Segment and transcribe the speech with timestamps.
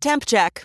[0.00, 0.64] Temp check.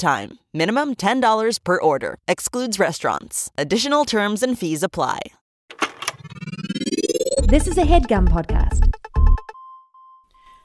[0.00, 0.40] time.
[0.52, 2.16] Minimum $10 per order.
[2.26, 3.50] Excludes restaurants.
[3.56, 5.20] Additional terms and fees apply.
[7.44, 8.92] This is a headgum podcast.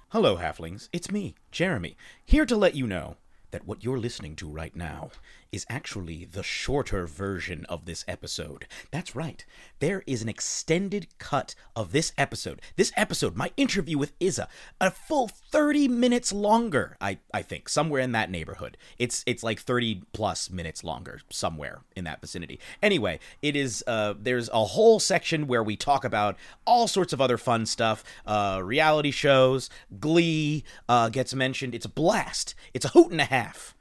[0.10, 0.90] Hello, halflings.
[0.94, 3.18] It's me, Jeremy, here to let you know
[3.52, 5.12] that what you're listening to right now
[5.52, 8.68] is actually the shorter version of this episode.
[8.92, 9.46] That's right.
[9.80, 12.62] There is an extended cut of this episode.
[12.76, 14.48] This episode, my interview with Isa,
[14.82, 18.78] a full 30 minutes longer, I, I think, somewhere in that neighborhood.
[18.98, 22.60] It's it's like 30 plus minutes longer, somewhere in that vicinity.
[22.82, 27.22] Anyway, it is uh there's a whole section where we talk about all sorts of
[27.22, 28.04] other fun stuff.
[28.26, 31.76] Uh reality shows, Glee uh gets mentioned.
[31.76, 32.56] It's a blast.
[32.74, 33.75] It's a hoot and a half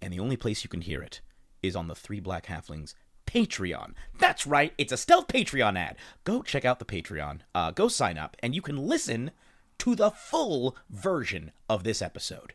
[0.00, 1.20] and the only place you can hear it
[1.62, 2.94] is on the Three Black Halflings
[3.26, 3.94] Patreon.
[4.18, 5.96] That's right, it's a stealth Patreon ad.
[6.24, 9.32] Go check out the Patreon, uh, go sign up, and you can listen
[9.78, 12.54] to the full version of this episode.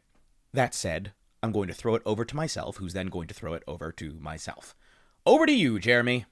[0.53, 3.53] That said, I'm going to throw it over to myself, who's then going to throw
[3.53, 4.75] it over to myself.
[5.25, 6.25] Over to you, Jeremy.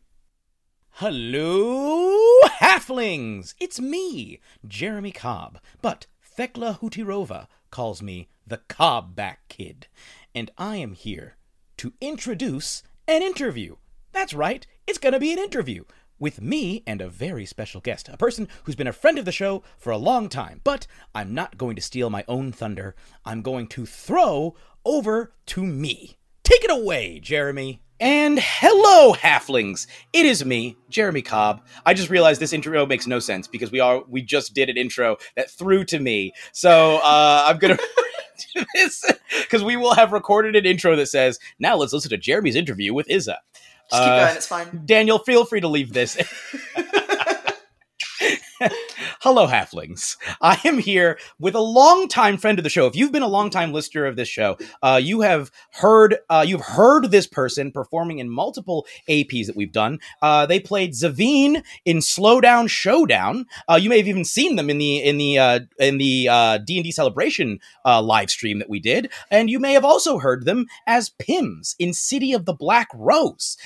[0.93, 3.53] Hello, halflings!
[3.59, 6.07] It's me, Jeremy Cobb, but
[6.37, 9.87] Thekla Hutirova calls me the Cobbback Kid
[10.33, 11.37] and I am here
[11.77, 13.75] to introduce an interview.
[14.11, 15.83] That's right, it's going to be an interview
[16.17, 19.31] with me and a very special guest, a person who's been a friend of the
[19.31, 20.61] show for a long time.
[20.63, 22.95] But I'm not going to steal my own thunder.
[23.23, 26.17] I'm going to throw over to me.
[26.43, 27.81] Take it away, Jeremy.
[28.01, 29.85] And hello, halflings!
[30.13, 31.65] It is me, Jeremy Cobb.
[31.85, 34.77] I just realized this intro makes no sense because we are we just did an
[34.77, 36.31] intro that threw to me.
[36.53, 37.77] So uh, I'm gonna
[38.75, 39.05] this
[39.41, 42.93] because we will have recorded an intro that says, "Now let's listen to Jeremy's interview
[42.93, 43.37] with Isa."
[43.91, 44.81] Just keep uh, going, it's fine.
[44.85, 46.17] Daniel, feel free to leave this.
[49.21, 50.17] Hello, halflings.
[50.41, 52.87] I am here with a longtime friend of the show.
[52.87, 56.61] If you've been a longtime listener of this show, uh, you have heard uh, you've
[56.61, 59.99] heard this person performing in multiple APs that we've done.
[60.21, 63.45] Uh, they played Zavine in Slowdown Showdown.
[63.69, 66.57] Uh, you may have even seen them in the in the uh, in the uh,
[66.57, 70.45] D and D celebration live stream that we did, and you may have also heard
[70.45, 73.57] them as Pims in City of the Black Rose.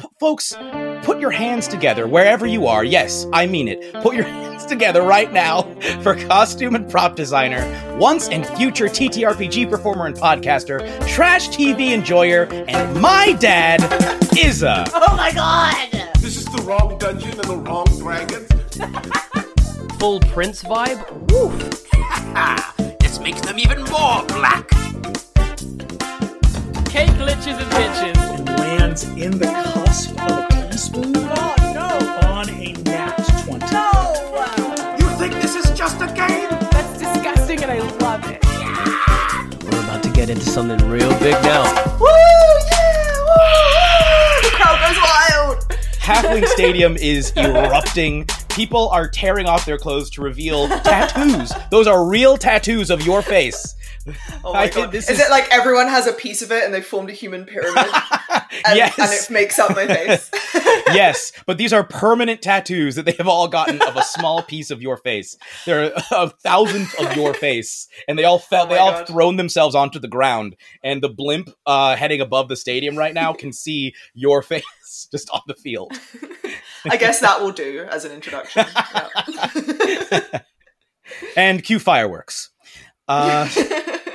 [0.00, 0.54] P- folks,
[1.02, 2.84] put your hands together wherever you are.
[2.84, 3.92] Yes, I mean it.
[4.02, 5.62] Put your hands together right now
[6.02, 7.60] for costume and prop designer,
[7.98, 13.80] once and future TTRPG performer and podcaster, trash TV enjoyer, and my dad,
[14.38, 14.84] Isa.
[14.94, 15.90] Oh my god!
[16.18, 18.46] This is the wrong dungeon and the wrong dragon.
[19.98, 21.00] Full Prince vibe?
[21.30, 21.50] Woo!
[23.00, 24.70] this makes them even more black.
[26.90, 28.16] Cake glitches and bitches.
[28.38, 32.28] and lands in the cusp of a teaspoon Oh, no!
[32.28, 33.14] on a nat
[33.44, 33.64] 20.
[33.70, 34.96] No!
[34.98, 36.48] You think this is just a game?
[36.72, 38.40] That's disgusting and I love it.
[38.42, 39.48] Yeah!
[39.70, 41.62] We're about to get into something real big now.
[42.00, 42.06] Woo!
[42.08, 43.18] Yeah!
[43.28, 44.42] Woo!
[44.42, 45.68] The crowd goes wild!
[46.00, 48.26] Halfling Stadium is erupting.
[48.48, 51.52] People are tearing off their clothes to reveal tattoos.
[51.70, 53.76] Those are real tattoos of your face.
[54.42, 54.92] Oh my I god.
[54.92, 57.12] this is, is- it like everyone has a piece of it and they formed a
[57.12, 57.86] human pyramid?
[58.66, 58.98] And, yes.
[58.98, 60.28] and it makes up my face.
[60.92, 64.70] yes, but these are permanent tattoos that they have all gotten of a small piece
[64.72, 65.36] of your face.
[65.66, 68.66] There are a thousand of your face, and they all fell.
[68.66, 69.06] Oh they all God.
[69.06, 73.32] thrown themselves onto the ground, and the blimp uh, heading above the stadium right now
[73.32, 74.64] can see your face
[75.12, 75.92] just on the field.
[76.90, 78.66] I guess that will do as an introduction.
[80.08, 80.40] Yeah.
[81.36, 82.50] and cue fireworks.
[83.08, 83.48] Uh,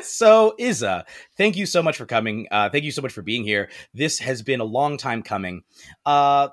[0.08, 1.06] so Isa,
[1.38, 2.48] thank you so much for coming.
[2.52, 3.70] Uh, thank you so much for being here.
[3.94, 5.64] This has been a long time coming.
[6.06, 6.50] Uh,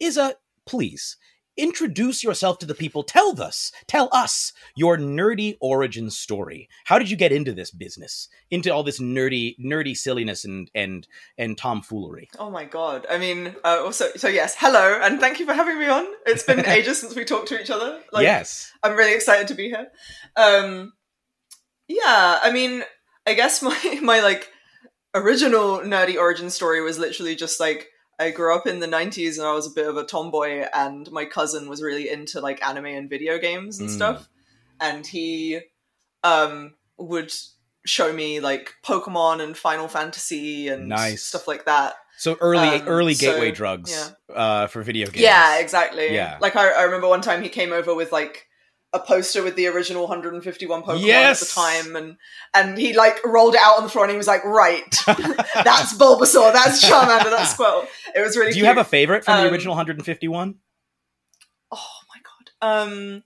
[0.00, 0.34] Isa,
[0.66, 1.16] please
[1.58, 3.02] introduce yourself to the people.
[3.02, 6.68] Tell us, tell us your nerdy origin story.
[6.84, 8.28] How did you get into this business?
[8.50, 11.06] Into all this nerdy, nerdy silliness and and
[11.36, 12.30] and tomfoolery.
[12.38, 13.06] Oh my god!
[13.10, 16.06] I mean, uh, also, so yes, hello, and thank you for having me on.
[16.24, 18.00] It's been ages since we talked to each other.
[18.12, 18.72] Like, yes.
[18.82, 19.88] I'm really excited to be here.
[20.36, 20.92] Um,
[21.88, 22.84] yeah, I mean,
[23.26, 24.48] I guess my my like
[25.14, 27.88] original nerdy origin story was literally just like
[28.20, 31.10] I grew up in the 90s and I was a bit of a tomboy, and
[31.12, 33.92] my cousin was really into like anime and video games and Mm.
[33.92, 34.28] stuff,
[34.80, 35.60] and he
[36.24, 37.32] um would
[37.86, 41.22] show me like Pokemon and Final Fantasy and Nice.
[41.24, 41.94] stuff like that.
[42.18, 43.92] So early Um, early so, gateway drugs
[44.28, 44.34] yeah.
[44.34, 45.22] uh, for video games.
[45.22, 46.12] Yeah, exactly.
[46.12, 46.36] Yeah.
[46.40, 48.47] Like I, I remember one time he came over with like
[48.92, 51.42] a poster with the original 151 Pokemon Yes!
[51.42, 52.16] at the time, and
[52.54, 55.92] and he like rolled it out on the floor and he was like, "Right, that's
[55.98, 58.52] Bulbasaur, that's Charmander, that's Squirtle." It was really.
[58.52, 58.76] Do you cute.
[58.76, 60.54] have a favorite from the Um, original 151?
[61.70, 61.76] Oh
[62.08, 62.82] my god.
[62.86, 63.22] Um.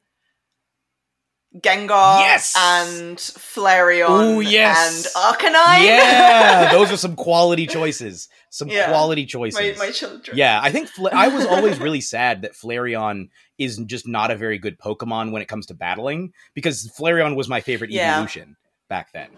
[1.55, 2.55] Gengar Yes!
[2.57, 5.05] and Flareon Ooh, yes!
[5.05, 5.85] and Arcanine.
[5.85, 8.31] Yeah, those are some quality choices.
[8.49, 8.89] Some Yeah.
[8.89, 9.79] quality my, choices.
[9.79, 10.35] my children.
[10.39, 13.29] Yeah, I think Fla- I was always really sad that Flareon
[13.65, 17.49] is just not a very good Pokemon when it comes to battling because Flareon was
[17.49, 18.13] my favorite Yeah.
[18.15, 18.57] evolution
[18.89, 19.29] back then.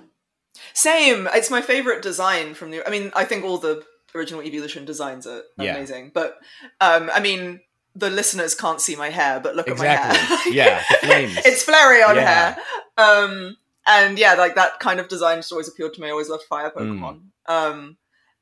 [0.73, 1.29] Same.
[1.35, 2.87] It's my favorite design from the.
[2.87, 3.85] I mean, I think all the
[4.15, 5.75] original Evolution designs are Yeah.
[5.75, 6.38] amazing, but
[6.81, 7.61] um, I mean,
[7.97, 10.19] the listeners can't see my hair, but look Exactly.
[10.19, 10.53] at my hair.
[10.53, 11.37] Yeah, flames.
[11.44, 12.55] it's Flareon Yeah.
[12.55, 12.56] hair.
[12.97, 13.56] Um,
[13.87, 16.09] and yeah, like that kind of design just always appealed to me.
[16.09, 16.76] I always loved fire Mm.
[17.00, 17.21] Pokemon.
[17.47, 17.97] Um,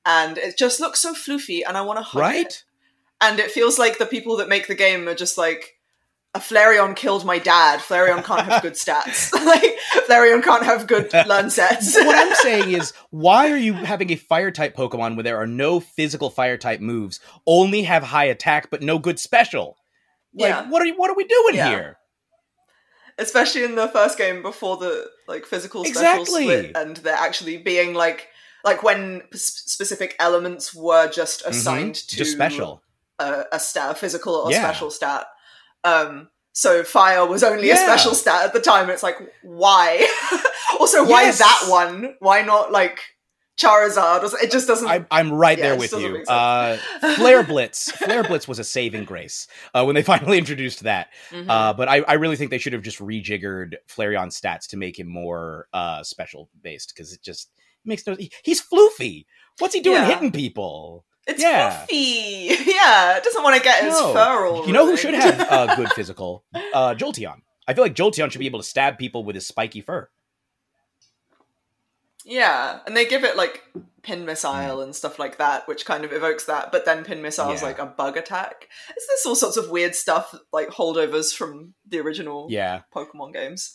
[0.04, 2.64] and it just looks so floofy, and I want to hug it.
[3.22, 5.74] And it feels like the people that make the game are just like.
[6.34, 7.80] A Flareon killed my dad.
[7.80, 9.30] Flareon can't have good stats.
[9.46, 9.76] like
[10.08, 11.94] Flareon can't have good learn sets.
[11.94, 15.46] what I'm saying is, why are you having a fire type Pokemon where there are
[15.46, 19.76] no physical fire type moves, only have high attack but no good special?
[20.34, 20.70] Like, Yeah.
[20.70, 21.68] what are you, what are we doing Yeah.
[21.68, 21.96] here?
[23.18, 26.42] especially in the first game before the like physical special Exactly.
[26.44, 28.28] split and they're actually being like
[28.64, 32.16] like when p- specific elements were just assigned to Mm-hmm.
[32.18, 32.82] Just special.
[33.22, 34.58] A, a stat a physical or Yeah.
[34.62, 35.26] special stat
[35.84, 40.06] um so fire was only a special stat at the time it's like why
[40.80, 41.38] also why Yes.
[41.38, 43.00] that one why not like
[43.60, 46.24] charizard it just doesn't I, I'm right Yeah, there with you.
[46.24, 46.78] Uh.
[47.16, 47.90] Flare Blitz.
[47.92, 51.08] Flare Blitz was a saving grace uh, when they finally introduced that.
[51.30, 51.48] Mhm.
[51.48, 54.98] Uh, but I, I really think they should have just rejiggered Flareon's stats to make
[54.98, 57.50] him more uh, special based because it just
[57.84, 58.14] makes no.
[58.16, 59.26] he- He's floofy.
[59.58, 60.06] What's he doing Yeah.
[60.14, 61.04] hitting people?
[61.26, 61.70] It's yeah.
[61.70, 64.12] fluffy yeah it doesn't want to get his No.
[64.12, 66.44] fur all You know who should have a good physical?
[66.54, 67.42] Uh, Jolteon.
[67.68, 70.08] I feel like Jolteon should be able to stab people with his spiky fur.
[72.24, 73.62] Yeah, and they give it like
[74.02, 76.70] pin missile and stuff like that, which kind of evokes that.
[76.70, 78.68] But then pin missile is like a bug attack.
[78.90, 82.82] It's this all sorts of weird stuff, like holdovers from the original Yeah.
[82.94, 83.74] Pokemon games.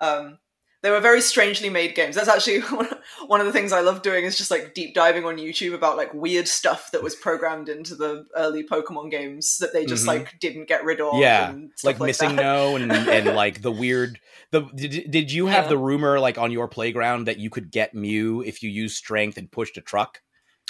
[0.00, 0.38] Um,
[0.82, 2.14] they were very strangely made games.
[2.14, 2.60] That's actually
[3.26, 5.96] one- of the things I love doing is just like deep diving on YouTube about
[5.96, 10.08] like weird stuff that was programmed into the early Pokemon games that they just Mhm.
[10.08, 11.14] like didn't get rid of.
[11.18, 12.42] Yeah, stuff like, missing that.
[12.42, 14.18] no and and like the weird
[14.50, 15.68] the did, did you have Yeah.
[15.70, 19.36] the rumor like on your playground that you could get Mew if you used strength
[19.36, 20.20] and pushed a truck?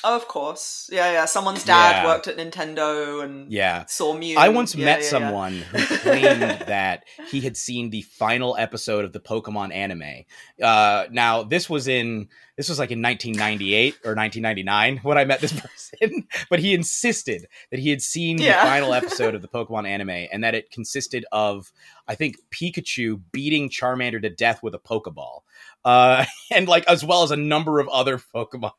[0.04, 0.88] Oh, of course.
[0.92, 1.24] Yeah, yeah.
[1.24, 2.06] Someone's dad Yeah.
[2.06, 3.84] worked at Nintendo and Yeah.
[3.86, 4.38] saw Mew.
[4.38, 9.04] I once Yeah, met yeah, someone who claimed that he had seen the final episode
[9.04, 10.24] of the Pokemon anime.
[10.62, 15.40] Uh, now this was in this was like in 1998 or 1999 when I met
[15.40, 19.86] this person, but he insisted that he had seen the final episode of the Pokemon
[19.88, 21.72] anime and that it consisted of
[22.06, 25.40] I think Pikachu beating Charmander to death with a Pokeball,
[25.84, 28.72] uh, and like as well as a number of other Pokemon.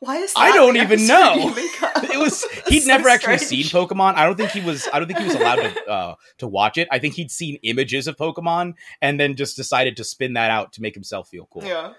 [0.00, 0.40] Why is that?
[0.40, 1.34] I don't even know.
[1.34, 2.02] you make up?
[2.04, 4.14] it was he'd so never actually seen Pokemon.
[4.16, 6.78] I don't think he was I don't think he was allowed to uh to watch
[6.78, 6.88] it.
[6.90, 10.72] I think he'd seen images of Pokemon and then just decided to spin that out
[10.74, 11.64] to make himself feel cool.
[11.64, 11.92] Yeah.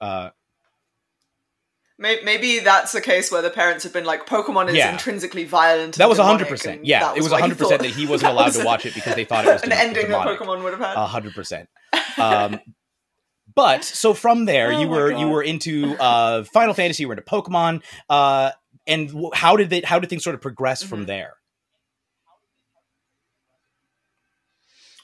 [0.00, 0.30] Uh
[1.98, 4.90] Maybe that's the case where the parents have been like, Pokemon is Yeah.
[4.92, 5.96] intrinsically violent.
[5.96, 6.72] that was demonic, 100%.
[6.78, 8.86] and Yeah, that it was why 100% thought that he wasn't allowed was to watch
[8.86, 10.38] it because they thought it was an ending demonic.
[10.38, 10.96] that Pokemon would have had.
[10.96, 11.68] A hundred percent.
[12.16, 12.58] Um,
[13.54, 17.14] but so from there, Oh you were you were into uh, Final Fantasy, you were
[17.14, 18.50] into Pokemon, uh,
[18.86, 19.84] and w- how did it?
[19.84, 21.06] How did things sort of progress from Mhm.
[21.06, 21.34] there?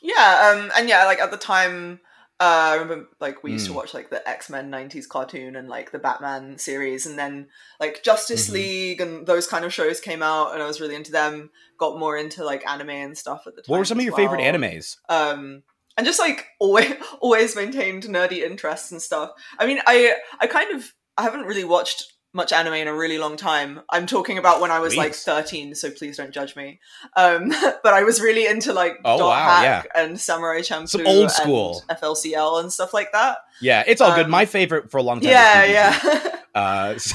[0.03, 2.01] Yeah, um, and yeah, like at the time,
[2.39, 3.77] uh, I remember like we used to Mm.
[3.77, 7.49] watch like the X Men '90s cartoon and like the Batman series, and then
[7.81, 8.53] like Justice Mhm.
[8.53, 11.51] League and those kind of shows came out, and I was really into them.
[11.79, 13.73] Got more into like anime and stuff at the time.
[13.73, 14.97] What were some of your favorite animes?
[15.09, 15.63] um
[15.97, 19.31] and just like always always maintained nerdy interests and stuff.
[19.59, 23.17] I mean i i kind of i haven't really watched much anime in a really
[23.17, 23.81] long time.
[23.89, 26.81] I'm talking about when i was like 13 so please don't judge me.
[27.17, 27.49] Um
[27.83, 31.31] but i was really into like Oh, Dot wow, Hack and samurai champloo Some old
[31.31, 31.83] school.
[31.89, 33.39] and flcl and stuff like that.
[33.61, 34.27] Yeah, it's all good.
[34.27, 35.31] Um, My favorite for a long time.
[35.31, 36.33] yeah yeah.
[36.57, 37.15] Uh, so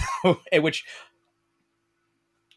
[0.60, 0.86] which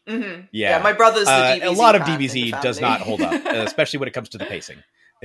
[0.07, 2.61] hmm yeah, yeah my brother's the uh, DBZ a lot of fan in the DBZ
[2.61, 4.77] does not hold up, especially when it comes to the pacing.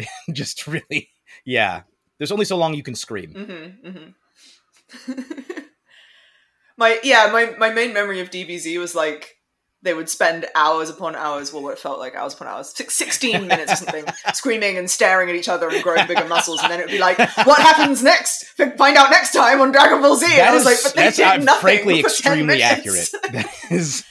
[0.33, 1.11] Just really,
[1.45, 1.83] yeah.
[2.19, 3.33] There's only so long you can scream.
[3.33, 5.21] Mm-hmm, mm-hmm.
[6.77, 9.41] my yeah, my my main memory of DBZ was like
[9.83, 12.95] they would spend hours upon hours, well, what it felt like hours upon hours, six,
[12.97, 14.05] 16 minutes or something,
[14.35, 16.61] screaming and staring at each other and growing bigger muscles.
[16.63, 18.45] And then it would be like, what happens next?
[18.77, 20.27] Find out next time on Dragon Ball Z.
[20.31, 23.11] And I was is like, but they that's did uh, nothing frankly extremely accurate.
[23.33, 24.05] That is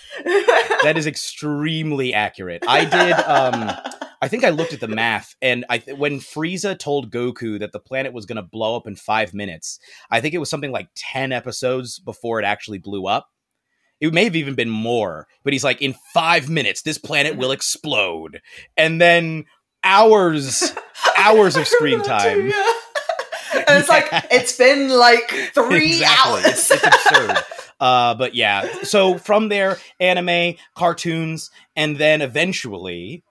[0.83, 2.63] that is extremely accurate.
[2.67, 3.13] I did.
[3.13, 7.71] Um, I think I looked at the math, and I when Frieza told Goku that
[7.71, 9.79] the planet was going to blow up in five minutes,
[10.11, 13.29] I think it was something like ten episodes before it actually blew up.
[14.01, 17.51] It may have even been more, but he's like, in five minutes, this planet will
[17.51, 18.41] explode,
[18.75, 19.45] and then
[19.83, 20.73] hours,
[21.17, 22.49] hours of screen time.
[22.49, 22.73] Yeah.
[23.53, 26.31] and it's like, it's been like three exactly.
[26.31, 26.45] hours.
[26.45, 27.37] It's, it's absurd.
[27.79, 33.23] Uh, but yeah, so from there, anime, cartoons, and then eventually,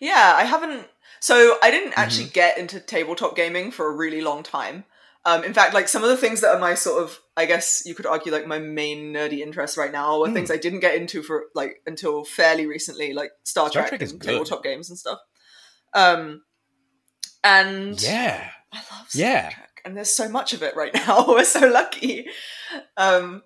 [0.00, 0.86] Yeah, I haven't.
[1.20, 2.00] So I didn't Mm-hmm.
[2.00, 4.84] actually get into tabletop gaming for a really long time.
[5.24, 7.82] Um, in fact, like some of the things that are my sort of, I guess
[7.84, 10.34] you could argue, like my main nerdy interests right now are Hmm.
[10.34, 14.10] things I didn't get into for like until fairly recently, like Star, Star Trek, Trek
[14.10, 14.28] and good.
[14.28, 15.18] tabletop games and stuff.
[15.92, 16.42] Um,
[17.44, 19.50] and yeah, I love Star Yeah.
[19.50, 21.26] Trek, and there's so much of it right now.
[21.28, 22.26] We're so lucky.
[22.96, 23.42] Um,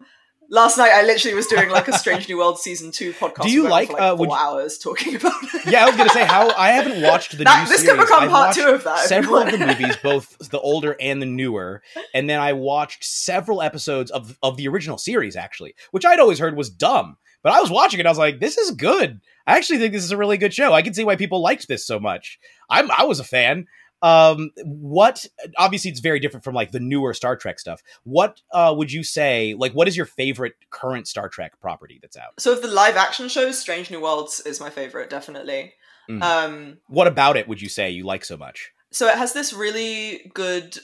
[0.53, 3.43] last night, I literally was doing like a Strange New World season two podcast.
[3.43, 5.67] Do you went on like, uh, four you- hours talking about it?
[5.73, 5.83] yeah.
[5.83, 8.31] I was gonna say how I haven't watched the That- new this could become I've
[8.31, 11.83] part two of that, Several of the movies, both the older and the newer,
[12.15, 16.39] and then I watched several episodes of of the original series actually, which I'd always
[16.39, 17.17] heard was dumb.
[17.43, 19.21] But I was watching it, I was like, "This is good.
[19.49, 20.73] I actually think this is a really good show.
[20.73, 22.39] I can see why people liked this so much.
[22.71, 23.67] I'm I was a fan.
[24.03, 25.27] Um, what?
[25.57, 27.83] Obviously, it's very different from like the newer Star Trek stuff.
[28.05, 29.55] What uh, would you say?
[29.55, 32.35] Like, what is your favorite current Star Trek property that's out?
[32.39, 35.75] So of the live action shows, Strange New Worlds is my favorite, definitely.
[36.11, 36.23] Mm.
[36.23, 38.73] Um, What about it would you say you like so much?
[38.93, 40.79] so it has this really good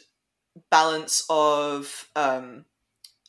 [0.71, 2.65] balance of um,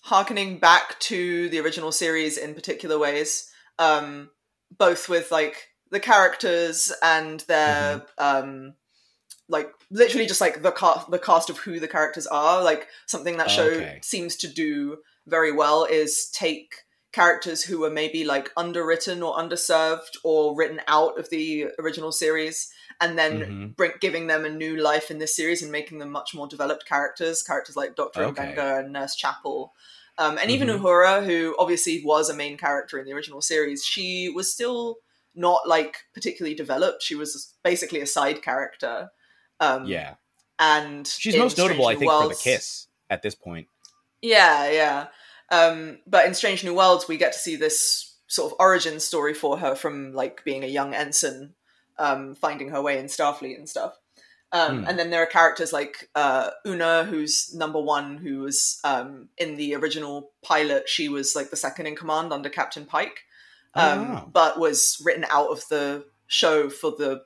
[0.03, 4.29] harkening back to the original series in particular ways, um,
[4.77, 8.73] both with like the characters and their um,
[9.49, 12.63] like literally just like the cast the cast of who the characters are.
[12.63, 13.99] Like something that show Okay.
[14.01, 16.75] seems to do very well is take
[17.11, 22.71] characters who were maybe like underwritten or underserved or written out of the original series
[23.01, 23.75] and then Mhm.
[23.75, 26.85] bring, giving them a new life in this series and making them much more developed
[26.85, 28.53] characters characters like dr Okay.
[28.53, 29.73] Mbenga and nurse chapel
[30.19, 30.79] um, and even Mhm.
[30.79, 34.97] uhura who obviously was a main character in the original series she was still
[35.33, 39.09] not like particularly developed she was basically a side character
[39.59, 40.15] um, Yeah,
[40.59, 43.67] and she's most notable, I Strange New think, for the kiss at this point.
[44.21, 45.07] yeah, yeah.
[45.51, 49.33] Um, but in Strange New Worlds, we get to see this sort of origin story
[49.33, 51.53] for her from like being a young ensign,
[51.97, 53.95] um, finding her way in Starfleet and stuff.
[54.51, 54.87] Um, Hmm.
[54.87, 59.55] And then there are characters like uh, Una, who's number one, who was um, in
[59.57, 60.87] the original pilot.
[60.89, 63.21] She was like the second in command under Captain Pike,
[63.73, 64.29] um, Oh.
[64.31, 67.23] but was written out of the show for the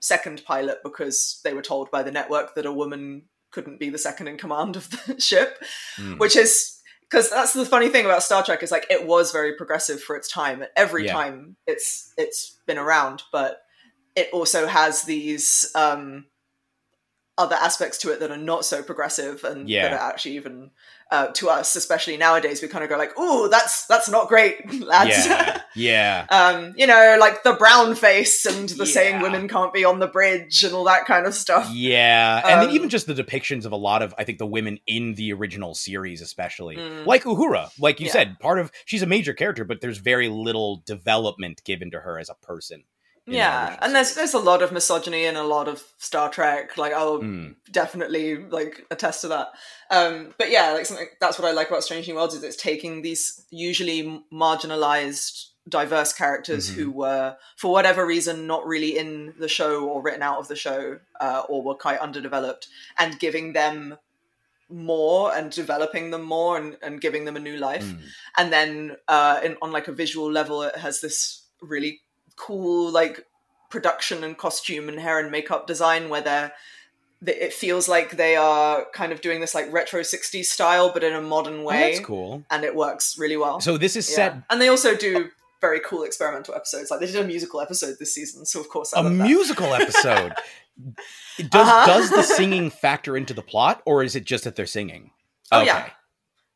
[0.00, 3.98] second pilot because they were told by the network that a woman couldn't be the
[3.98, 5.58] second in command of the ship
[5.96, 6.18] Hmm.
[6.18, 9.54] which is because that's the funny thing about Star Trek is like it was very
[9.56, 10.62] progressive for its time.
[10.62, 11.14] At every Yeah.
[11.14, 13.62] time it's it's been around, but
[14.14, 16.26] it also has these um,
[17.38, 19.88] other aspects to it that are not so progressive and Yeah.
[19.88, 20.70] that are actually even
[21.10, 24.70] uh, to us, especially nowadays, we kind of go like, "Ooh, that's that's not great,
[24.82, 26.26] lads." yeah, yeah.
[26.28, 30.06] um, you know, like the brown face and the saying women can't be on the
[30.06, 31.70] bridge and all that kind of stuff.
[31.72, 34.44] Yeah, and then Um, even just the depictions of a lot of, I think, the
[34.46, 37.06] women in the original series, especially Mm.
[37.06, 38.12] like Uhura, like you Yeah.
[38.12, 42.18] said, part of she's a major character, but there's very little development given to her
[42.18, 42.84] as a person.
[43.30, 46.76] Yeah, and there's there's a lot of misogyny in a lot of Star Trek.
[46.78, 47.56] Like I'll Mm.
[47.70, 49.48] definitely like attest to that.
[49.90, 52.56] Um, but yeah, like something that's what I like about Strange New Worlds is it's
[52.56, 56.74] taking these usually marginalized, diverse characters Mhm.
[56.74, 60.56] who were, for whatever reason, not really in the show or written out of the
[60.56, 62.68] show, uh, or were quite underdeveloped,
[62.98, 63.98] and giving them
[64.70, 68.02] more and developing them more and, and giving them a new life Mm.
[68.36, 72.02] and then uh in, on like a visual level it has this really
[72.38, 73.26] cool like
[73.70, 76.52] production and costume and hair and makeup design where they're
[77.26, 81.12] it feels like they are kind of doing this like retro 60s style but in
[81.14, 82.44] a modern Oh, way that's cool.
[82.50, 84.14] and it works really well So this is Yeah.
[84.16, 85.28] set and they also do
[85.60, 88.94] very cool experimental episodes like they did a musical episode this season so of course
[88.94, 89.24] I a love that.
[89.24, 90.32] musical episode.
[91.38, 91.86] does Uh-huh.
[91.86, 95.10] does the singing factor into the plot, or is it just that they're singing?
[95.50, 95.90] Oh, yeah.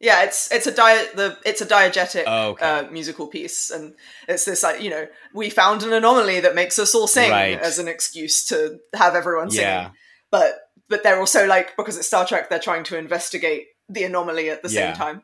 [0.03, 2.67] Yeah it's it's a diet the it's a diegetic Oh, okay.
[2.67, 3.95] uh, musical piece and
[4.29, 7.59] it's this like you know we found an anomaly that makes us all sing Right.
[7.59, 9.91] as an excuse to have everyone singing Yeah.
[10.31, 10.51] but
[10.89, 14.63] but they're also like because it's star trek they're trying to investigate the anomaly at
[14.63, 14.93] the Yeah.
[14.93, 15.23] same time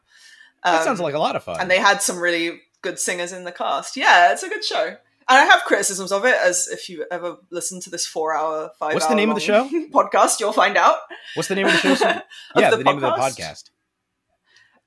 [0.64, 1.60] That Um, sounds like a lot of fun.
[1.60, 3.96] and they had some really good singers in the cast.
[3.96, 4.84] Yeah, it's a good show.
[5.30, 8.94] And I have criticisms of it, as if you ever listen to this four-hour, five.
[8.94, 9.68] What's the name of the show?
[9.92, 10.40] podcast?
[10.40, 10.98] You'll find out.
[11.34, 12.08] What's the name of the show?
[12.54, 13.70] Of yeah, the the, name of the podcast?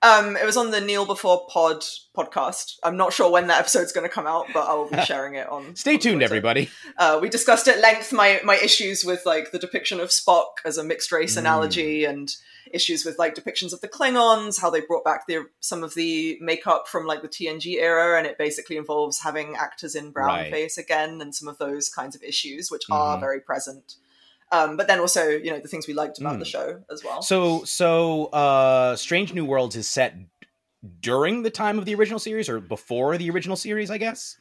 [0.03, 1.83] Um, it was on the Neil Before Pod
[2.17, 2.77] podcast.
[2.83, 5.35] I'm not sure when that episode's going to come out, but I will be sharing
[5.35, 5.75] it on.
[5.75, 6.25] Stay on tuned, Twitter.
[6.25, 6.69] everybody.
[6.97, 10.77] Uh, we discussed at length my my issues with like the depiction of Spock as
[10.77, 11.39] a mixed race Mm.
[11.39, 12.35] analogy, and
[12.73, 16.37] issues with like depictions of the Klingons, how they brought back the some of the
[16.41, 20.51] makeup from like the TNG era, and it basically involves having actors in brown Right.
[20.51, 23.19] face again, and some of those kinds of issues which are Mhm.
[23.19, 23.95] very present.
[24.51, 26.39] Um, but then also, you know, the things we liked about Mm.
[26.39, 27.21] the show as well.
[27.21, 30.15] So, so uh, Strange New Worlds is set
[30.99, 34.37] during the time of the original series or before the original series, I guess.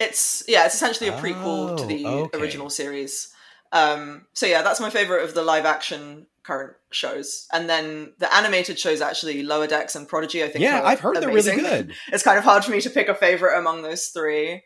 [0.00, 2.38] It's yeah, it's essentially a prequel to Oh, the okay.
[2.38, 3.32] original series.
[3.72, 7.46] Um, so yeah, that's my favorite of the live action current shows.
[7.52, 10.42] And then the animated shows actually Lower Decks and Prodigy.
[10.42, 11.92] I think Yeah, I've heard they're really good.
[12.12, 14.62] it's kind of hard for me to pick a favorite among those three.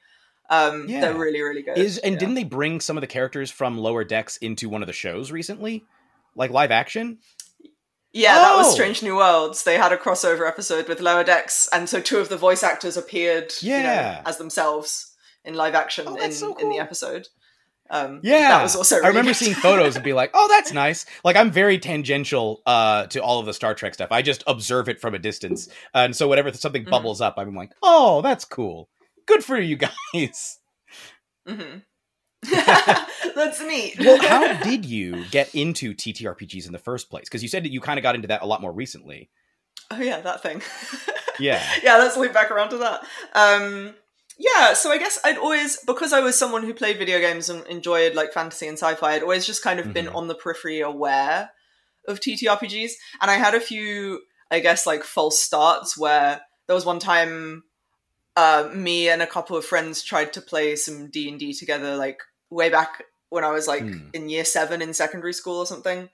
[0.50, 1.00] Um, Yeah.
[1.02, 1.76] they're really really good.
[1.78, 2.18] Is and yeah.
[2.18, 5.30] didn't they bring some of the characters from Lower Decks into one of the shows
[5.30, 5.84] recently,
[6.34, 7.18] like live action?
[8.12, 8.70] Yeah, that was Oh!
[8.70, 9.64] Strange New Worlds.
[9.64, 12.96] They had a crossover episode with Lower Decks, and so two of the voice actors
[12.96, 14.22] appeared, you know, Yeah.
[14.24, 15.14] as themselves
[15.44, 17.28] in live action Oh, in, so in the episode.
[17.90, 18.96] Um, Yeah, that was also.
[19.02, 23.06] I remember seeing photos and be like, "Oh, that's nice." Like I'm very tangential uh,
[23.08, 24.10] to all of the Star Trek stuff.
[24.10, 26.90] I just observe it from a distance, and so whenever something Mhm.
[26.90, 28.88] bubbles up, I'm like, "Oh, that's cool.
[29.28, 30.58] Good for you guys."
[31.46, 31.78] hmm
[33.34, 33.96] That's neat.
[33.98, 37.24] well, how did you get into TTRPGs in the first place?
[37.24, 39.30] Because you said that you kind of got into that a lot more recently.
[39.90, 40.62] oh yeah, that thing.
[41.40, 41.62] Yeah.
[41.84, 43.04] yeah, let's loop back around to that.
[43.32, 43.94] Um,
[44.38, 47.64] yeah, so I guess I'd always because I was someone who played video games and
[47.68, 49.12] enjoyed like fantasy and sci-fi.
[49.12, 50.16] I'd always just kind of been Mhm.
[50.16, 51.50] on the periphery aware
[52.08, 52.90] of TTRPGs,
[53.22, 57.62] and I had a few, I guess, like false starts where there was one time.
[58.38, 61.96] Uh, me and a couple of friends tried to play some D and D together,
[61.96, 64.10] like way back when I was like Hmm.
[64.14, 66.08] in year seven in secondary school or something.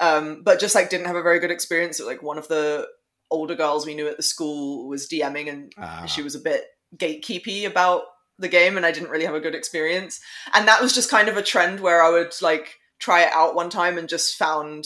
[0.00, 2.00] Um, but just like didn't have a very good experience.
[2.00, 2.88] Like one of the
[3.30, 6.06] older girls we knew at the school was DMing, and Ah.
[6.06, 6.64] she was a bit
[6.96, 8.02] gatekeepy about
[8.40, 10.20] the game, and I didn't really have a good experience.
[10.54, 12.66] And that was just kind of a trend where I would like
[12.98, 14.84] try it out one time and just found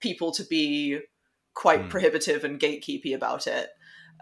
[0.00, 1.00] people to be
[1.54, 1.88] quite Hmm.
[1.88, 3.70] prohibitive and gatekeepy about it.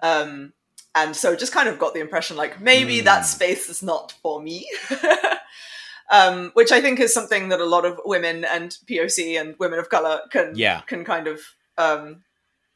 [0.03, 0.53] Um,
[0.95, 3.05] and so just kind of got the impression like maybe Hmm.
[3.07, 4.69] that space is not for me.
[6.11, 9.79] um, which I think is something that a lot of women and POC and women
[9.79, 10.83] of color can Yeah.
[10.83, 11.41] can kind of
[11.79, 12.23] um,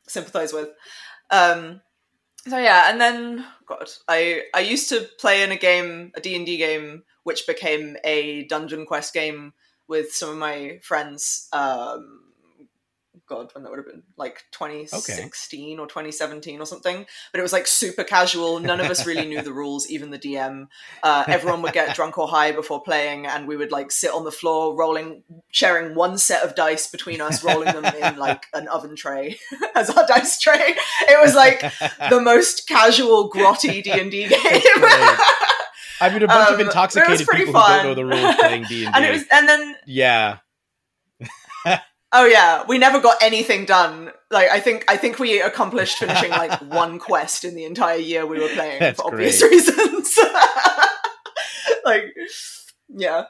[0.06, 0.70] sympathize with.
[1.30, 1.80] Um,
[2.48, 6.36] so yeah, and then God, I I used to play in a game, a D
[6.36, 9.52] and D game, which became a dungeon quest game
[9.88, 11.48] with some of my friends.
[11.52, 12.25] Um,
[13.28, 17.06] God, when that would have been like 2016 or 2017 or something.
[17.32, 18.60] But it was like super casual.
[18.60, 20.68] None of us really knew the rules, even the DM.
[21.02, 24.24] Uh, everyone would get drunk or high before playing, and we would like sit on
[24.24, 28.68] the floor, rolling, sharing one set of dice between us, rolling them in like an
[28.68, 29.38] oven tray
[29.74, 30.74] as our dice tray.
[31.08, 31.60] It was like
[32.10, 34.40] the most casual, grotty D and D game.
[35.98, 38.84] I mean, a bunch Um, of intoxicated people who don't know the rules playing D
[38.84, 40.38] and and it was, and then Yeah.
[42.12, 44.10] Oh yeah, we never got anything done.
[44.30, 48.24] Like I think I think we accomplished finishing like one quest in the entire year
[48.26, 49.50] we were playing That's for obvious great.
[49.52, 50.16] reasons.
[51.84, 52.04] like
[52.88, 53.24] yeah.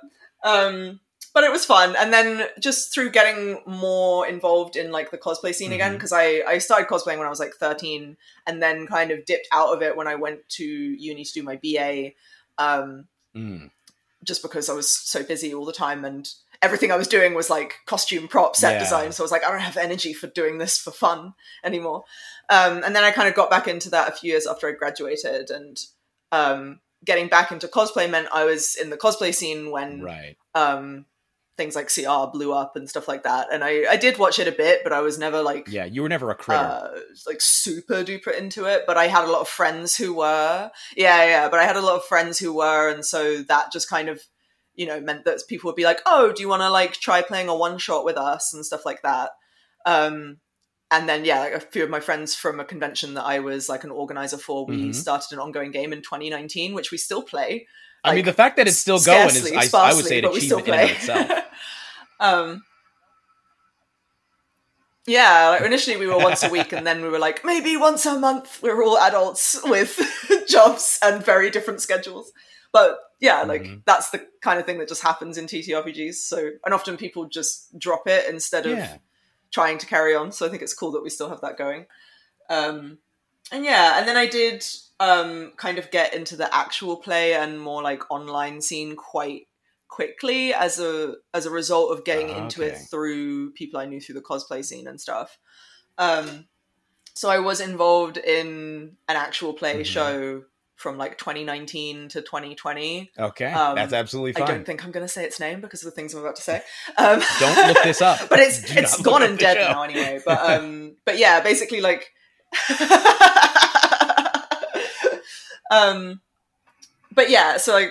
[0.45, 1.01] Um
[1.35, 5.55] but it was fun and then just through getting more involved in like the cosplay
[5.55, 5.97] scene again Mhm.
[5.97, 9.49] because I I started cosplaying when I was like 13 and then kind of dipped
[9.53, 12.12] out of it when I went to uni to do my BA
[12.59, 13.71] um Mm.
[14.25, 16.27] just because I was so busy all the time and
[16.67, 18.79] everything I was doing was like costume prop set Yeah.
[18.81, 19.13] design.
[19.13, 21.33] So I was like, I don't have energy for doing this for fun
[21.65, 22.05] anymore.
[22.51, 24.73] Um, and then I kind of got back into that a few years after I
[24.73, 25.79] graduated and
[26.33, 30.37] um, getting back into cosplay meant I was in the cosplay scene when Right.
[30.55, 31.07] um,
[31.57, 33.49] things like CR blew up and stuff like that.
[33.51, 36.03] And I, I did watch it a bit, but I was never like Yeah, you
[36.03, 36.63] were never a critter.
[36.63, 36.89] uh,
[37.27, 40.71] like super duper into it, but I had a lot of friends who were.
[40.97, 43.89] Yeah, yeah, but I had a lot of friends who were, and so that just
[43.89, 44.21] kind of,
[44.77, 47.23] you know, meant that people would be like, "Oh, do you want to like try
[47.23, 49.31] playing a one shot with us and stuff like that?"
[49.85, 50.39] Um,
[50.91, 53.69] and then yeah, like a few of my friends from a convention that I was
[53.69, 54.95] like an organizer for, we Mhm.
[54.95, 57.67] started an ongoing game in 2019, which we still play.
[58.05, 60.33] I mean, the fact that it's still going is, I, I would say, an but
[60.33, 61.31] we still achievement in of itself.
[62.21, 62.62] um,
[65.07, 68.07] yeah, like initially we were once a week, and then we were like maybe once
[68.07, 68.61] a month.
[68.62, 69.99] We're all adults with
[70.49, 72.33] jobs and very different schedules,
[72.73, 73.83] but yeah, like Mhm.
[73.87, 76.15] that's the kind of thing that just happens in TTRPGs.
[76.15, 78.99] So, and often people just drop it instead of Yeah.
[79.51, 80.33] trying to carry on.
[80.33, 81.87] So I think it's cool that we still have that going.
[82.51, 82.99] Um,
[83.53, 84.65] and yeah, and then I did
[85.01, 89.49] um, kind of get into the actual play and more like online scene quite
[89.89, 94.01] quickly as a as a result of getting Ah, into it through people I knew
[94.01, 95.39] through the cosplay scene and stuff.
[95.97, 96.49] Um,
[97.15, 99.87] so I was involved in an actual play Mhm.
[99.87, 100.45] show
[100.77, 103.11] from like 2019 to 2020.
[103.19, 104.43] Okay, Um, that's absolutely fine.
[104.43, 106.37] I don't think I'm going to say its name because of the things I'm about
[106.37, 106.62] to say.
[106.99, 108.21] Um, Don't look this up.
[108.31, 110.21] but it's Do it's gone and dead now anyway.
[110.25, 112.12] But um, but yeah, basically like,
[115.71, 116.21] um,
[117.12, 117.91] but yeah, so I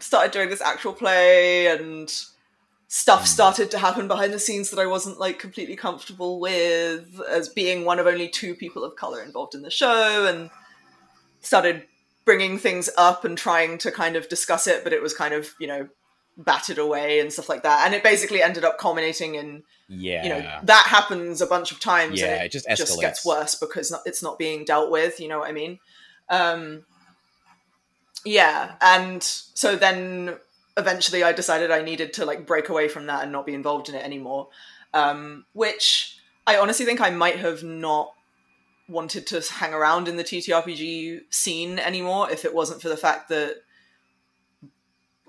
[0.00, 2.12] started doing this actual play and
[2.88, 7.48] stuff started to happen behind the scenes that I wasn't like completely comfortable with as
[7.48, 10.50] being one of only two people of color involved in the show and
[11.42, 11.84] started
[12.24, 15.54] bringing things up and trying to kind of discuss it but it was kind of
[15.58, 15.88] you know
[16.36, 17.84] battered away and stuff like that.
[17.84, 21.80] And it basically ended up culminating in yeah, you know that happens a bunch of
[21.80, 25.20] times Yeah, and it just just gets worse because not, it's not being dealt with
[25.20, 25.78] you know what i mean?
[26.30, 26.84] Um
[28.24, 30.36] yeah and so then
[30.76, 33.88] eventually i decided i needed to like break away from that and not be involved
[33.88, 34.48] in it anymore.
[34.94, 38.14] Um which i honestly think i might have not
[38.92, 43.28] wanted to hang around in the ttrpg scene anymore if it wasn't for the fact
[43.28, 43.56] that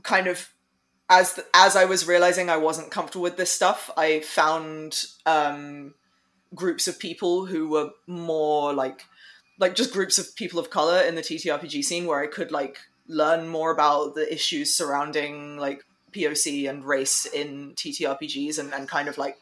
[0.04, 0.54] kind of
[1.10, 5.94] as the, as I was realizing I wasn't comfortable with this stuff, I found um,
[6.56, 9.06] groups of people who were more like
[9.60, 12.80] like just groups of people of color in the TTRPG scene where I could like
[13.08, 19.08] learn more about the issues surrounding like POC and race in TTRPGs and, and kind
[19.08, 19.38] of like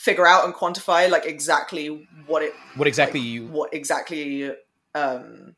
[0.00, 3.46] figure out and quantify like exactly what it what exactly like, you?
[3.48, 4.50] what exactly
[4.94, 5.54] um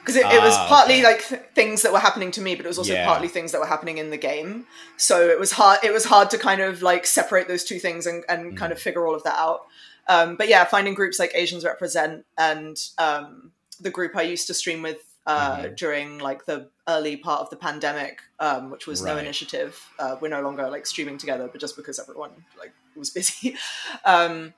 [0.00, 1.04] because it, it was Ah, partly okay.
[1.04, 3.04] like th- things that were happening to me but it was also Yeah.
[3.04, 4.64] partly things that were happening in the game
[4.96, 8.06] so it was hard it was hard to kind of like separate those two things
[8.06, 8.76] and, and kind Mm.
[8.76, 9.66] of figure all of that out
[10.08, 14.54] um but yeah finding groups like asians represent and um the group i used to
[14.54, 15.76] stream with uh Mhm.
[15.76, 20.28] during like the early part of the pandemic um which was no initiative uh we're
[20.38, 23.56] no longer like streaming together but just because everyone like was busy
[24.04, 24.54] um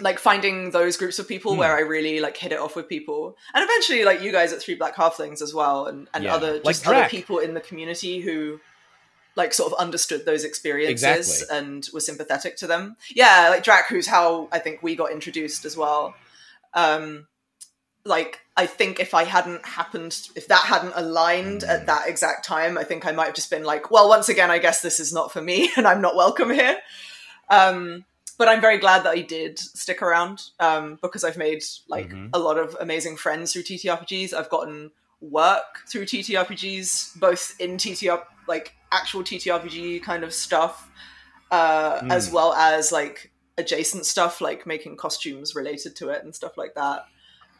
[0.00, 1.58] like finding those groups of people Hmm.
[1.60, 4.60] where I really like hit it off with people, and eventually like you guys at
[4.60, 6.34] Three Black Halflings as well, and, and Yeah.
[6.34, 8.60] other Like just other people in the community who
[9.36, 11.04] like sort of understood those experiences
[11.42, 11.56] Exactly.
[11.58, 12.96] and were sympathetic to them.
[13.10, 16.14] Yeah, like Drac, who's how I think we got introduced as well.
[16.74, 17.28] Um,
[18.04, 21.68] like I think if I hadn't happened, if that hadn't aligned Mm.
[21.68, 24.50] at that exact time, I think I might have just been like, well, once again,
[24.50, 26.78] I guess this is not for me, and I'm not welcome here.
[27.48, 28.04] Um,
[28.38, 32.30] but I'm very glad that I did stick around um, because I've made like Mhm.
[32.32, 34.32] a lot of amazing friends through TTRPGs.
[34.34, 34.90] I've gotten
[35.20, 40.88] work through TTRPGs, both in TTR like actual TTRPG kind of stuff,
[41.50, 42.12] uh, Mm.
[42.12, 46.74] as well as like adjacent stuff like making costumes related to it and stuff like
[46.74, 47.06] that.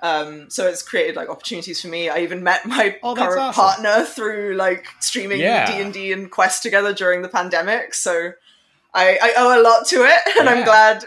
[0.04, 2.10] Um, so it's created like opportunities for me.
[2.10, 3.54] I even met my Oh, current awesome.
[3.64, 5.66] partner through like streaming Yeah.
[5.74, 7.94] D and D and Quest together during the pandemic.
[7.94, 8.32] So
[8.92, 11.04] I, I owe a lot to it, and I'm glad.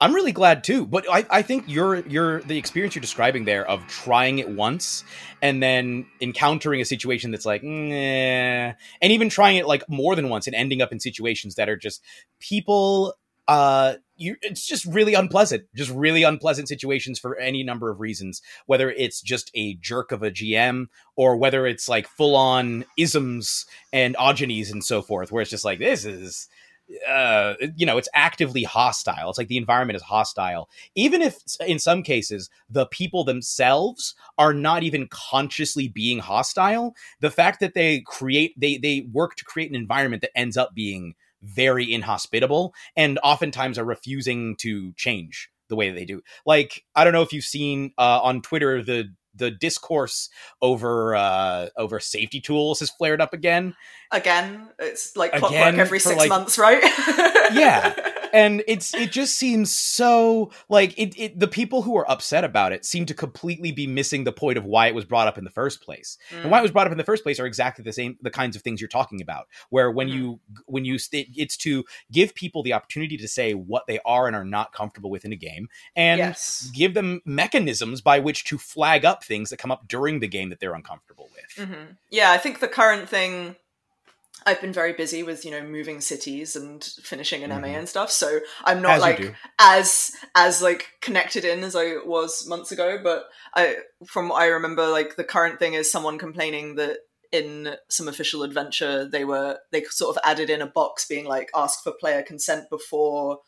[0.00, 3.66] I'm really glad too, but I, I think you're you're the experience you're describing there
[3.68, 5.02] of trying it once
[5.42, 10.28] and then encountering a situation that's like, nah, and even trying it like more than
[10.28, 12.00] once and ending up in situations that are just
[12.38, 13.16] people.
[13.48, 18.42] Uh, you it's just really unpleasant, just really unpleasant situations for any number of reasons.
[18.66, 23.64] Whether it's just a jerk of a GM or whether it's like full on isms
[23.92, 26.48] and ogenies and so forth, where it's just like this is
[27.06, 31.78] uh you know it's actively hostile it's like the environment is hostile even if in
[31.78, 38.00] some cases the people themselves are not even consciously being hostile the fact that they
[38.06, 43.18] create they they work to create an environment that ends up being very inhospitable and
[43.22, 47.44] oftentimes are refusing to change the way they do like i don't know if you've
[47.44, 50.30] seen uh on twitter the the discourse
[50.62, 53.74] over uh over safety tools has flared up again
[54.10, 56.82] Again, it's like clockwork Again, every six like- months, right?
[57.52, 57.94] Yeah.
[58.32, 62.72] and it's it just seems so like it, it the people who are upset about
[62.72, 65.44] it seem to completely be missing the point of why it was brought up in
[65.44, 66.50] the first place and Mm.
[66.50, 68.56] why it was brought up in the first place are exactly the same the kinds
[68.56, 70.12] of things you're talking about where when Mhm.
[70.14, 74.26] you when you st- it's to give people the opportunity to say what they are
[74.26, 76.70] and are not comfortable with in a game and yes.
[76.74, 80.48] give them mechanisms by which to flag up things that come up during the game
[80.50, 83.56] that they're uncomfortable with hmm Yeah, I think the current thing.
[84.46, 87.78] I've been very busy with you know moving cities and finishing an MA Mhm.
[87.78, 92.46] and stuff, so I'm not As like as as like connected in as I was
[92.46, 92.98] months ago.
[93.02, 96.98] But I, from what I remember, like the current thing is someone complaining that
[97.30, 101.50] in some official adventure they were they sort of added in a box being like
[101.54, 103.40] ask for player consent before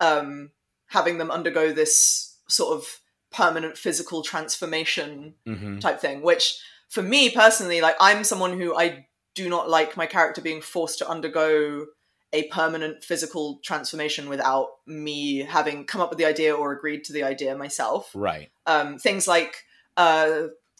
[0.00, 0.50] um
[0.88, 3.00] having them undergo this sort of
[3.30, 9.06] permanent physical transformation hmm type thing which for me personally like i'm someone who i
[9.40, 11.86] do not like my character being forced to undergo
[12.32, 17.12] a permanent physical transformation without me having come up with the idea or agreed to
[17.12, 18.48] the idea myself Right.
[18.66, 19.52] um things like
[19.96, 20.30] uh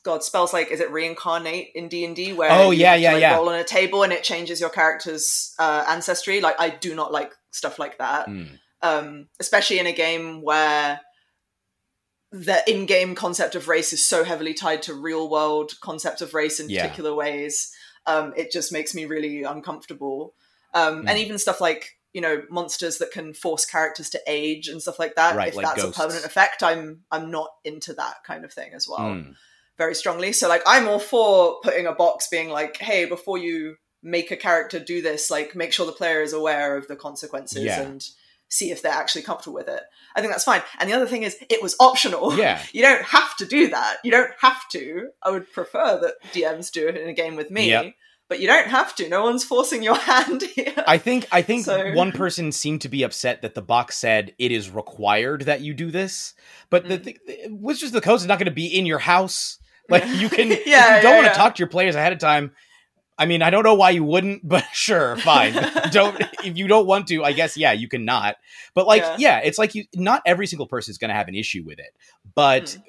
[0.09, 3.35] god spells like is it reincarnate in d&d where Oh, yeah, yeah, like, yeah.
[3.37, 7.11] roll on a table and it changes your character's uh ancestry like i do not
[7.19, 8.59] like stuff like that Mm.
[8.83, 11.01] um, especially in a game where
[12.33, 16.71] the in-game concept of race is so heavily tied to real-world concept of race in
[16.71, 16.83] Yeah.
[16.83, 17.73] particular ways.
[18.11, 20.35] Um, it just makes me really uncomfortable.
[20.75, 21.23] Um, And Mm.
[21.25, 25.15] even stuff like you know monsters that can force characters to age and stuff like
[25.15, 25.37] that.
[25.37, 25.97] Right, if like that's ghosts.
[25.97, 29.35] a permanent effect, I'm I'm not into that kind of thing as well Mm.
[29.79, 30.33] very strongly.
[30.33, 34.37] So like I'm all for putting a box being like, hey, before you make a
[34.37, 37.81] character do this, like make sure the player is aware of the consequences Yeah.
[37.81, 38.05] and
[38.49, 39.83] see if they're actually comfortable with it.
[40.17, 40.63] I think that's fine.
[40.81, 42.33] And the other thing is it was optional.
[42.37, 42.61] Yeah.
[42.73, 43.99] You don't have to do that.
[44.03, 45.11] You don't have to.
[45.23, 47.69] I would prefer that DMs do it in a game with me.
[47.69, 47.95] Yep.
[48.31, 49.09] But you don't have to.
[49.09, 50.73] No one's forcing your hand here.
[50.87, 54.35] I think I think So- one person seemed to be upset that the box said
[54.39, 56.33] it is required that you do this,
[56.71, 57.05] but the Mm.
[57.05, 57.19] th-
[57.51, 59.59] which is the code is not going to be in your house.
[59.91, 61.33] Like you can, Yeah, if you don't want to yeah.
[61.35, 62.53] talk to your players ahead of time.
[63.19, 65.53] I mean, I don't know why you wouldn't, but sure, fine.
[65.91, 68.37] don't if you don't want to, I guess yeah, you cannot.
[68.75, 69.39] But like, yeah, Yeah.
[69.41, 69.85] it's like you.
[69.95, 71.93] Not every single person is going to have an issue with it,
[72.35, 72.83] but Mm.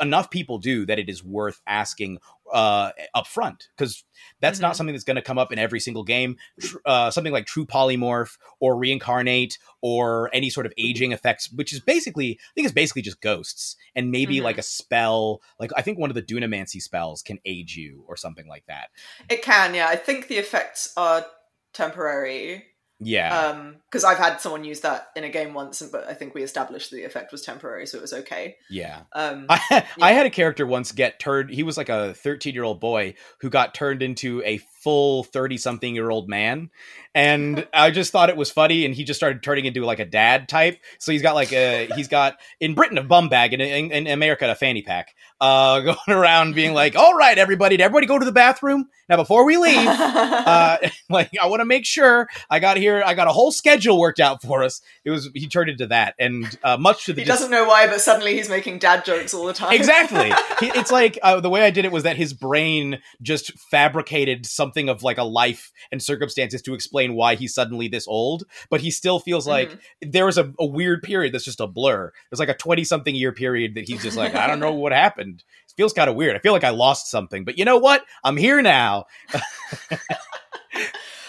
[0.00, 2.18] Enough people do that it is worth asking
[2.52, 4.04] uh up front because
[4.40, 4.76] that's not Mhm.
[4.76, 7.66] something that's going to come up in every single game Tr- uh, something like true
[7.66, 12.74] polymorph or reincarnate or any sort of aging effects which is basically i think it's
[12.74, 14.42] basically just ghosts and maybe Mhm.
[14.44, 18.16] like a spell like i think one of the dunamancy spells can age you or
[18.16, 18.88] something like that
[19.28, 19.88] It can, yeah.
[19.88, 21.26] I think the effects are
[21.74, 22.64] temporary.
[23.00, 23.48] Yeah.
[23.48, 26.42] Um, because I've had someone use that in a game once, but I think we
[26.42, 28.56] established the effect was temporary, so it was okay.
[28.68, 29.02] yeah.
[29.14, 32.64] Um, I, I had a character once get turned he was like a 13 year
[32.64, 36.70] old boy who got turned into a full 30 something year old man
[37.14, 40.04] and i just thought it was funny and he just started turning into like a
[40.04, 40.78] dad type.
[40.98, 44.06] So he's got like a he's got in britain a bum bag and in, in
[44.06, 48.18] america a fanny pack uh going around being like all right everybody did everybody go
[48.18, 48.88] to the bathroom?
[49.08, 53.14] Now before we leave uh like i want to make sure i got here i
[53.14, 54.80] got a whole schedule worked out for us.
[55.04, 57.66] It was he turned into that and uh much to the he dis- doesn't know
[57.66, 59.72] why, but suddenly he's making dad jokes all the time.
[59.72, 60.32] exactly.
[60.60, 64.44] He- it's like uh, the way i did it was that his brain just fabricated
[64.46, 68.80] something of like a life and circumstances to explain why he's suddenly this old but
[68.80, 72.12] he still feels like there was a, a weird period that's just a blur.
[72.30, 74.92] There's like a 20 something year period that he's just like i don't know what
[74.92, 75.44] happened.
[75.68, 76.34] It feels kind of weird.
[76.36, 78.04] I feel like i lost something but you know what?
[78.24, 79.04] I'm here now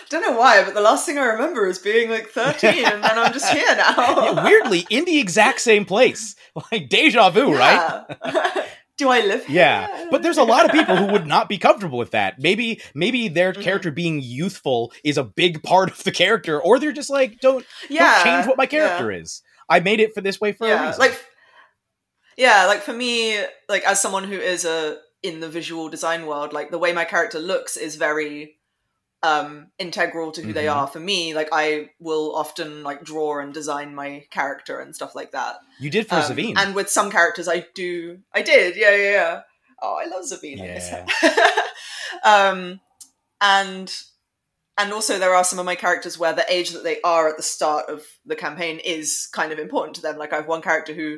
[0.10, 3.18] don't know why, but the last thing I remember is being like 13, and then
[3.20, 3.96] I'm just here now.
[4.34, 6.36] Yeah, weirdly in the exact same place
[6.72, 8.06] like deja vu right
[8.98, 9.56] Do I live here?
[9.56, 12.38] Yeah, but there's a lot of people who would not be comfortable with that.
[12.38, 13.62] Maybe maybe their Mhm.
[13.62, 17.66] character being youthful is a big part of the character, or they're just like don't,
[17.90, 18.68] yeah, don't change what my yeah.
[18.70, 19.42] character is.
[19.70, 21.00] I made it for this way for a reason.
[21.00, 21.18] like
[22.36, 26.52] yeah, like for me, like as someone who is a in the visual design world,
[26.52, 28.59] like the way my character looks is very
[29.22, 30.76] um integral to who they Mhm.
[30.76, 35.14] are for me like i will often like draw and design my character and stuff
[35.14, 36.54] like that you did for Um, Zavine.
[36.58, 39.42] and with some characters i do i did yeah yeah yeah
[39.82, 41.06] oh i love miss Yeah.
[42.24, 42.80] um
[43.42, 43.94] and
[44.78, 47.36] and also there are some of my characters where the age that they are at
[47.38, 50.62] the start of the campaign is kind of important to them like i have one
[50.62, 51.18] character who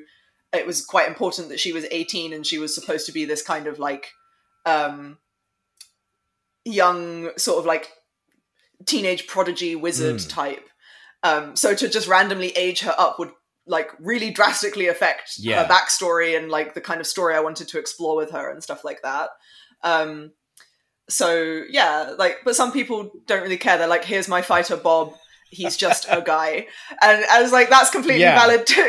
[0.54, 3.42] it was quite important that she was 18 and she was supposed to be this
[3.42, 4.12] kind of like
[4.66, 5.18] um
[6.65, 7.89] young sort of like
[8.86, 10.30] teenage prodigy wizard Mm.
[10.30, 10.69] type
[11.24, 13.32] um so to just randomly age her up would
[13.67, 15.63] like really drastically affect Yeah.
[15.63, 18.63] her backstory and like the kind of story i wanted to explore with her and
[18.63, 19.30] stuff like that
[19.84, 20.32] um
[21.10, 25.13] so yeah like but some people don't really care they're like here's my fighter bob
[25.52, 26.66] he's just a guy
[27.02, 28.40] and i was like that's completely Yeah.
[28.40, 28.82] valid too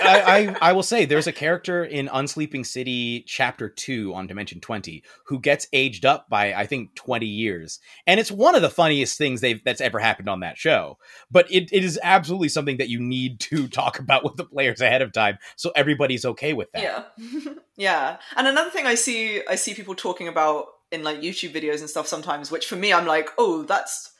[0.00, 4.60] I, I I will say there's a character in Unsleeping City Chapter Two on Dimension
[4.60, 8.70] Twenty who gets aged up by I think 20 years, and it's one of the
[8.70, 10.98] funniest things they've that's ever happened on that show.
[11.30, 14.80] But it, it is absolutely something that you need to talk about with the players
[14.80, 16.82] ahead of time, so everybody's okay with that.
[17.18, 17.52] Yeah.
[17.76, 18.16] yeah.
[18.36, 21.90] And another thing I see I see people talking about in like YouTube videos and
[21.90, 24.12] stuff sometimes, which for me I'm like, oh, that's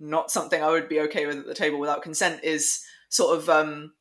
[0.00, 3.48] not something I would be okay with at the table without consent, is sort of
[3.48, 3.92] um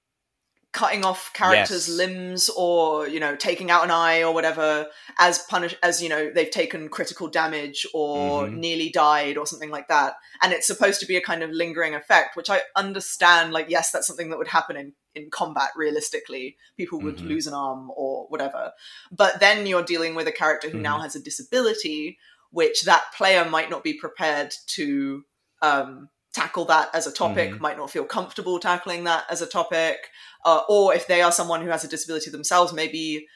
[0.74, 1.98] cutting off characters' Yes.
[1.98, 6.30] limbs or you know taking out an eye or whatever as punish as you know
[6.30, 8.54] they've taken critical damage or Mhm.
[8.58, 11.96] nearly died or something like that and it's supposed to be a kind of lingering
[11.96, 16.58] effect which i understand like yes that's something that would happen in in combat realistically
[16.76, 17.28] people would Mhm.
[17.30, 18.74] lose an arm or whatever
[19.12, 22.20] but then you're dealing with a character who now has a disability
[22.52, 25.24] which that player might not be prepared to
[25.62, 27.60] um tackle that as a topic Mhm.
[27.60, 30.10] might not feel comfortable tackling that as a topic
[30.46, 33.28] uh, or if they are someone who has a disability themselves maybe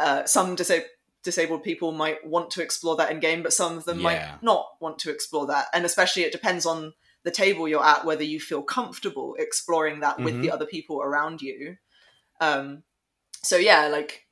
[0.00, 0.86] uh, some disa-
[1.22, 4.02] disabled people might want to explore that in game but some of them Yeah.
[4.04, 8.06] might not want to explore that and especially it depends on the table you're at
[8.06, 11.76] whether you feel comfortable exploring that with the other people around you
[12.40, 12.82] um
[13.42, 14.24] so yeah like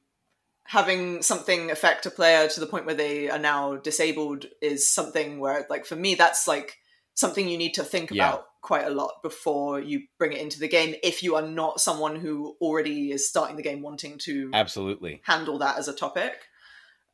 [0.69, 5.39] having something affect a player to the point where they are now disabled is something
[5.39, 6.79] where like for me that's like
[7.17, 8.29] something you need to think Yeah.
[8.29, 11.81] about quite a lot before you bring it into the game if you are not
[11.81, 15.21] someone who already is starting the game wanting to Absolutely.
[15.25, 16.35] handle that as a topic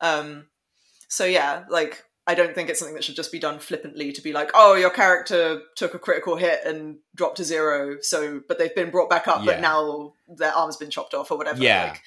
[0.01, 0.47] um
[1.07, 4.21] so yeah like i don't think it's something that should just be done flippantly to
[4.21, 8.57] be like oh your character took a critical hit and dropped to zero so but
[8.57, 9.51] they've been brought back up Yeah.
[9.53, 11.89] but now their arm's been chopped off or whatever Yeah.
[11.91, 12.01] like,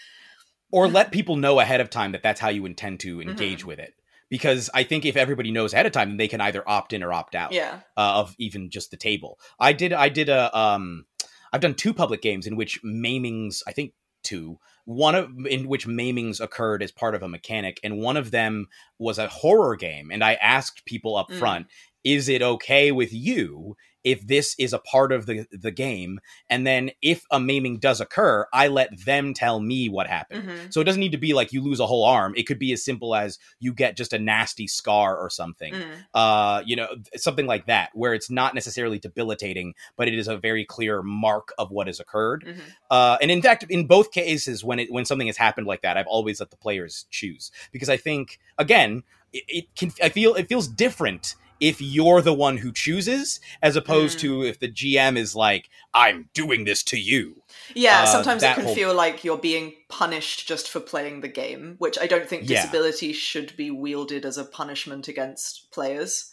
[0.73, 3.79] or let people know ahead of time that that's how you intend to engage with
[3.79, 3.95] it
[4.31, 7.03] because i think if everybody knows ahead of time then they can either opt in
[7.03, 10.57] or opt out yeah uh, of even just the table i did i did a
[10.59, 11.05] um
[11.53, 15.87] i've done two public games in which maimings i think two one of in which
[15.87, 18.67] maimings occurred as part of a mechanic and one of them
[18.99, 21.39] was a horror game and i asked people up Mm.
[21.39, 21.67] front
[22.05, 26.65] is it okay with you if this is a part of the the game and
[26.67, 30.73] then if a maiming does occur i let them tell me what happened Mhm.
[30.73, 32.73] so it doesn't need to be like you lose a whole arm it could be
[32.73, 35.85] as simple as you get just a nasty scar or something Mm.
[36.15, 40.37] uh you know something like that where it's not necessarily debilitating but it is a
[40.37, 42.61] very clear mark of what has occurred Mhm.
[42.91, 45.97] uh and in fact in both cases when it when something has happened like that
[45.97, 50.35] i've always let the players choose because i think again it, it can i feel
[50.37, 54.21] it feels different if you're the one who chooses as opposed Mm.
[54.23, 57.43] to if the gm is like i'm doing this to you
[57.75, 61.29] Yeah, Uh, sometimes it can whole- feel like you're being punished just for playing the
[61.29, 62.63] game, which I don't think Yeah.
[62.63, 66.33] disability should be wielded as a punishment against players.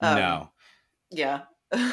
[0.00, 0.50] Um, no
[1.10, 1.42] Yeah.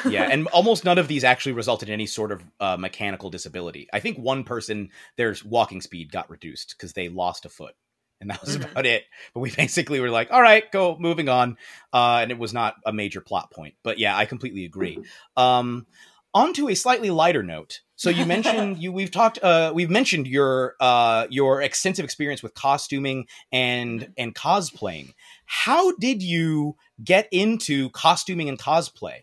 [0.08, 3.88] yeah, and almost none of these actually resulted in any sort of uh, mechanical disability.
[3.92, 7.74] I think one person, their walking speed got reduced because they lost a foot,
[8.22, 8.70] and that was Mhm.
[8.70, 9.04] about it.
[9.34, 11.58] But we basically were like, "All right, go, moving on,"
[11.92, 13.74] uh, and it was not a major plot point.
[13.82, 14.98] But yeah, I completely agree.
[15.36, 15.86] Um,
[16.34, 17.80] on to a slightly lighter note.
[17.96, 22.54] So you mentioned you we've talked uh, we've mentioned your uh, your extensive experience with
[22.54, 25.12] costuming and and cosplaying.
[25.44, 29.18] How did you get into costuming and cosplay?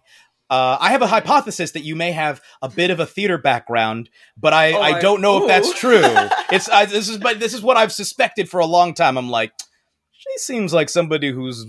[0.50, 4.10] Uh, I have a hypothesis that you may have a bit of a theater background,
[4.36, 6.02] but I, Oh, I don't know if that's true.
[6.52, 9.18] It's I, this is but this is what I've suspected for a long time.
[9.18, 9.52] I'm like,
[10.12, 11.66] she seems like somebody who's,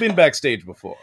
[0.00, 0.96] been backstage before.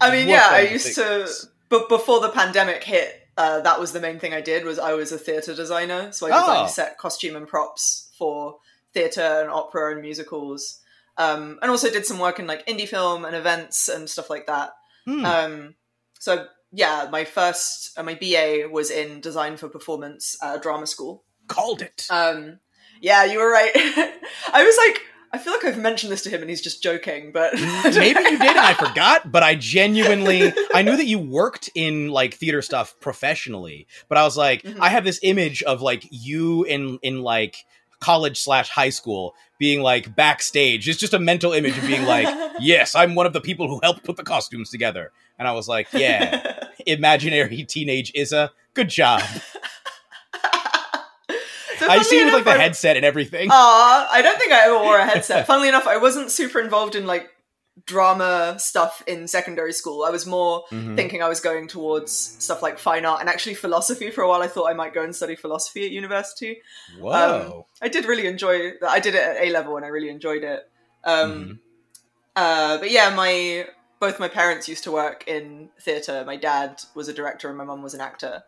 [0.00, 1.28] I mean, What yeah, I used to,
[1.68, 4.64] but before the pandemic hit, uh, that was the main thing I did.
[4.64, 6.66] Was I was a theater designer, so I designed Oh.
[6.68, 8.58] set costume and props for
[8.94, 10.80] theater and opera and musicals,
[11.16, 14.46] um, and also did some work in like indie film and events and stuff like
[14.46, 14.70] that.
[15.04, 15.24] Hmm.
[15.24, 15.74] Um,
[16.20, 20.86] so yeah, my first uh, my BA was in design for performance at a drama
[20.86, 21.24] school.
[21.46, 22.06] Called it.
[22.10, 22.58] Um,
[23.00, 23.70] yeah, you were right.
[23.74, 25.02] I was like,
[25.32, 28.38] I feel like I've mentioned this to him and he's just joking, but Maybe you
[28.38, 32.62] did and I forgot, but I genuinely I knew that you worked in like theater
[32.62, 34.78] stuff professionally, but I was like, Mhm.
[34.80, 37.64] I have this image of like you in in like
[38.00, 40.88] college slash high school being like backstage.
[40.88, 42.28] It's just a mental image of being like,
[42.60, 45.12] yes, I'm one of the people who helped put the costumes together.
[45.38, 46.57] And I was like, yeah,
[46.88, 49.22] imaginary teenage Isa, good job.
[51.78, 53.48] So I see you with like the I- headset and everything.
[53.52, 55.46] Aw, I don't think I ever wore a headset.
[55.46, 57.30] Funnily enough, I wasn't super involved in like
[57.86, 60.02] drama stuff in secondary school.
[60.02, 60.96] I was more Mhm.
[60.96, 64.42] thinking I was going towards stuff like fine art and actually philosophy for a while.
[64.42, 66.62] I thought I might go and study philosophy at university.
[66.98, 67.66] Whoa.
[67.80, 68.90] I did really enjoy that.
[68.90, 70.68] I did it at A level and I really enjoyed it.
[71.04, 71.58] Um, Mhm.
[72.34, 73.68] uh, but yeah, my
[74.00, 76.24] both my parents used to work in theatre.
[76.26, 78.42] My dad was a director and my mum was an actor.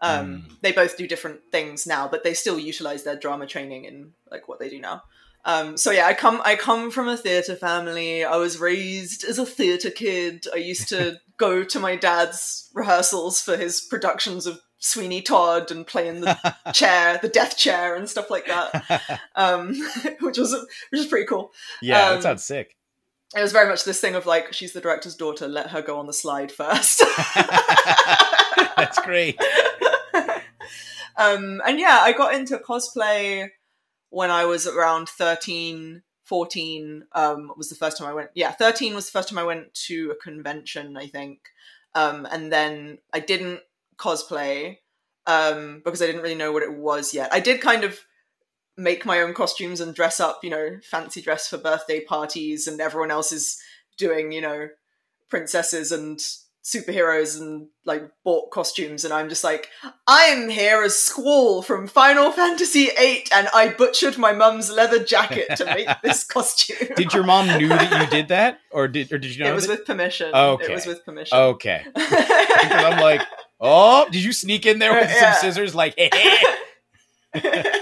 [0.00, 0.60] Um, Mm.
[0.62, 4.48] They both do different things now, but they still utilize their drama training in like
[4.48, 5.02] what they do now.
[5.44, 8.24] Um, so yeah, I come I come from a theatre family.
[8.24, 10.46] I was raised as a theatre kid.
[10.52, 15.86] I used to go to my dad's rehearsals for his productions of Sweeney Todd and
[15.86, 19.74] playing the chair, the death chair, and stuff like that, um,
[20.20, 20.52] which was
[20.90, 21.52] which is pretty cool.
[21.80, 22.76] yeah, um, that sounds sick.
[23.34, 25.98] It was very much this thing of like she's the director's daughter, let her go
[25.98, 27.02] on the slide first.
[28.76, 29.40] That's great.
[31.16, 33.48] um, and yeah, I got into cosplay
[34.10, 37.04] when I was around 13, 14.
[37.12, 38.30] Um, was the first time I went.
[38.34, 41.40] Yeah, 13 was the first time I went to a convention, I think.
[41.94, 43.60] Um, and then I didn't
[43.96, 44.78] cosplay
[45.26, 47.32] um, because I didn't really know what it was yet.
[47.32, 48.00] I did kind of
[48.76, 52.80] make my own costumes and dress up, you know, fancy dress for birthday parties, and
[52.80, 53.58] everyone else is
[53.98, 54.68] doing, you know,
[55.28, 56.20] princesses and
[56.64, 59.68] superheroes and like bought costumes and I'm just like
[60.06, 65.56] I'm here as Squall from Final Fantasy VIII and I butchered my mum's leather jacket
[65.56, 66.86] to make this costume.
[66.94, 69.50] Did your mom knew that you did that, or did or did you know?
[69.50, 70.32] It was that- with permission.
[70.32, 70.64] Okay.
[70.66, 71.36] It was with permission.
[71.36, 71.82] Okay.
[71.94, 73.22] Because I'm like,
[73.60, 75.32] oh, did you sneak in there with Yeah.
[75.32, 75.74] some scissors?
[75.74, 76.10] Like, hey,
[77.34, 77.72] hey.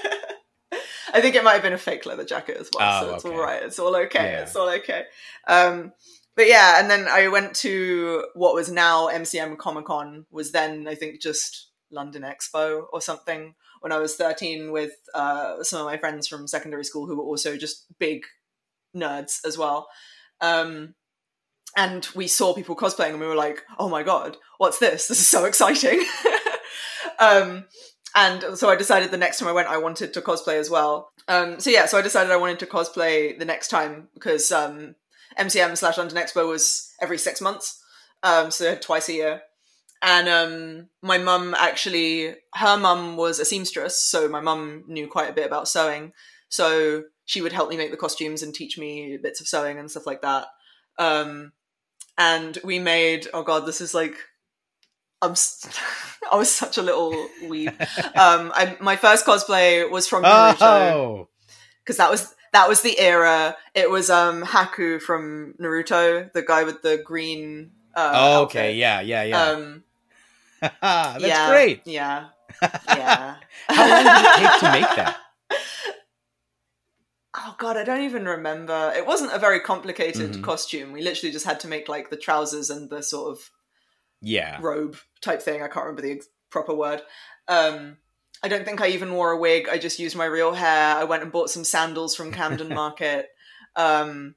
[1.12, 3.24] I think it might have been a fake leather jacket as well, Oh, so it's
[3.24, 3.34] okay.
[3.34, 3.62] all right.
[3.62, 4.32] It's all okay.
[4.32, 4.42] Yeah.
[4.42, 5.04] It's all okay.
[5.46, 5.92] Um,
[6.36, 10.86] but yeah, and then I went to what was now MCM Comic Con, was then
[10.88, 15.86] I think just London Expo or something when I was 13 with uh, some of
[15.86, 18.24] my friends from secondary school who were also just big
[18.96, 19.88] nerds as well.
[20.40, 20.94] Um,
[21.76, 25.08] and we saw people cosplaying and we were like, oh my god, what's this?
[25.08, 26.04] This is so exciting.
[27.18, 27.64] um,
[28.14, 31.12] and so I decided the next time I went, I wanted to cosplay as well.
[31.28, 34.96] Um, so yeah, so I decided I wanted to cosplay the next time because um,
[35.38, 37.82] MCM slash London Expo was every six months,
[38.22, 39.42] um, so twice a year.
[40.02, 45.30] And um, my mum actually, her mum was a seamstress, so my mum knew quite
[45.30, 46.12] a bit about sewing.
[46.48, 49.90] So she would help me make the costumes and teach me bits of sewing and
[49.90, 50.46] stuff like that.
[50.98, 51.52] Um,
[52.18, 54.16] and we made, oh god, this is like
[55.22, 55.68] I'm s-
[56.32, 57.12] I was such a little
[57.44, 57.68] weeb.
[58.16, 61.28] Um, I, my first cosplay was from Naruto oh,
[61.82, 63.56] because that was that was the era.
[63.74, 67.72] It was um Haku from Naruto, the guy with the green.
[67.94, 68.76] Uh, oh, okay, outfit.
[68.76, 69.44] yeah, yeah, yeah.
[69.50, 69.82] Um,
[70.60, 71.82] That's yeah, great.
[71.86, 72.28] Yeah,
[72.88, 73.36] yeah.
[73.68, 75.16] How long did it take to make that?
[77.36, 78.92] Oh god, I don't even remember.
[78.96, 80.42] It wasn't a very complicated Mhm.
[80.42, 80.92] costume.
[80.92, 83.50] We literally just had to make like the trousers and the sort of
[84.22, 84.58] Yeah.
[84.60, 85.62] robe type thing.
[85.62, 87.02] I can't remember the ex- proper word.
[87.48, 87.96] Um,
[88.42, 89.68] I don't think I even wore a wig.
[89.70, 90.96] I just used my real hair.
[90.96, 93.28] I went and bought some sandals from Camden Market.
[93.76, 94.34] Um,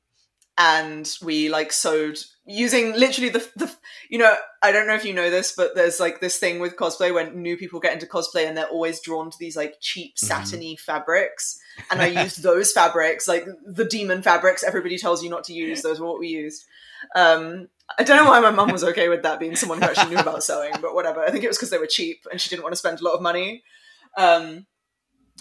[0.57, 3.73] and we like sewed using literally the, the
[4.09, 6.75] you know i don't know if you know this but there's like this thing with
[6.75, 10.13] cosplay when new people get into cosplay and they're always drawn to these like cheap
[10.15, 10.19] Mhm.
[10.27, 11.57] satiny fabrics
[11.89, 15.81] and i used those fabrics like the demon fabrics everybody tells you not to use
[15.81, 16.65] those were what we used
[17.15, 17.67] um
[17.99, 20.19] i don't know why my mum was okay with that being someone who actually knew
[20.21, 22.63] about sewing but whatever i think it was because they were cheap and she didn't
[22.63, 23.63] want to spend a lot of money
[24.17, 24.65] um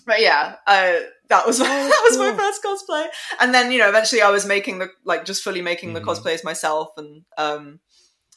[0.06, 0.94] but yeah, uh,
[1.28, 2.38] that was that was my cool.
[2.38, 3.06] first cosplay,
[3.40, 6.06] and then you know eventually I was making the like just fully making the Mhm.
[6.06, 7.78] cosplays myself and um,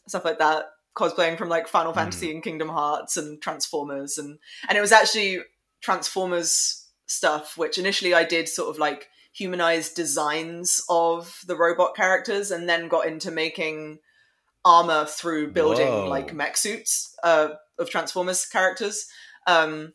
[0.08, 2.02] stuff like that, cosplaying from like Final Mm-hmm.
[2.02, 4.38] Fantasy and Kingdom Hearts and Transformers and
[4.70, 5.40] and it was actually
[5.82, 12.52] Transformers stuff, which initially I did sort of like humanized designs of the robot characters,
[12.52, 14.00] and then got into making
[14.64, 16.08] armor through building Whoa.
[16.08, 19.06] like mech suits uh, of Transformers characters.
[19.46, 19.94] Um,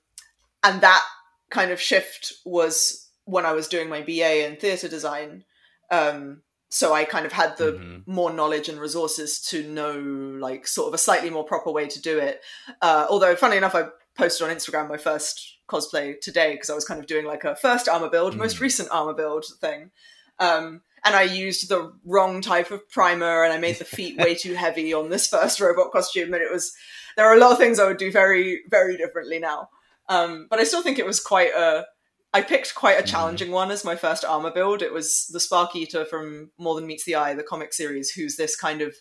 [0.62, 1.02] and that
[1.50, 5.44] kind of shift was when I was doing my BA in theatre design.
[5.90, 8.06] Um, so I kind of had the Mhm.
[8.06, 9.92] more knowledge and resources to know,
[10.38, 12.42] like, sort of a slightly more proper way to do it.
[12.80, 13.88] Uh, although, funny enough, I
[14.20, 17.56] posted on Instagram my first cosplay today because I was kind of doing like a
[17.56, 18.60] first armor build, most Mm.
[18.60, 19.90] recent armor build thing.
[20.38, 24.34] Um, and I used the wrong type of primer and I made the feet way
[24.34, 26.34] too heavy on this first robot costume.
[26.34, 26.72] And it was,
[27.16, 29.70] there are a lot of things I would do very, very differently now.
[30.08, 31.86] Um, but I still think it was quite a.
[32.32, 33.06] I picked quite a Mhm.
[33.10, 34.82] challenging one as my first armor build.
[34.82, 38.36] It was the Spark Eater from More Than Meets the Eye, the comic series, who's
[38.36, 38.94] this kind of.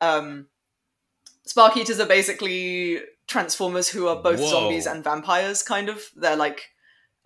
[0.00, 0.48] Um,
[1.46, 4.48] Spark Eaters are basically Transformers who are both Whoa.
[4.50, 6.02] zombies and vampires, kind of.
[6.16, 6.70] They're like.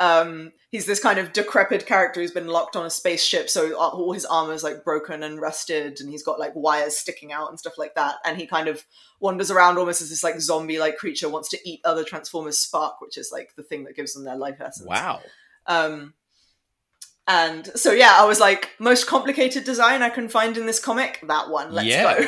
[0.02, 4.12] Um, he's this kind of decrepit character who's been locked on a spaceship, so all
[4.14, 7.76] his armor's like broken and rusted, and he's got like wires sticking out and stuff
[7.76, 8.14] like that.
[8.24, 8.82] And he kind of
[9.20, 13.02] wanders around almost as this like zombie like creature wants to eat other transformers spark
[13.02, 15.20] which is like the thing that gives them their life essence Wow.
[15.66, 16.14] um
[17.28, 21.22] and so yeah i was like most complicated design i can find in this comic
[21.28, 22.18] that one let's Yeah.
[22.18, 22.24] go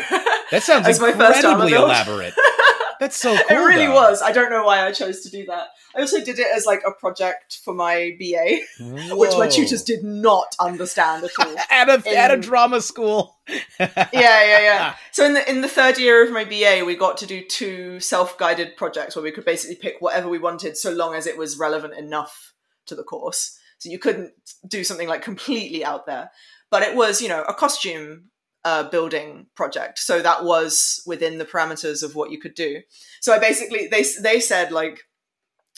[0.50, 2.34] That sounds As my first armor incredibly elaborate.
[3.02, 3.94] That's so it really though.
[3.94, 6.66] was i don't know why i chose to do that i also did it as
[6.66, 8.60] like a project for my ba
[9.16, 13.36] which my tutors did not understand at all at a at a drama school.
[13.80, 14.94] yeah, yeah, yeah.
[15.10, 18.00] So in the in the third year of my BA, we got to do two
[18.00, 21.58] self-guided projects where we could basically pick whatever we wanted, so long as it was
[21.58, 22.54] relevant enough
[22.86, 23.58] to the course.
[23.78, 24.32] So you couldn't
[24.66, 26.30] do something like completely out there,
[26.70, 28.30] but it was, you know, a costume
[28.64, 29.98] uh, building project.
[29.98, 32.82] So that was within the parameters of what you could do.
[33.20, 35.00] So I basically they they said like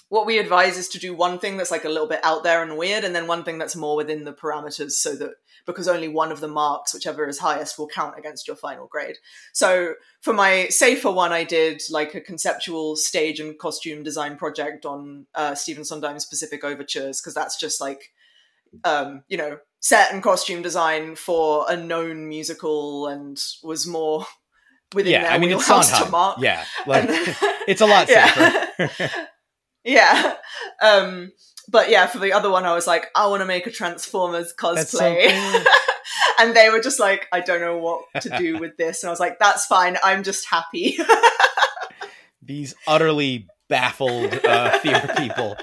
[0.09, 2.63] what we advise is to do one thing that's like a little bit out there
[2.63, 5.31] and weird, and then one thing that's more within the parameters, so that
[5.67, 9.17] because only one of the marks, whichever is highest, will count against your final grade.
[9.53, 14.85] So for my safer one, I did like a conceptual stage and costume design project
[14.85, 18.13] on uh, Stephen Sondheim's Pacific Overtures because that's just like
[18.85, 24.25] um, you know set and costume design for a known musical and was more
[24.95, 26.39] within yeah, their I mean it's to mark.
[26.41, 27.37] Yeah, like And-
[27.69, 28.67] it's a lot Yeah.
[28.77, 29.11] safer.
[29.85, 30.35] yeah.
[30.83, 31.33] Um,
[31.69, 34.55] but yeah, for the other one, I was like, I want to make a Transformers
[34.61, 35.53] That's so cosplay.
[35.53, 35.65] cool.
[36.39, 39.03] and they were just like, I don't know what to do with this.
[39.03, 39.97] And I was like, that's fine.
[40.03, 40.99] I'm just happy.
[42.43, 45.57] These utterly baffled uh, theater people.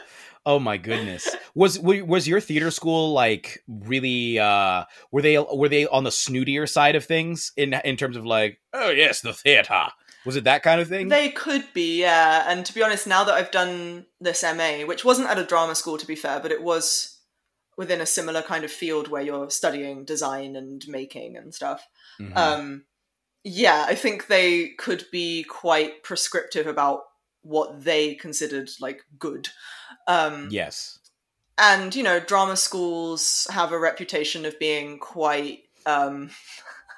[0.46, 1.28] Oh my goodness.
[1.54, 6.10] Was wa- was your theater school like really uh were they were they on the
[6.10, 9.88] snootier side of things in in terms of like oh yes the theater
[10.26, 11.08] was it that kind of thing?
[11.08, 12.46] they could be, yeah.
[12.48, 15.74] And to be honest, now that I've done this MA, which wasn't at a drama
[15.74, 17.18] school to be fair, but it was
[17.76, 21.88] within a similar kind of field where you're studying design and making and stuff.
[22.20, 22.38] Mhm.
[22.38, 22.84] um
[23.44, 27.00] yeah i think they could be quite prescriptive about
[27.44, 29.50] what they considered like good
[30.08, 31.00] um yes.
[31.58, 36.30] and you know drama schools have a reputation of being quite um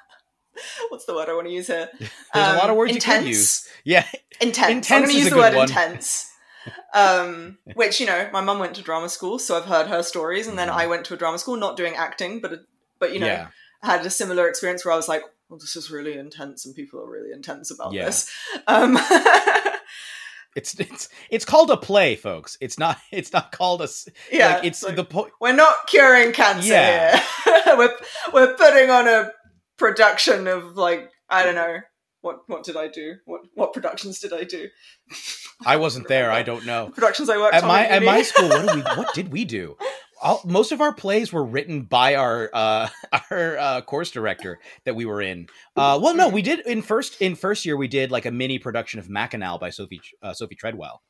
[0.88, 2.08] what's the word i want to use here There's
[2.48, 3.68] a lot of Um, words intense you can use.
[3.84, 4.06] Yeah.
[4.40, 5.68] intense, Intense i'm going to use the word one.
[5.68, 6.30] intense
[6.94, 10.46] um which you know my mum went to drama school so i've heard her stories
[10.46, 12.60] and then i went to a drama school not doing acting but
[12.98, 13.42] but you know Mm-hmm.
[13.86, 13.96] yeah.
[13.96, 17.00] had a similar experience where I was like, well, this is really intense and people
[17.00, 18.06] are really intense about Yeah.
[18.06, 18.30] this.
[18.66, 18.96] Um,
[20.56, 22.56] It's it's it's called a play, folks.
[22.60, 23.88] It's not it's not called a
[24.30, 27.20] yeah, like it's like, the po- we're not curing cancer Yeah.
[27.44, 27.76] here.
[27.76, 27.96] we're,
[28.32, 29.32] we're putting on a
[29.76, 31.78] production of like, I don't know.
[32.20, 33.16] What, what did I do?
[33.26, 34.68] What what productions did I do?
[35.66, 36.30] I wasn't there.
[36.30, 36.88] I don't know.
[36.94, 39.44] Productions I worked at my at at my school what did we what did we
[39.44, 39.76] do
[40.24, 42.88] All, most of our plays were written by our uh
[43.30, 45.46] our uh, course director that we were in.
[45.76, 48.58] Uh well no we did in first in first year we did like a mini
[48.58, 51.02] production of Machinal by sophie uh, sophie treadwell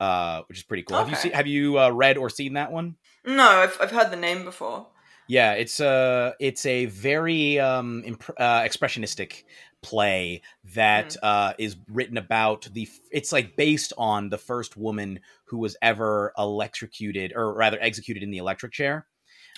[0.00, 0.96] uh which is pretty cool.
[0.96, 2.96] Have you seen have you uh, read or seen that one?
[3.24, 4.88] No, I've I've heard the name before.
[5.28, 9.44] yeah it's a it's a very um imp- uh, expressionistic
[9.82, 10.40] play
[10.74, 15.76] that uh, is written about the it's like based on the first woman who was
[15.82, 19.06] ever electrocuted or rather executed in the electric chair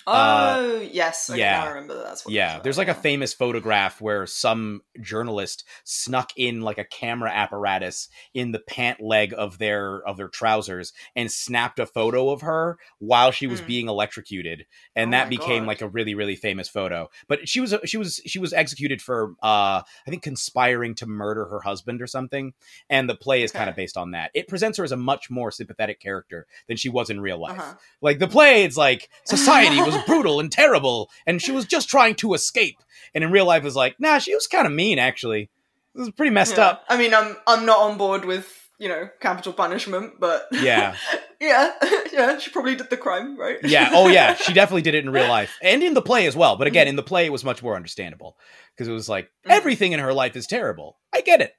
[0.07, 1.63] Oh Uh, yes, okay, yeah.
[1.63, 2.03] I remember that.
[2.05, 6.83] That's what yeah there's like a famous photograph where some journalist snuck in like a
[6.85, 12.29] camera apparatus in the pant leg of their of their trousers and snapped a photo
[12.29, 13.67] of her while she was Mm.
[13.67, 15.67] being electrocuted and Oh that became God.
[15.67, 19.33] like a really really famous photo but she was she was she was executed for
[19.41, 22.53] uh i think conspiring to murder her husband or something
[22.89, 25.29] and the play is kind of based on that it presents her as a much
[25.29, 27.73] more sympathetic character than she was in real life Uh-huh.
[28.01, 32.15] like the play, it's like society was brutal and terrible, and she was just trying
[32.15, 32.77] to escape.
[33.13, 35.49] And in real life, it's like, nah, she was kind of mean actually.
[35.95, 36.65] It was pretty messed Yeah.
[36.65, 36.83] up.
[36.89, 40.95] I mean, I'm I'm not on board with you know capital punishment, but Yeah.
[41.39, 41.71] yeah,
[42.11, 43.57] yeah, she probably did the crime, right?
[43.63, 43.91] Yeah.
[43.93, 46.57] Oh yeah, she definitely did it in real life and in the play as well.
[46.57, 48.37] But again, in the play, it was much more understandable
[48.75, 49.51] because it was like Mhm.
[49.51, 50.97] everything in her life is terrible.
[51.13, 51.53] I get it.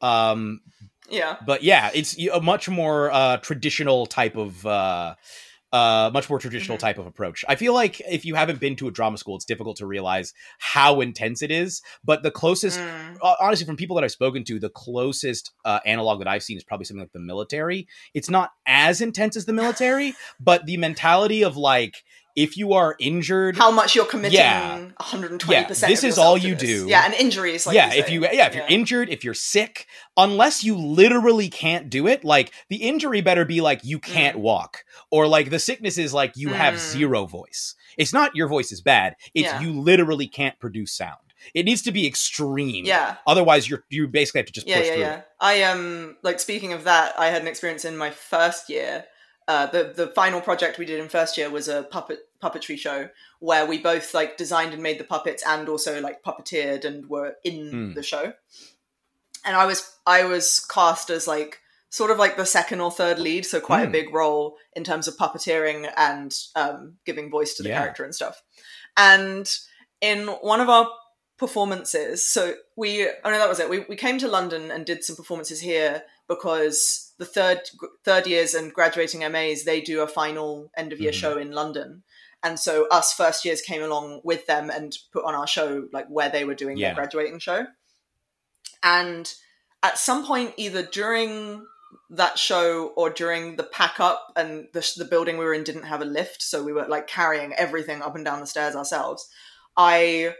[0.00, 0.60] Um,
[1.10, 4.64] yeah, but yeah, it's a much more uh, traditional type of.
[4.64, 5.14] Uh,
[5.72, 6.82] uh, much more traditional Mhm.
[6.82, 7.44] type of approach.
[7.48, 10.34] I feel like if you haven't been to a drama school, it's difficult to realize
[10.58, 11.80] how intense it is.
[12.04, 13.36] But the closest, Mm.
[13.40, 16.64] honestly, from people that I've spoken to, the closest uh, analog that I've seen is
[16.64, 17.86] probably something like the military.
[18.14, 22.04] It's not as intense as the military, but the mentality of like,
[22.34, 24.78] if you are injured, how much you're committing Yeah.
[24.78, 26.86] 120 Yeah, percent this is all you do.
[26.88, 29.86] yeah and injuries like yeah, you if you yeah, if you're injured, if you're sick,
[30.16, 34.84] unless you literally can't do it, like the injury better be like you can't walk,
[35.10, 36.78] or like the sickness is like you have Mm.
[36.78, 37.74] zero voice.
[37.98, 39.60] It's not your voice is bad; it's Yeah.
[39.60, 41.18] you literally can't produce sound.
[41.54, 42.84] It needs to be extreme.
[42.84, 45.02] yeah Otherwise, you're you basically have to just yeah push yeah through.
[45.02, 49.04] yeah i um like speaking of that i had an experience in my first year
[49.48, 53.08] uh, the the final project we did in first year was a puppet puppetry show
[53.40, 57.36] where we both like designed and made the puppets and also like puppeteered and were
[57.44, 57.94] in Mm.
[57.94, 58.32] the show
[59.44, 61.58] and i was i was cast as like
[61.90, 63.88] sort of like the second or third lead so quite Mm.
[63.88, 67.78] a big role in terms of puppeteering and um, giving voice to the Yeah.
[67.80, 68.42] character and stuff
[68.96, 69.48] and
[70.00, 70.88] in one of our
[71.38, 75.02] performances so we oh no that was it we, we came to london and did
[75.04, 77.60] some performances here because the third
[78.04, 81.16] third years and graduating mas they do a final end of year Mhm.
[81.16, 82.02] show in london
[82.42, 86.06] and so us first years came along with them and put on our show like
[86.08, 86.88] where they were doing Yeah.
[86.88, 87.66] their graduating show
[88.82, 89.32] and
[89.82, 91.66] at some point either during
[92.10, 95.84] that show or during the pack up and the, the building we were in didn't
[95.84, 99.28] have a lift so we were like carrying everything up and down the stairs ourselves
[99.76, 100.34] i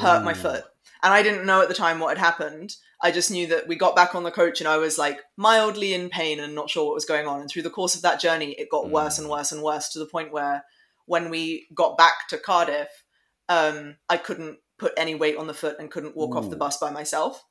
[0.00, 0.64] hurt my foot
[1.02, 3.76] and i didn't know at the time what had happened i just knew that we
[3.76, 6.84] got back on the coach and i was like mildly in pain and not sure
[6.86, 9.26] what was going on and through the course of that journey it got worse and
[9.28, 9.30] Mm.
[9.32, 10.64] worse and worse to the point where
[11.06, 12.88] when we got back to cardiff
[13.48, 16.76] um, i couldn't put any weight on the foot and couldn't walk off the bus
[16.78, 17.44] by myself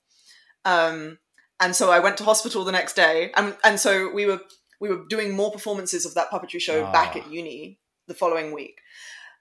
[0.66, 1.20] um,
[1.60, 4.42] and so I went to hospital the next day, and and so we were
[4.82, 7.20] we were doing more performances of that puppetry show back Ah.
[7.20, 8.80] at uni the following week.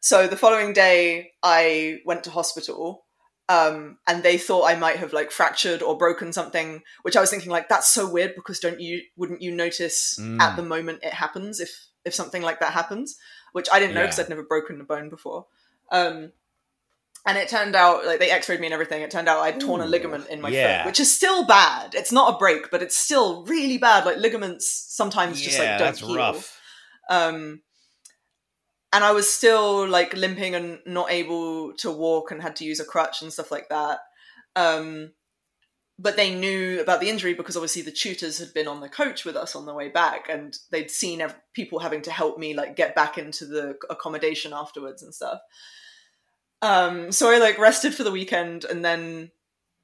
[0.01, 3.04] So the following day, I went to hospital,
[3.49, 6.83] um, and they thought I might have like fractured or broken something.
[7.03, 10.41] Which I was thinking like that's so weird because don't you wouldn't you notice Mm.
[10.41, 11.71] at the moment it happens if
[12.05, 13.17] if something like that happens?
[13.53, 14.25] Which I didn't know because Yeah.
[14.25, 15.47] I'd never broken a bone before.
[15.91, 16.33] Um,
[17.27, 19.81] and it turned out like they x-rayed me and everything it turned out i'd torn
[19.81, 20.83] a ligament in my yeah.
[20.83, 24.19] foot which is still bad it's not a break but it's still really bad like
[24.19, 26.61] ligaments sometimes just like don't that's heal rough.
[27.09, 27.61] um
[28.95, 32.81] and i was still like limping and not able to walk and had to use
[32.81, 33.99] a crutch and stuff like that.
[34.57, 35.13] Um
[35.97, 39.25] but they knew about the injury because obviously the tutors had been on the coach
[39.25, 42.53] with us on the way back and they'd seen ev- people having to help me
[42.53, 45.39] like get back into the accommodation afterwards and stuff.
[46.63, 49.31] Um so i like rested for the weekend and then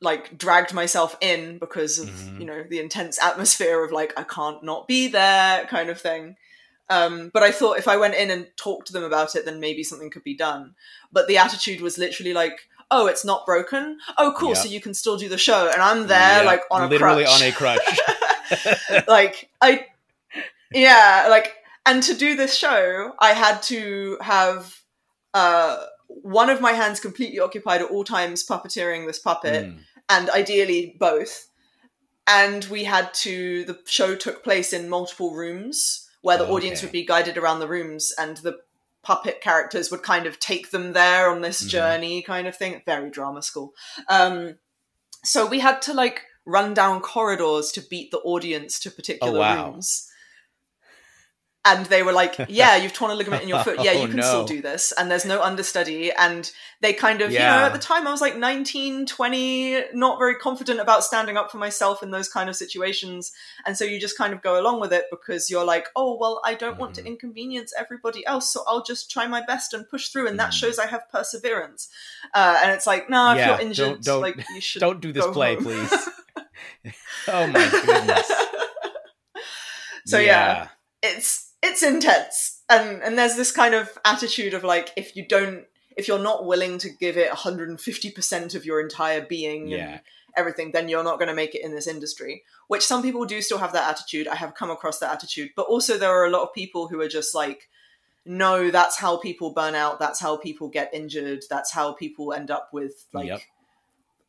[0.00, 2.40] like dragged myself in because of Mhm.
[2.40, 6.36] you know the intense atmosphere of like i can't not be there kind of thing
[6.90, 9.58] um but i thought if i went in and talked to them about it then
[9.60, 10.74] maybe something could be done
[11.10, 14.54] but the attitude was literally like oh it's not broken oh cool Yeah.
[14.56, 17.24] so you can still do the show and i'm there Yeah, like on a literally
[17.24, 17.42] crutch.
[17.42, 18.00] on a crutch.
[19.08, 19.86] like I
[20.72, 21.54] yeah, like
[21.86, 24.76] and to do this show, I had to have
[25.34, 29.78] uh one of my hands completely occupied at all times puppeteering this puppet Mm.
[30.08, 31.46] and ideally both.
[32.26, 36.86] And we had to the show took place in multiple rooms where the audience Okay.
[36.86, 38.58] would be guided around the rooms and the
[39.02, 41.68] puppet characters would kind of take them there on this Mhm.
[41.68, 43.72] journey kind of thing very drama school
[44.08, 44.58] um
[45.24, 49.40] so we had to like run down corridors to beat the audience to particular Oh,
[49.40, 49.70] wow.
[49.72, 50.09] rooms
[51.64, 54.06] and they were like yeah you've torn a ligament in your foot yeah you Oh,
[54.06, 54.22] can no.
[54.22, 56.50] still do this and there's no understudy and
[56.80, 60.36] they kind of you know at the time i was like 19 20 not very
[60.36, 63.30] confident about standing up for myself in those kind of situations
[63.66, 66.40] and so you just kind of go along with it because you're like oh well
[66.46, 67.06] i don't want to Mhm.
[67.08, 70.60] inconvenience everybody else so i'll just try my best and push through and that Mm.
[70.60, 71.88] shows i have perseverance
[72.34, 75.00] uh, and it's like no if Yeah, you're don't- injured don't- like you should Don't
[75.02, 75.64] do this play, home.
[75.64, 75.92] please.
[77.28, 78.30] oh my goodness.
[80.06, 80.68] so yeah.
[81.02, 85.64] it's it's intense and and there's this kind of attitude of like if you don't
[85.96, 89.92] if you're not willing to give it 150% of your entire being Yeah.
[89.92, 90.00] and
[90.36, 93.42] everything then you're not going to make it in this industry which some people do
[93.42, 96.30] still have that attitude i have come across that attitude but also there are a
[96.30, 97.68] lot of people who are just like
[98.24, 102.50] no that's how people burn out that's how people get injured that's how people end
[102.50, 103.40] up with like Yep.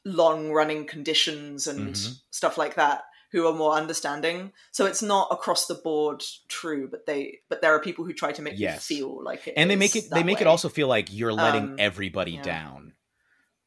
[0.04, 2.16] long running conditions and Mhm.
[2.32, 7.06] stuff like that who are more understanding so it's not across the board true but
[7.06, 8.90] they but there are people who try to make Yes.
[8.90, 11.34] you feel like it and they make it they make it also feel like you're
[11.34, 12.42] letting Um, everybody yeah.
[12.42, 12.94] down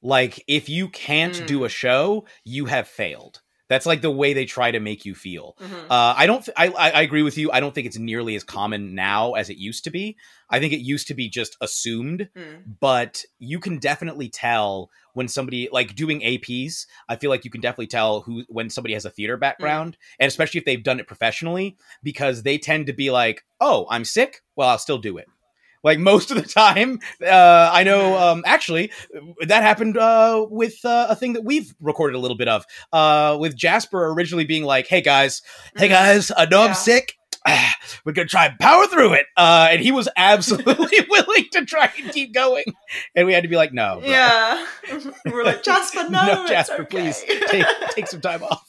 [0.03, 1.47] like if you can't Mm.
[1.47, 5.15] do a show you have failed that's like the way they try to make you
[5.15, 5.85] feel Mhm.
[5.91, 8.45] uh, i don't th- I, I agree with you i don't think it's nearly as
[8.45, 10.17] common now as it used to be
[10.51, 12.63] i think it used to be just assumed Mm.
[12.81, 16.87] but you can definitely tell when somebody like doing APs.
[17.09, 20.27] I feel like you can definitely tell who when somebody has a theater background, and
[20.27, 24.43] especially if they've done it professionally, because they tend to be like, "Oh, I'm sick.
[24.57, 25.29] Well, I'll still do it."
[25.85, 28.17] Like most of the time, uh, I know.
[28.17, 28.91] Um, actually,
[29.47, 33.37] that happened uh, with uh, a thing that we've recorded a little bit of, uh,
[33.39, 35.43] with Jasper originally being like, "Hey guys,
[35.77, 35.91] hey Mm.
[35.91, 36.69] guys, I know Yeah.
[36.69, 37.15] I'm sick.
[38.07, 41.91] We're gonna try and power through it." Uh, and he was absolutely willing to try
[42.03, 42.65] and keep going,
[43.15, 44.09] and we had to be like, "No, bro.
[44.09, 44.67] yeah
[45.27, 48.65] we're like jasper no, it's Jasper, okay." please take take some time off."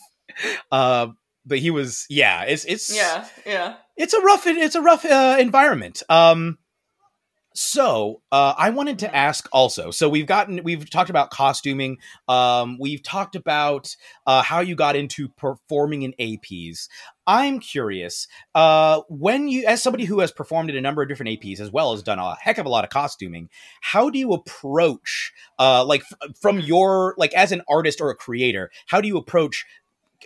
[0.72, 1.08] Uh,
[1.46, 5.38] but he was, yeah, it's it's yeah yeah it's a rough it's a rough uh,
[5.40, 6.58] environment um
[7.56, 11.98] so uh, i wanted to ask also so we've gotten we've talked about costuming
[12.28, 13.96] um, we've talked about
[14.28, 16.90] uh, how you got into performing in aps
[17.26, 21.30] i'm curious uh, when you as somebody who has performed in a number of different
[21.40, 23.50] aps as well as done a heck of a lot of costuming
[23.82, 28.16] how do you approach uh, like f- from your like as an artist or a
[28.16, 29.66] creator how do you approach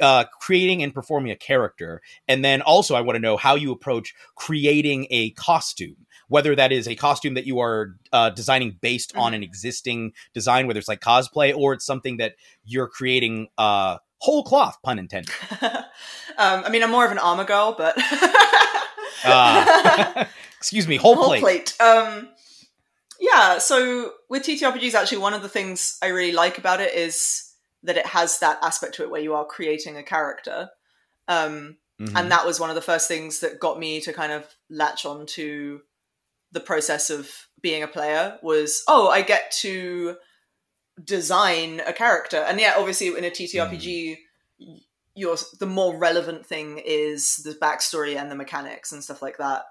[0.01, 2.01] uh, creating and performing a character?
[2.27, 6.71] And then also, I want to know how you approach creating a costume, whether that
[6.71, 10.87] is a costume that you are uh, designing based on an existing design, whether it's
[10.87, 15.33] like cosplay or it's something that you're creating uh, whole cloth, pun intended.
[15.61, 17.95] um, I mean, I'm more of an armor girl, but
[19.25, 20.25] Uh,
[20.57, 21.41] excuse me, whole, whole plate.
[21.41, 21.81] plate.
[21.81, 22.29] Um,
[23.19, 23.57] yeah.
[23.57, 27.51] So with TTRPGs, actually, one of the things I really like about it is
[27.83, 30.69] that it has that aspect to it where you are creating a character.
[31.27, 32.13] Um, Mhm.
[32.17, 35.05] and that was one of the first things that got me to kind of latch
[35.05, 35.81] on to
[36.51, 37.29] the process of
[37.61, 40.15] being a player was oh i get to
[41.03, 42.37] design a character.
[42.37, 44.17] And yeah obviously in a ttrpg
[45.15, 49.63] your the more relevant thing is the backstory and the mechanics and stuff like that.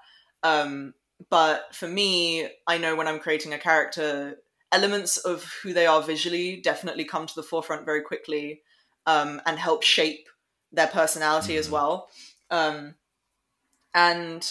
[0.43, 0.95] Um
[1.31, 4.37] but for me i know when i'm creating a character
[4.71, 8.63] elements of who they are visually definitely come to the forefront very quickly
[9.07, 10.29] um, and help shape
[10.71, 12.11] their personality as well.
[12.51, 12.95] Um,
[13.95, 14.47] and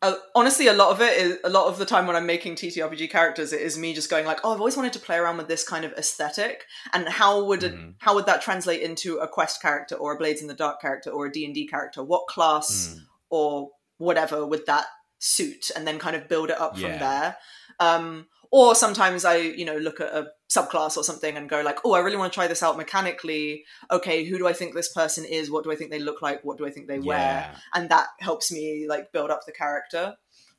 [0.00, 2.54] uh, honestly, a lot of it is a lot of the time when I'm making
[2.54, 5.38] TTRPG characters, it is me just going like, "Oh, I've always wanted to play around
[5.38, 7.94] with this kind of aesthetic, and how would it, Mhm.
[7.98, 11.10] how would that translate into a quest character or a Blades in the Dark character
[11.10, 12.02] or a D and D character?
[12.04, 13.00] What class Mm.
[13.30, 14.86] or whatever would that
[15.18, 16.88] suit and then kind of build it up Yeah.
[16.90, 17.36] from there
[17.80, 21.78] um or sometimes i you know look at a subclass or something and go like
[21.84, 24.92] oh i really want to try this out mechanically okay who do i think this
[24.92, 27.18] person is what do i think they look like what do i think they wear
[27.18, 27.56] Yeah.
[27.74, 30.16] and that helps me like build up the character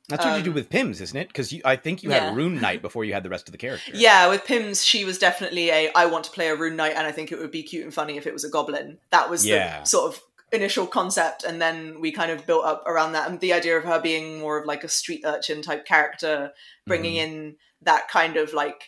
[0.08, 1.28] That's what you do Um, with Pims, isn't it?
[1.28, 2.24] Because I think you yeah.
[2.30, 3.92] had Rune Knight before you had the rest of the character.
[3.94, 7.06] yeah with pims she was definitely a i want to play a rune knight and
[7.06, 9.46] i think it would be cute and funny if it was a goblin that was
[9.46, 9.80] Yeah.
[9.80, 10.20] the sort of
[10.52, 13.84] initial concept and then we kind of built up around that and the idea of
[13.84, 16.50] her being more of like a street urchin type character
[16.88, 17.24] bringing Mhm.
[17.24, 18.82] in that kind of like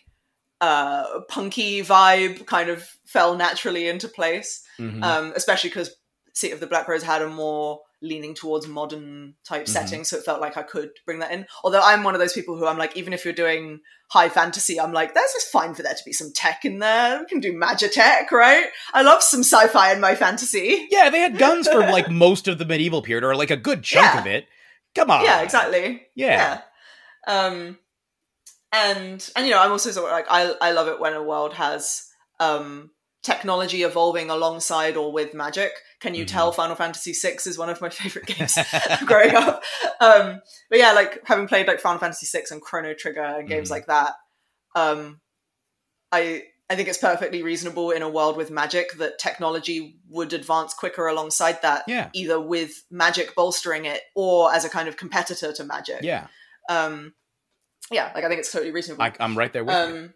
[0.61, 5.03] uh punky vibe kind of fell naturally into place Mhm.
[5.03, 5.95] um especially because
[6.34, 9.68] City of the Black Rose had a more leaning towards modern type Mhm.
[9.68, 12.32] setting so it felt like I could bring that in although I'm one of those
[12.32, 13.80] people who I'm like even if you're doing
[14.11, 17.18] high fantasy I'm like that's just fine for there to be some tech in there
[17.20, 21.38] we can do magitech right I love some sci-fi in my fantasy yeah, they had
[21.38, 24.20] guns for like most of the medieval period, or like a good chunk Yeah.
[24.20, 24.47] of it.
[24.95, 25.24] Come on.
[25.24, 26.61] yeah exactly Yeah.
[27.26, 27.78] yeah um
[28.72, 31.22] and and you know i'm also sort of like i i love it when a
[31.22, 32.08] world has
[32.40, 32.90] um
[33.22, 36.28] technology evolving alongside or with magic can you Mhm.
[36.28, 38.58] tell final fantasy VI is one of my favorite games
[39.06, 39.62] growing up
[40.00, 43.68] um but yeah like having played like final fantasy VI and chrono trigger and games
[43.68, 43.72] Mhm.
[43.72, 44.14] like that
[44.74, 45.20] um
[46.10, 50.74] i i think it's perfectly reasonable in a world with magic that technology would advance
[50.74, 52.08] quicker alongside that Yeah.
[52.14, 56.26] either with magic bolstering it or as a kind of competitor to magic Yeah.
[56.68, 57.12] um
[57.91, 59.97] yeah like i think it's totally reasonable I, I'm right there with you.
[59.97, 60.14] um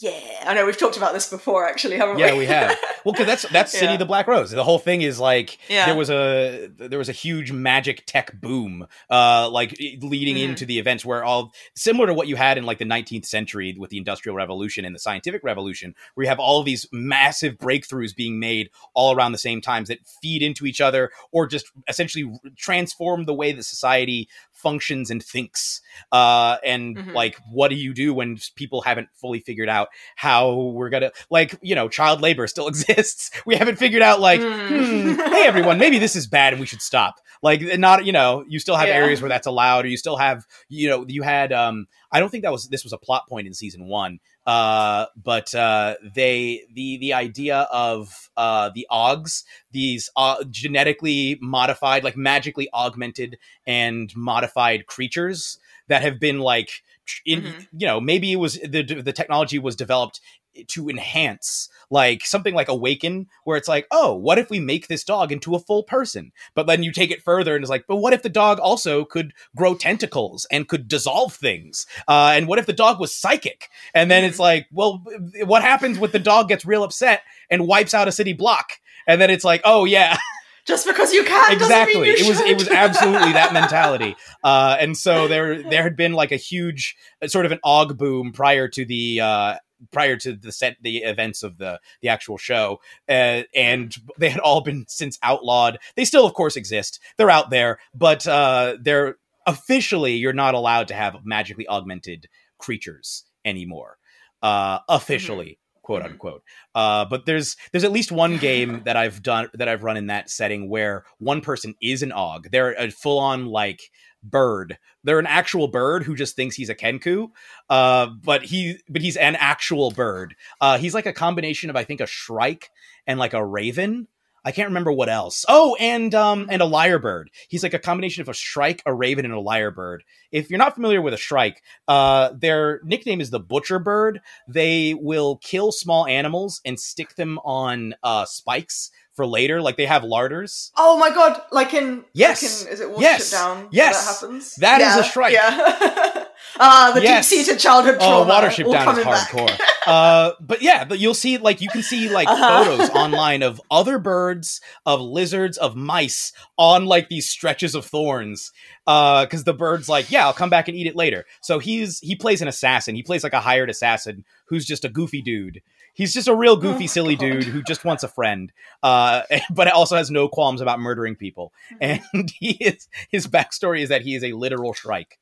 [0.00, 2.78] yeah i know we've talked about this before actually haven't Yeah, we Yeah, we have.
[3.08, 3.92] Well, because that's that's City Yeah.
[3.94, 4.50] of the Black Rose.
[4.50, 5.86] The whole thing is like Yeah.
[5.86, 10.42] there was a there was a huge magic tech boom, uh, like leading Mhm.
[10.50, 13.74] into the events where all similar to what you had in like the 19th century
[13.78, 17.54] with the Industrial Revolution and the Scientific Revolution, where you have all of these massive
[17.56, 21.64] breakthroughs being made all around the same times that feed into each other or just
[21.88, 25.80] essentially transform the way that society functions and thinks.
[26.12, 27.14] Uh, and Mhm.
[27.14, 31.54] like, what do you do when people haven't fully figured out how we're gonna like
[31.62, 32.97] you know child labor still exists
[33.46, 35.16] we haven't figured out like Mm.
[35.16, 38.44] hmm, hey everyone maybe this is bad and we should stop like not you know
[38.48, 38.96] you still have Yeah.
[38.96, 42.28] areas where that's allowed or you still have you know you had um i don't
[42.30, 46.64] think that was this was a plot point in season one uh but uh they
[46.74, 54.14] the the idea of uh the ogs these uh, genetically modified like magically augmented and
[54.16, 56.82] modified creatures that have been like
[57.24, 57.66] in Mhm.
[57.72, 60.20] you know maybe it was the the technology was developed
[60.68, 65.04] to enhance like something like awaken where it's like oh what if we make this
[65.04, 66.32] dog into a full person?
[66.54, 69.04] But then you take it further and it's like but what if the dog also
[69.04, 71.86] could grow tentacles and could dissolve things?
[72.06, 73.68] Uh, and what if the dog was psychic?
[73.94, 75.04] And then it's like well
[75.44, 78.72] what happens when the dog gets real upset and wipes out a city block?
[79.06, 80.18] And then it's like oh yeah.
[80.66, 84.16] Just because you can exactly doesn't mean you it was it was absolutely that mentality.
[84.44, 87.96] Uh and so there there had been like a huge uh, sort of an og
[87.96, 89.54] boom prior to the uh
[89.90, 94.40] prior to the set the events of the the actual show uh, and they had
[94.40, 95.78] all been since outlawed.
[95.96, 97.00] They still of course exist.
[97.16, 99.16] They're out there but uh they're
[99.46, 103.96] officially you're not allowed to have magically augmented creatures anymore
[104.42, 106.06] uh officially quote Mhm.
[106.10, 106.42] unquote.
[106.74, 110.08] Uh but there's there's at least one game that i've done that i've run in
[110.08, 113.80] that setting where one person is an og they're a full-on like
[114.22, 117.28] bird they're an actual bird who just thinks he's a kenku
[117.70, 121.84] uh but he but he's an actual bird uh he's like a combination of i
[121.84, 122.70] think a shrike
[123.06, 124.08] and like a raven
[124.44, 125.44] I can't remember what else.
[125.46, 127.26] Oh, and um and a lyrebird.
[127.48, 129.98] He's like a combination of a shrike, a raven, and a lyrebird.
[130.32, 134.20] If you're not familiar with a shrike, uh, their nickname is the butcher bird.
[134.46, 139.60] They will kill small animals and stick them on uh spikes for later.
[139.60, 140.70] Like they have larders.
[140.76, 141.42] Oh my god!
[141.50, 142.62] Like in Yes.
[142.62, 143.30] like in, is it Watership Yes.
[143.32, 143.68] Down?
[143.72, 144.06] Yes.
[144.06, 144.54] that happens.
[144.54, 145.00] That is yeah.
[145.00, 145.32] a shrike.
[145.32, 146.24] Yeah.
[146.60, 147.28] ah, the Yes.
[147.28, 148.20] deep-seated childhood trauma.
[148.20, 148.46] Oh, trauma.
[148.48, 149.60] Watership all Down is hardcore.
[149.88, 152.64] uh, but yeah, but you'll see like you can see like Uh-huh.
[152.64, 158.52] photos online of other birds, of lizards, of mice on like these stretches of thorns.
[158.86, 161.26] Uh, because the bird's like, yeah, I'll come back and eat it later.
[161.42, 162.94] So he's he plays an assassin.
[162.94, 165.60] He plays like a hired assassin who's just a goofy dude.
[165.98, 167.20] He's just a real goofy, Oh, silly God.
[167.26, 168.52] dude who just wants a friend.
[168.84, 171.52] Uh, but also has no qualms about murdering people.
[171.82, 172.04] Mm-hmm.
[172.14, 175.18] And he is his backstory is that he is a literal shrike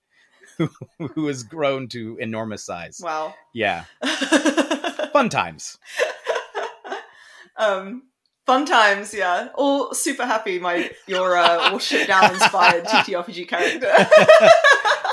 [0.59, 0.69] who
[0.99, 3.01] who has grown to enormous size.
[3.03, 3.35] Wow.
[3.55, 3.85] Yeah,
[5.15, 5.79] fun times.
[7.57, 8.03] um,
[8.45, 9.15] fun times.
[9.15, 10.59] Yeah, all super happy.
[10.59, 13.91] My your uh, Watership Down inspired TTRPG character.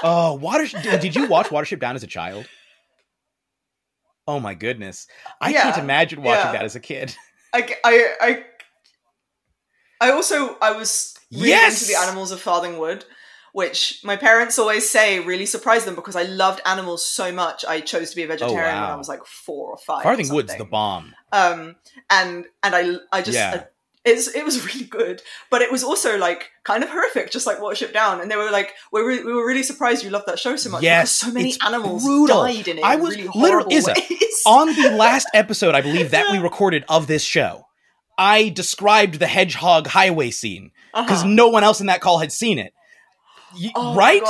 [0.04, 1.00] Oh, Watership!
[1.00, 2.48] Did you watch Watership Down as a child?
[4.28, 5.08] Oh my goodness,
[5.42, 6.52] I can't imagine watching yeah.
[6.54, 7.16] that as a kid.
[7.54, 8.44] I, I, I,
[10.02, 11.82] I also I was really Yes!
[11.82, 13.04] into the animals of Farthingwood,
[13.52, 17.64] which my parents always say really surprised them because I loved animals so much.
[17.66, 20.06] I chose to be a vegetarian when I was like four or five.
[20.06, 21.14] or Farthingwood's the bomb.
[21.32, 21.76] um
[22.10, 23.66] and and i i just Yeah.
[24.06, 27.60] It's it was really good but it was also like kind of horrific just like
[27.60, 30.40] Watership Down and they were like we were, we were really surprised you loved that
[30.40, 32.44] show so much Yes, because so many animals brutal.
[32.44, 33.76] died in it I was- really literally-
[34.46, 37.66] On the last episode, I believe that we recorded of this show,
[38.18, 41.30] I described the hedgehog highway scene because Uh-huh.
[41.30, 42.74] no one else in that call had seen it.
[43.76, 44.24] Oh right?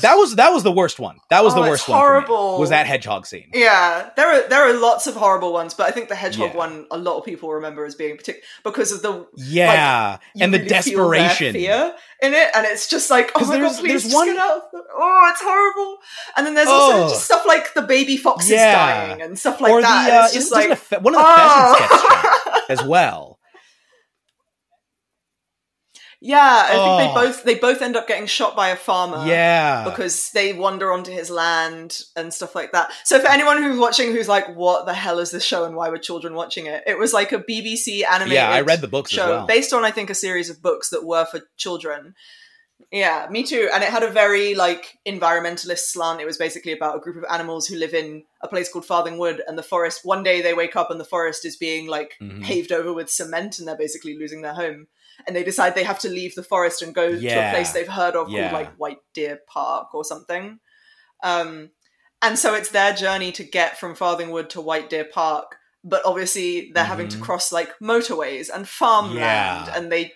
[0.00, 1.18] That was that was the worst one.
[1.30, 1.98] That was Oh, the worst one.
[1.98, 2.58] horrible.
[2.58, 3.50] was that hedgehog scene?
[3.54, 6.56] yeah there are there are lots of horrible ones but i think the hedgehog Yeah.
[6.56, 10.54] one a lot of people remember as being particular because of the Yeah, you and
[10.54, 11.52] the really their desperation.
[11.54, 14.36] fear in it, and it's just like, oh my there's- god, please just one- get
[14.36, 14.56] out.
[14.58, 15.98] Of the- oh, it's horrible.
[16.36, 17.08] And then there's also Oh.
[17.08, 18.74] just stuff like the baby foxes Yeah.
[19.06, 20.06] dying and stuff like or that.
[20.06, 22.64] the uh, it's just like fe- one of the pheasants gets oh.
[22.68, 23.38] as well.
[26.20, 27.14] Yeah, I think they Oh.
[27.14, 29.24] both they both end up getting shot by a farmer.
[29.26, 32.92] yeah, Because they wander onto his land and stuff like that.
[33.04, 35.88] So for anyone who's watching who's like, what the hell is this show and why
[35.88, 36.82] were children watching it?
[36.86, 39.46] It was like a BBC animated yeah, I read the books show as well.
[39.46, 42.14] based on I think a series of books that were for children.
[42.90, 43.68] Yeah, me too.
[43.72, 46.20] And it had a very like environmentalist slant.
[46.20, 49.16] It was basically about a group of animals who live in a place called Farthing
[49.18, 50.00] Wood, and the forest.
[50.02, 52.42] One day they wake up and the forest is being like Mhm.
[52.42, 54.88] paved over with cement and they're basically losing their home.
[55.26, 57.86] And they decide they have to leave the forest and go to a place they've
[57.88, 58.50] heard of Yeah.
[58.50, 60.58] called like White Deer Park or something.
[61.22, 61.70] Um,
[62.22, 65.56] and so it's their journey to get from Farthingwood to White Deer Park.
[65.82, 67.22] But obviously they're having to Mhm.
[67.22, 69.72] cross like motorways and farmland Yeah.
[69.76, 70.12] and they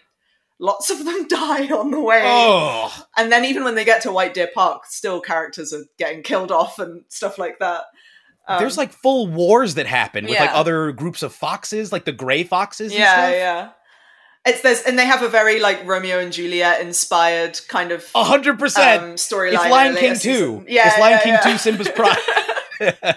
[0.60, 2.22] lots of them die on the way.
[2.24, 6.22] oh, And then even when they get to White Deer Park, still characters are getting
[6.22, 7.84] killed off and stuff like that.
[8.46, 12.12] Um, there's like full wars that happen with like other groups of foxes, like the
[12.12, 12.92] gray foxes.
[12.92, 13.70] and yeah, yeah.
[14.46, 18.58] It's there's and they have a very like Romeo and Juliet inspired kind of hundred
[18.58, 19.02] percent.
[19.02, 19.54] um, storyline.
[19.54, 20.64] It's Lion King two.
[20.68, 21.52] Yeah, it's Lion yeah, King yeah.
[21.52, 21.58] two.
[21.58, 22.18] Simba's Pride.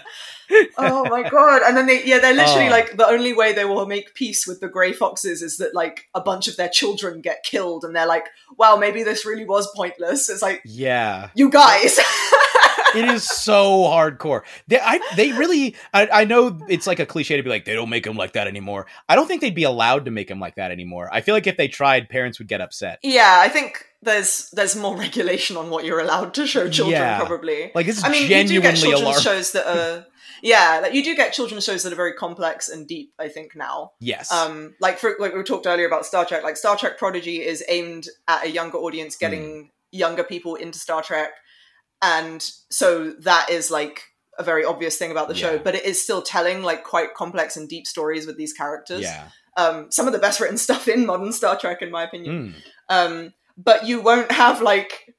[0.78, 1.62] oh my god!
[1.62, 2.70] And then they yeah they're literally Oh.
[2.70, 6.08] like the only way they will make peace with the grey foxes is that like
[6.14, 8.26] a bunch of their children get killed, and they're like,
[8.56, 10.28] wow, maybe this really was pointless.
[10.28, 11.30] It's like yeah.
[11.34, 11.98] you guys.
[12.94, 14.42] it is so hardcore.
[14.66, 15.76] They, I, they really.
[15.92, 18.32] I, I know it's like a cliche to be like they don't make them like
[18.32, 18.86] that anymore.
[19.08, 21.08] I don't think they'd be allowed to make them like that anymore.
[21.12, 22.98] I feel like if they tried, parents would get upset.
[23.02, 27.00] Yeah, I think there's there's more regulation on what you're allowed to show children.
[27.00, 27.18] Yeah.
[27.18, 27.72] Probably.
[27.74, 29.22] Like this is I mean, you do get genuinely children's alarming.
[29.22, 30.06] shows that are.
[30.42, 33.12] Yeah, like you do get children's shows that are very complex and deep.
[33.18, 34.30] I think now, yes.
[34.32, 36.42] um, like for like we talked earlier about Star Trek.
[36.42, 39.20] Like Star Trek Prodigy is aimed at a younger audience, Hmm.
[39.20, 41.30] getting younger people into Star Trek,
[42.02, 44.02] and so that is like
[44.38, 45.58] a very obvious thing about the show.
[45.58, 49.02] But it is still telling like quite complex and deep stories with these characters.
[49.02, 49.28] yeah.
[49.56, 52.54] Um, some of the best written stuff in modern Star Trek, in my opinion.
[52.54, 53.06] Mm.
[53.24, 55.12] Um, but you won't have like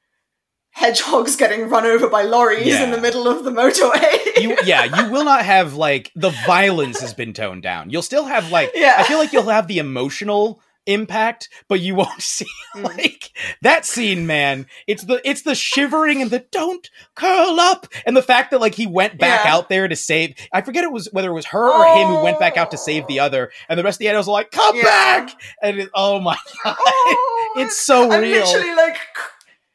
[0.72, 2.84] hedgehogs getting run over by lorries Yeah.
[2.84, 4.41] in the middle of the motorway.
[4.41, 8.26] you yeah you will not have like the violence has been toned down you'll still
[8.26, 8.95] have like Yeah.
[8.97, 12.45] i feel like you'll have the emotional impact but you won't see
[12.76, 12.84] Mm.
[12.84, 13.32] like
[13.63, 18.22] that scene man it's the it's the shivering and the don't curl up and the
[18.22, 19.55] fact that like he went back Yeah.
[19.55, 22.24] out there to save i forget it was whether it was her or him who
[22.24, 24.51] went back out to save the other and the rest of the animals are like
[24.51, 24.84] come Yeah.
[24.84, 25.32] back
[25.63, 28.97] and it, oh my god Oh, it's so I'm real literally like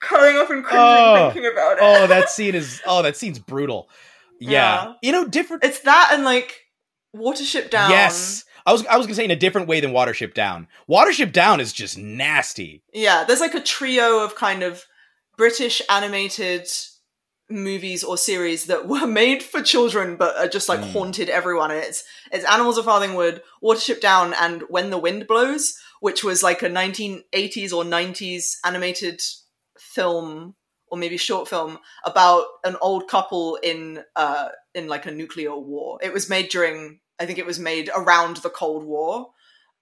[0.05, 1.31] curling up and cringing Oh.
[1.33, 1.83] thinking about it.
[1.83, 3.89] oh that scene is oh that scene's brutal
[4.41, 4.51] yeah,
[4.85, 4.93] Yeah.
[5.03, 6.61] you know different It's that and like
[7.17, 7.91] Watership Down.
[7.91, 8.45] Yes.
[8.67, 10.67] I was I was gonna say in a different way than Watership Down.
[10.91, 12.83] Watership Down is just nasty.
[12.93, 14.85] Yeah, there's like a trio of kind of
[15.37, 16.67] British animated
[17.51, 20.93] movies or series that were made for children but are just like Mm.
[20.93, 22.03] haunted everyone and it's
[22.33, 26.69] it's Animals of Farthingwood, Watership Down and When the Wind Blows, which was like a
[26.69, 29.21] 1980s or 90s animated
[29.95, 30.55] film
[30.89, 35.99] or maybe short film about an old couple in uh in like a nuclear war.
[36.03, 39.29] It was made during I think it was made around the Cold War.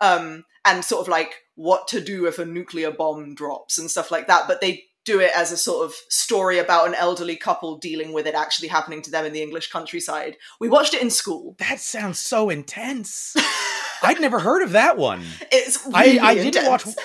[0.00, 4.10] Um and sort of like what to do if a nuclear bomb drops and stuff
[4.10, 7.76] like that, but they do it as a sort of story about an elderly couple
[7.78, 10.36] dealing with it actually happening to them in the English countryside.
[10.60, 11.56] We watched it in school.
[11.58, 13.34] That sounds so intense.
[14.04, 15.22] I'd never heard of that one.
[15.50, 16.86] It's I- really I didn't intense.
[16.86, 16.96] watch-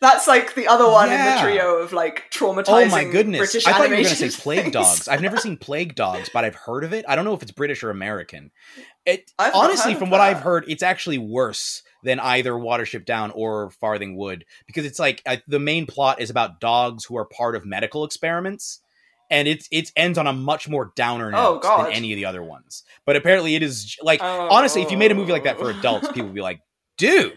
[0.00, 2.86] That's like the other one in the trio of like traumatizing.
[2.86, 3.38] Oh my goodness!
[3.38, 4.72] British I thought you were gonna say Plague things.
[4.72, 5.08] Dogs.
[5.08, 7.04] I've never seen Plague Dogs, but I've heard of it.
[7.08, 8.50] I don't know if it's British or American.
[9.04, 13.70] It I've honestly, from what I've heard, it's actually worse than either Watership Down or
[13.70, 17.54] Farthing Wood because it's like uh, the main plot is about dogs who are part
[17.56, 18.80] of medical experiments.
[19.28, 21.86] And it's it ends on a much more downer Oh, note God.
[21.86, 22.84] than any of the other ones.
[23.04, 24.48] But apparently, it is like Oh.
[24.50, 26.60] honestly, if you made a movie like that for adults, people would be like,
[26.96, 27.32] "Dude,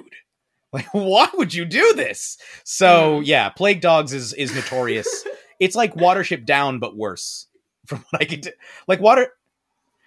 [0.74, 2.60] like why would you do this?" Hmm.
[2.66, 5.26] So yeah, Plague Dogs is is notorious.
[5.60, 7.48] it's like Watership Down, but worse.
[7.86, 8.52] From what I can, t-
[8.88, 9.34] like water.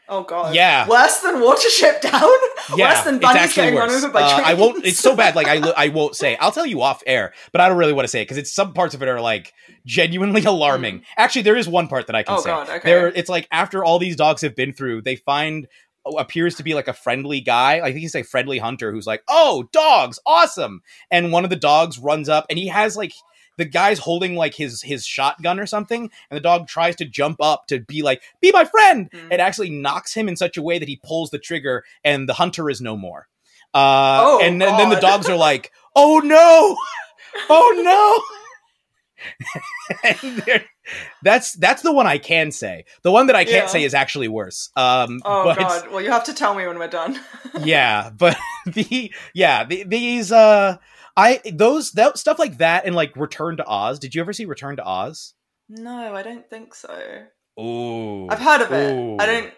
[0.08, 0.54] Oh god.
[0.54, 0.86] Yeah.
[0.88, 2.30] Worse than Watership Down?
[2.76, 4.04] Yeah, Worse than it's bunnies actually getting run worse.
[4.04, 4.48] over by Uh, trains?
[4.48, 4.84] I won't.
[4.84, 5.34] It's so bad.
[5.36, 6.36] Like I, I won't say.
[6.36, 8.52] I'll tell you off air, but I don't really want to say it because it's
[8.52, 9.52] some parts of it are like
[9.86, 11.02] genuinely alarming.
[11.16, 12.38] Actually, there is one part that I can Hmm.
[12.38, 12.50] Oh, say.
[12.50, 12.80] God, okay.
[12.84, 15.66] There, it's like after all these dogs have been through, they find
[16.18, 17.80] appears to be like a friendly guy.
[17.80, 21.56] I think he's a friendly hunter who's like, "Oh, dogs, awesome!" And one of the
[21.56, 23.12] dogs runs up, and he has like
[23.58, 27.36] the guy's holding like his his shotgun or something, and the dog tries to jump
[27.40, 29.32] up to be like, "Be my friend!" Mm.
[29.32, 32.34] It actually knocks him in such a way that he pulls the trigger, and the
[32.34, 33.28] hunter is no more.
[33.74, 36.76] Uh, Oh, and, then then the dogs are like, "Oh no,
[37.48, 38.38] oh no."
[41.22, 42.84] that's that's the one I can say.
[43.02, 43.66] The one that I can't Yeah.
[43.66, 44.70] say is actually worse.
[44.76, 45.90] Um, Oh but god.
[45.90, 47.20] Well you have to tell me when we're done.
[47.60, 50.76] yeah, but the yeah the, these uh
[51.16, 53.98] I those that stuff like that and like Return to Oz.
[53.98, 55.34] Did you ever see Return to Oz?
[55.68, 57.24] no, I don't think so.
[57.58, 58.92] Ooh, I've heard of it.
[58.92, 59.16] Ooh.
[59.18, 59.52] I don't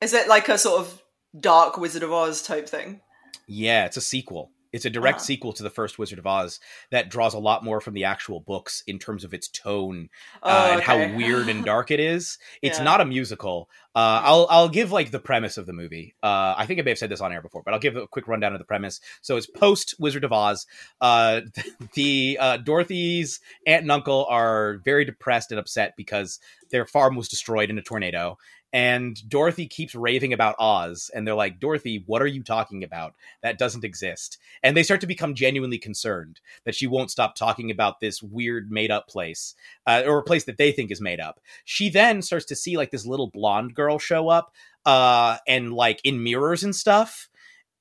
[0.00, 1.02] Is it like a sort of
[1.38, 3.00] dark Wizard of Oz type thing?
[3.46, 4.50] Yeah, it's a sequel.
[4.74, 5.22] It's a direct Ah.
[5.22, 6.58] sequel to the first Wizard of Oz
[6.90, 10.10] that draws a lot more from the actual books in terms of its tone
[10.42, 12.38] uh, Oh, and how weird and dark it is.
[12.62, 12.84] It's Yeah.
[12.84, 13.68] not a musical.
[13.94, 16.16] Uh, I'll I'll give like the premise of the movie.
[16.22, 18.08] Uh, I think I may have said this on air before, but I'll give a
[18.08, 19.00] quick rundown of the premise.
[19.22, 20.66] So it's post Wizard of Oz.
[21.00, 21.42] Uh,
[21.94, 27.28] the uh, Dorothy's aunt and uncle are very depressed and upset because their farm was
[27.28, 28.36] destroyed in a tornado.
[28.74, 33.14] And Dorothy keeps raving about Oz, and they're like, Dorothy, what are you talking about?
[33.40, 34.36] That doesn't exist.
[34.64, 38.72] And they start to become genuinely concerned that she won't stop talking about this weird
[38.72, 39.54] made up place,
[39.86, 41.38] uh, or a place that they think is made up.
[41.64, 44.52] She then starts to see like this little blonde girl show up,
[44.84, 47.28] uh, and like in mirrors and stuff.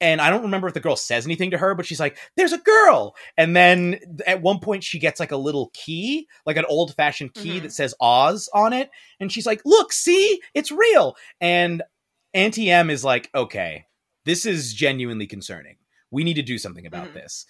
[0.02, 2.52] And I don't remember if the girl says anything to her, but she's like, "There's
[2.52, 6.66] a girl." And then at one point, she gets like a little key, like an
[6.66, 7.64] old fashioned key Mhm.
[7.64, 8.89] that says Oz on it,
[9.20, 11.84] and she's like, "Look, see, it's real." And
[12.34, 13.86] Auntie M is like, "Okay,
[14.26, 15.78] this is genuinely concerning.
[16.12, 17.14] We need to do something about Mhm.
[17.14, 17.46] this."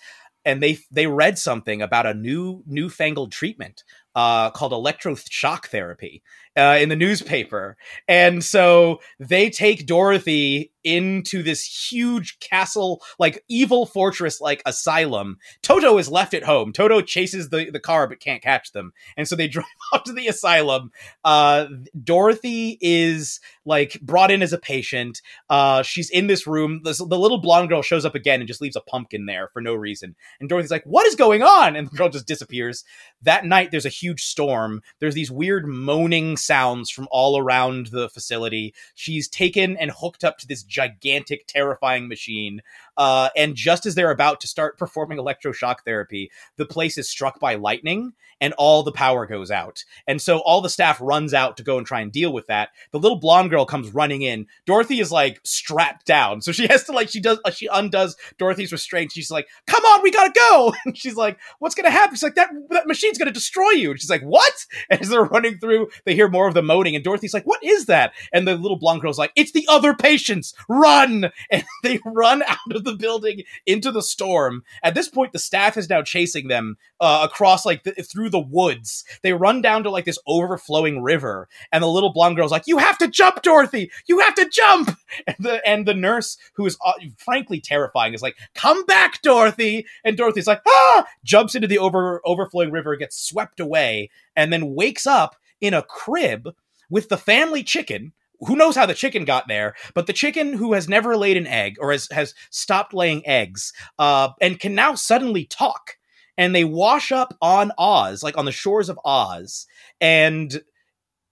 [0.45, 3.83] And they they read something about a new newfangled treatment
[4.13, 6.21] uh, called electroshock therapy
[6.57, 7.77] uh, in the newspaper,
[8.07, 15.37] and so they take Dorothy into this huge castle, like evil fortress, like asylum.
[15.61, 16.73] Toto is left at home.
[16.73, 20.13] Toto chases the, the car but can't catch them, and so they drive off to
[20.13, 20.91] the asylum.
[21.23, 21.67] Uh,
[22.03, 25.21] Dorothy is like brought in as a patient.
[25.49, 26.81] Uh, she's in this room.
[26.83, 29.61] This, the little blonde girl shows up again and just leaves a pumpkin there for
[29.61, 30.15] no reason.
[30.39, 32.83] And Dorothy's like, "What is going on?" And the girl just disappears.
[33.21, 34.81] That night, there's a huge storm.
[34.99, 38.73] There's these weird moaning sounds from all around the facility.
[38.95, 42.61] She's taken and hooked up to this gigantic, terrifying machine.
[42.97, 47.39] Uh, and just as they're about to start performing electroshock therapy, the place is struck
[47.39, 48.13] by lightning
[48.43, 49.85] and all the power goes out.
[50.05, 52.69] And so all the staff runs out to go and try and deal with that.
[52.91, 54.47] The little blonde girl comes running in.
[54.65, 56.41] Dorothy is like strapped down.
[56.41, 59.13] So she has to like she does uh, she undoes Dorothy's restraint.
[59.13, 62.23] She's like, "Come on, we got to go." And she's like, "What's to happen?" She's
[62.23, 64.53] like, "That that machine's to destroy you." And she's like, "What?"
[64.89, 67.63] And as they're running through, they hear more of the moaning and Dorothy's like, "What
[67.63, 70.53] is that?" And the little blonde girl's like, "It's the other patients.
[70.67, 74.63] Run!" And they run out of the building into the storm.
[74.83, 78.39] At this point, the staff is now chasing them uh, across like th- through the
[78.39, 79.03] woods.
[79.21, 82.77] They run down to like this overflowing river, and the little blonde girl's like, "You
[82.77, 83.91] have to jump, Dorothy!
[84.07, 88.21] You have to jump!" And the and the nurse, who is uh, frankly terrifying, is
[88.21, 93.21] like, "Come back, Dorothy!" And Dorothy's like, "Ah!" Jumps into the over overflowing river, gets
[93.21, 96.49] swept away, and then wakes up in a crib
[96.89, 98.13] with the family chicken
[98.45, 101.47] who knows how the chicken got there, but the chicken who has never laid an
[101.47, 105.97] egg or has, has stopped laying eggs uh, and can now suddenly talk.
[106.37, 109.67] And they wash up on Oz, like on the shores of Oz,
[110.01, 110.63] and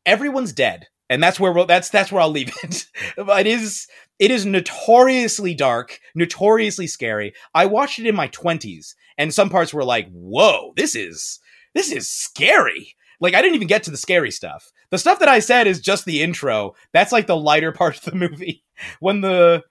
[0.05, 0.87] everyone's dead.
[1.09, 2.85] And that's where we'll, that's that's where I'll leave it.
[3.17, 3.87] it is
[4.19, 7.33] it is notoriously dark, notoriously scary.
[7.53, 11.39] I watched it in my twenties, and some parts were like, "Whoa, this is
[11.73, 14.71] this is scary." Like I didn't even get to the scary stuff.
[14.89, 16.73] The stuff that I said is just the intro.
[16.91, 18.63] That's like the lighter part of the movie.
[18.99, 19.63] When the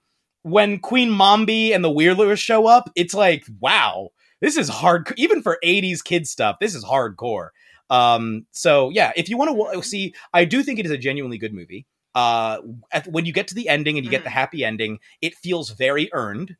[0.43, 5.13] when Queen Mombi and the Wheelers show up, it's like, wow, this is hard.
[5.17, 7.49] Even for '80s kid stuff, this is hardcore.
[7.89, 11.37] Um, so yeah, if you want to see, I do think it is a genuinely
[11.37, 11.85] good movie.
[12.15, 12.59] Uh,
[12.91, 15.69] at, when you get to the ending and you get the happy ending, it feels
[15.71, 16.55] very earned.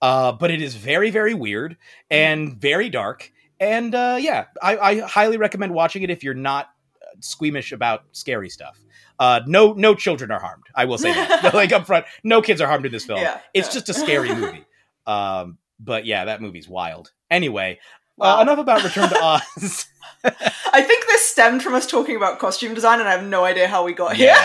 [0.00, 1.76] Uh, but it is very, very weird
[2.10, 3.32] and very dark.
[3.60, 6.66] And uh, yeah, I, I highly recommend watching it if you're not
[7.02, 8.78] uh, squeamish about scary stuff.
[9.18, 10.64] Uh, no, no children are harmed.
[10.74, 13.20] I will say that, like up front, no kids are harmed in this film.
[13.20, 13.72] Yeah, it's yeah.
[13.74, 14.64] just a scary movie.
[15.06, 17.12] Um, but yeah, that movie's wild.
[17.30, 17.78] Anyway,
[18.18, 18.40] Wow.
[18.40, 19.86] uh, enough about Return to Oz.
[20.22, 23.68] I think this stemmed from us talking about costume design, and I have no idea
[23.68, 24.36] how we got here.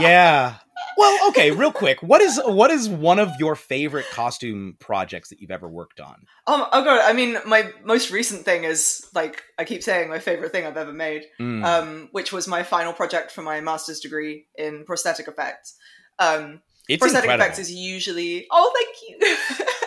[0.00, 0.54] Yeah.
[0.98, 2.02] Well, okay, real quick.
[2.02, 6.26] What is what is one of your favorite costume projects that you've ever worked on?
[6.48, 10.18] Um, oh god, I mean, my most recent thing is like I keep saying my
[10.18, 11.64] favorite thing I've ever made, Mm.
[11.64, 15.76] um, which was my final project for my master's degree in prosthetic effects.
[16.18, 17.44] Um, it's prosthetic incredible.
[17.44, 19.36] effects is usually oh, thank you.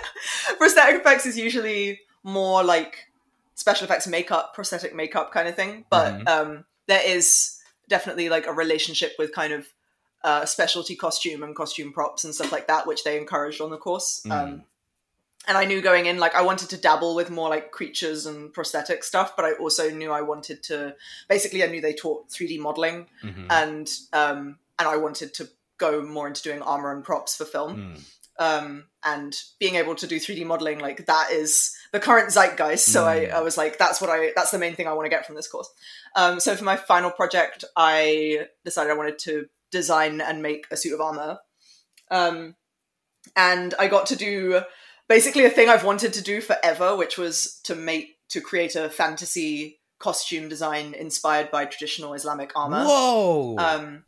[0.57, 3.07] prosthetic effects is usually more like
[3.55, 6.28] special effects makeup, prosthetic makeup kind of thing, but Mhm.
[6.30, 7.57] um, there is
[7.89, 9.68] definitely like a relationship with kind of
[10.24, 13.78] uh, specialty costume and costume props and stuff like that, which they encouraged on the
[13.78, 14.22] course.
[14.26, 14.32] Mm.
[14.32, 14.63] Um,
[15.47, 18.53] and I knew going in, like, I wanted to dabble with more like creatures and
[18.53, 20.95] prosthetic stuff, but I also knew I wanted to.
[21.28, 23.47] Basically, I knew they taught 3D modeling, Mhm.
[23.49, 25.49] and um, and I wanted to
[25.80, 27.76] go more into doing armor and props for film.
[27.97, 28.03] Mm.
[28.39, 32.88] Um, and being able to do 3D modeling, like that is the current zeitgeist.
[32.91, 33.34] So I, Mm.
[33.34, 35.36] I was like, that's what I, that's the main thing I want to get from
[35.36, 35.69] this course.
[36.15, 40.78] Um, so for my final project, I decided I wanted to design and make a
[40.78, 41.39] suit of armor.
[42.09, 42.55] Um,
[43.36, 44.61] and I got to do
[45.07, 48.89] basically a thing I've wanted to do forever, which was to make to create a
[48.89, 52.84] fantasy costume design inspired by traditional Islamic armor.
[52.86, 53.55] Whoa!
[53.57, 54.03] Um,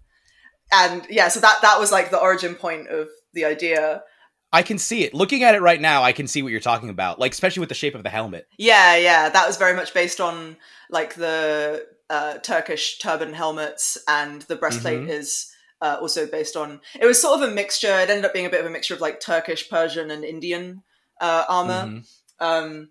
[0.72, 4.04] and yeah, so that that was like the origin point of the idea.
[4.52, 5.14] I can see it.
[5.14, 7.20] Looking at it right now, I can see what you're talking about.
[7.20, 8.48] Like especially with the shape of the helmet.
[8.58, 10.58] Yeah, yeah, that was very much based on
[10.90, 15.10] like the uh, Turkish turban helmets, and the breastplate Mhm.
[15.10, 15.50] is
[15.84, 16.80] uh, also based on.
[17.00, 18.00] It was sort of a mixture.
[18.00, 20.82] It ended up being a bit of a mixture of like Turkish, Persian, and Indian
[21.22, 21.84] uh, armor.
[21.86, 22.04] Mhm.
[22.40, 22.90] Um,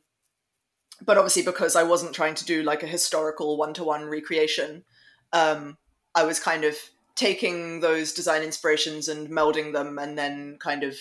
[1.05, 4.85] but obviously, because I wasn't trying to do like a historical one to one recreation,
[5.33, 5.77] um,
[6.15, 6.77] I was kind of
[7.17, 10.97] taking those design inspirations and melding them, and then kind of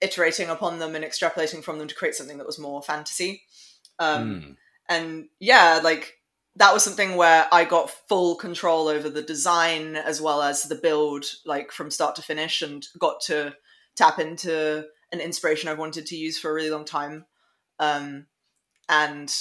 [0.00, 3.42] iterating upon them and extrapolating from them to create something that was more fantasy.
[3.98, 4.56] Um, Mm.
[4.88, 6.18] and yeah like
[6.56, 10.74] that was something where i got full control over the design as well as the
[10.74, 13.54] build like from start to finish and got to
[13.94, 17.24] tap into an inspiration i've wanted to use for a really long time.
[17.78, 18.26] Um
[18.88, 19.34] and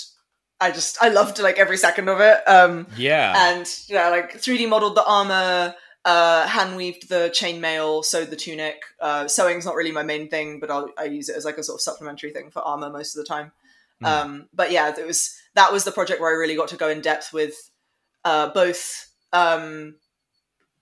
[0.61, 2.47] i just i loved like every second of it.
[2.47, 3.33] Um Yeah.
[3.35, 8.81] and yeah like 3d modeled the armor uh hand weaved the chainmail sewed the tunic.
[8.99, 11.63] Uh sewing's not really my main thing but I'll, i use it as like a
[11.63, 13.51] sort of supplementary thing for armor most of the time
[14.03, 14.07] Mm.
[14.07, 16.89] um but yeah it was that was the project where i really got to go
[16.89, 17.55] in depth with
[18.25, 19.95] uh both um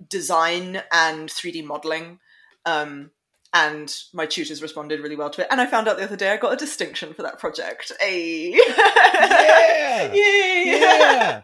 [0.10, 2.20] design and 3d modeling
[2.66, 3.12] um
[3.54, 6.32] and my tutors responded really well to it and i found out the other day
[6.32, 10.12] i got a distinction for that project a Yeah!
[10.14, 10.64] Yay!
[10.80, 11.42] yeah.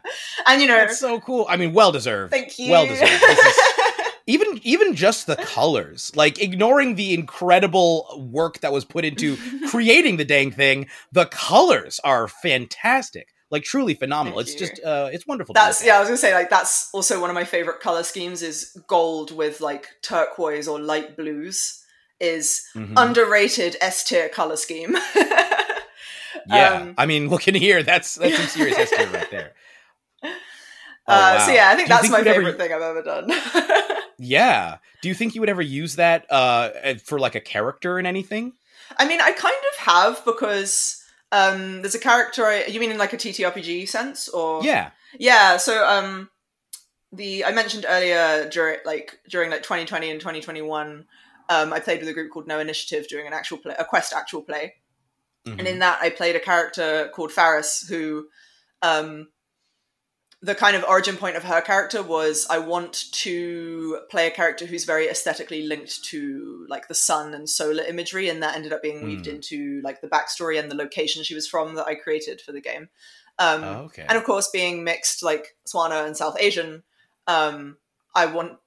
[0.47, 1.45] and you know That's so cool.
[1.47, 2.31] I mean, well deserved.
[2.31, 3.11] thank you Well deserved.
[3.11, 3.59] This is-
[4.29, 9.37] even even just the colors like ignoring the incredible work that was put into
[9.69, 15.25] creating the dang thing the colors are fantastic like truly phenomenal it's just uh it's
[15.27, 15.97] wonderful That's yeah.
[15.97, 19.35] I was gonna say like that's also one of my favorite color schemes is gold
[19.35, 21.83] with like turquoise or light blues
[22.19, 22.61] is.
[22.75, 22.93] Mhm.
[22.97, 24.95] underrated S tier color scheme.
[26.47, 29.51] yeah um, i mean looking here that's that's some serious s tier right there
[31.11, 33.01] Oh, uh, So yeah, I think that's think my you'd ever- favorite thing I've ever
[33.01, 33.31] done.
[34.19, 36.69] Yeah do you think you would ever use that uh
[37.03, 38.53] for like a character in anything
[38.97, 42.45] I mean, I kind of have because um, there's a character.
[42.45, 44.91] I, you mean in like a TTRPG sense, or Yeah.
[45.17, 45.57] yeah.
[45.57, 46.29] So um,
[47.11, 51.05] the I mentioned earlier during like during like 2020 and 2021,
[51.49, 54.13] um, I played with a group called No Initiative doing an actual play, a quest
[54.13, 54.75] actual play,
[55.45, 58.27] and in that I played a character called Faris who,
[58.81, 59.29] um,
[60.41, 64.65] the kind of origin point of her character was I want to play a character
[64.65, 68.81] who's very aesthetically linked to like the sun and solar imagery, and that ended up
[68.81, 69.35] being weaved Mm.
[69.35, 72.61] into like the backstory and the location she was from that I created for the
[72.61, 72.87] game.
[73.37, 74.05] Um, Oh, okay.
[74.07, 76.83] and of course, being mixed like Swana and South Asian,
[77.27, 77.77] um,
[78.15, 78.59] I want.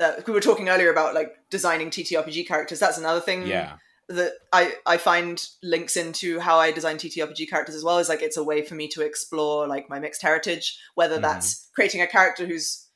[0.00, 2.80] Uh, we were talking earlier about like designing TTRPG characters.
[2.80, 3.74] That's another thing yeah.
[4.10, 7.98] That I I find links into how I design TTRPG characters as well.
[7.98, 11.22] Is like it's a way for me to explore like my mixed heritage, whether Mhm.
[11.22, 12.86] that's creating a character who's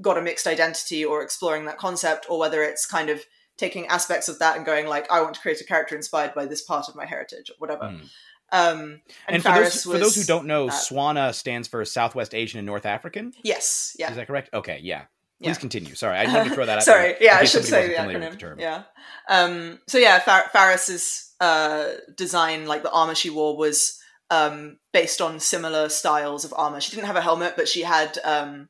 [0.00, 3.24] got a mixed identity or exploring that concept, or whether it's kind of
[3.58, 6.46] taking aspects of that and going like I want to create a character inspired by
[6.46, 7.84] this part of my heritage or whatever.
[7.84, 8.08] Mm.
[8.52, 10.72] Um, and, And, for those for those who don't know, that.
[10.72, 13.32] SWANA stands for Southwest Asian and North African.
[13.44, 14.50] yes, yeah, Is that correct?
[14.52, 15.04] Okay, yeah.
[15.40, 15.48] Yeah.
[15.50, 15.94] Please continue.
[15.94, 16.84] Sorry, I wanted to throw that out.
[16.84, 18.60] Sorry, yeah, I should say the with the term.
[18.60, 18.82] Yeah.
[19.28, 23.98] Um, so yeah, Far- Faris's uh, design, like the armor she wore, was
[24.30, 26.80] um, based on similar styles of armor.
[26.80, 28.68] She didn't have a helmet, but she had um,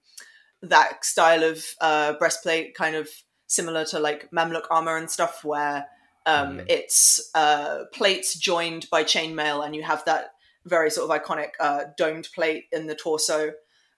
[0.62, 3.08] that style of uh, breastplate, kind of
[3.48, 5.86] similar to like Mamluk armor and stuff, where
[6.26, 6.66] um, Mhm.
[6.68, 10.34] it's uh, plates joined by chainmail, and you have that
[10.66, 13.52] very sort of iconic uh, domed plate in the torso.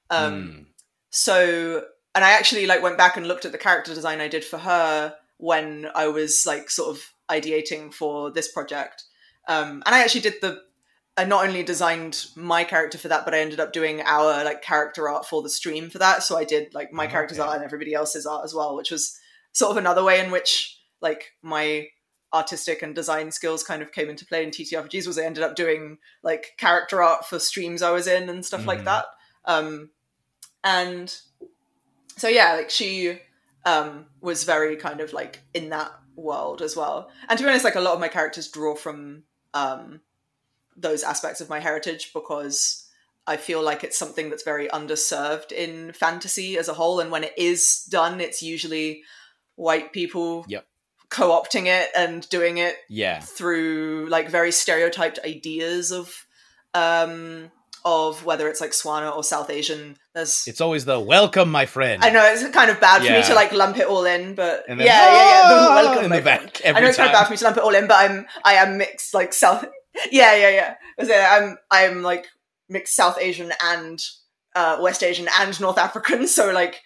[0.08, 0.66] Um, Mm.
[1.10, 1.84] so
[2.14, 4.58] and i actually like went back and looked at the character design i did for
[4.58, 9.04] her when i was like sort of ideating for this project
[9.48, 10.60] um and i actually did the
[11.16, 14.62] i not only designed my character for that but i ended up doing our like
[14.62, 17.56] character art for the stream for that so i did like my Oh, character's art
[17.56, 19.18] and everybody else's art as well which was
[19.52, 21.88] sort of another way in which like my
[22.34, 25.54] artistic and design skills kind of came into play in TTRPGs was I ended up
[25.54, 28.84] doing like character art for streams I was in and stuff like Mhm.
[28.84, 29.04] that.
[29.44, 29.90] Um,
[30.64, 31.14] and
[32.16, 33.18] so yeah, like she
[33.64, 37.10] um, was very kind of like in that world as well.
[37.28, 39.24] And to be honest, like a lot of my characters draw from
[39.54, 40.00] um,
[40.76, 42.88] those aspects of my heritage because
[43.26, 47.00] I feel like it's something that's very underserved in fantasy as a whole.
[47.00, 49.02] And when it is done, it's usually
[49.56, 50.66] white people Yep.
[51.10, 53.20] co-opting it and doing it Yeah.
[53.20, 56.26] through like very stereotyped ideas of
[56.74, 57.50] um
[57.84, 59.96] of whether it's like Swana or South Asian.
[60.14, 62.04] There's It's always the welcome, my friend.
[62.04, 64.64] I know it's kind of bad for me to like lump it all in, but
[64.66, 65.48] then, yeah, yeah, yeah.
[65.48, 67.44] The "Ah!" welcome in the back I know it's kind of bad for me to
[67.44, 69.64] lump it all in, but I'm I am mixed like South.
[70.10, 71.38] Yeah, yeah, yeah.
[71.38, 72.26] I'm I'm like
[72.70, 74.02] mixed South Asian and
[74.56, 76.80] uh, West Asian and North African, so like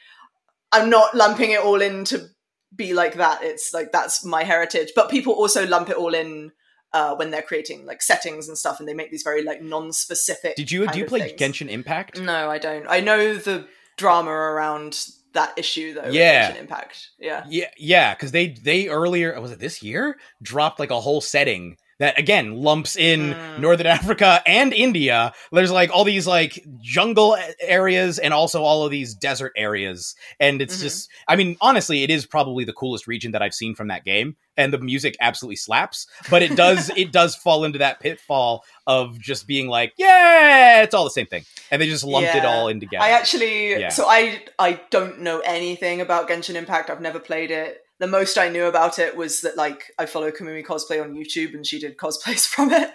[0.73, 2.27] I'm not lumping it all in to
[2.74, 3.43] be like that.
[3.43, 6.51] It's like that's my heritage, but people also lump it all in.
[6.92, 10.56] Uh, when they're creating like settings and stuff, and they make these very like non-specific.
[10.56, 11.58] Did you do you play things.
[11.58, 12.20] Genshin Impact?
[12.20, 12.86] No, I don't.
[12.88, 13.66] I know the
[13.98, 16.08] drama around that issue though.
[16.08, 16.50] Yeah.
[16.52, 17.10] Genshin Impact.
[17.18, 17.44] Yeah.
[17.48, 21.76] Yeah, yeah, because they they earlier was it this year dropped like a whole setting
[21.98, 23.59] that again lumps in Mm.
[23.60, 25.32] Northern Africa and India.
[25.52, 30.60] There's like all these like jungle areas and also all of these desert areas, and
[30.60, 30.82] it's Mhm.
[30.82, 34.05] just I mean honestly, it is probably the coolest region that I've seen from that
[34.05, 36.06] game, and the music absolutely slaps.
[36.31, 40.94] But it does it does fall into that pitfall of just being like, yeah, it's
[40.94, 43.02] all the same thing, and they just lumped it all in together.
[43.05, 43.89] I actually Yeah.
[43.89, 46.90] so I I don't know anything about Genshin Impact.
[46.90, 47.82] I've never played it.
[47.98, 51.55] The most I knew about it was that like I follow Kamui cosplay on YouTube
[51.55, 52.90] and she did cosplays from it.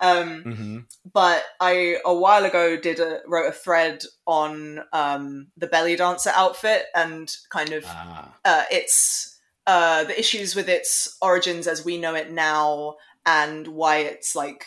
[0.00, 0.78] Um hmm
[1.12, 6.32] but I a while ago did a wrote a thread on um the belly dancer
[6.34, 11.98] outfit and kind of Ah, uh, its uh, the issues with its origins as we
[11.98, 14.64] know it now, and why it's like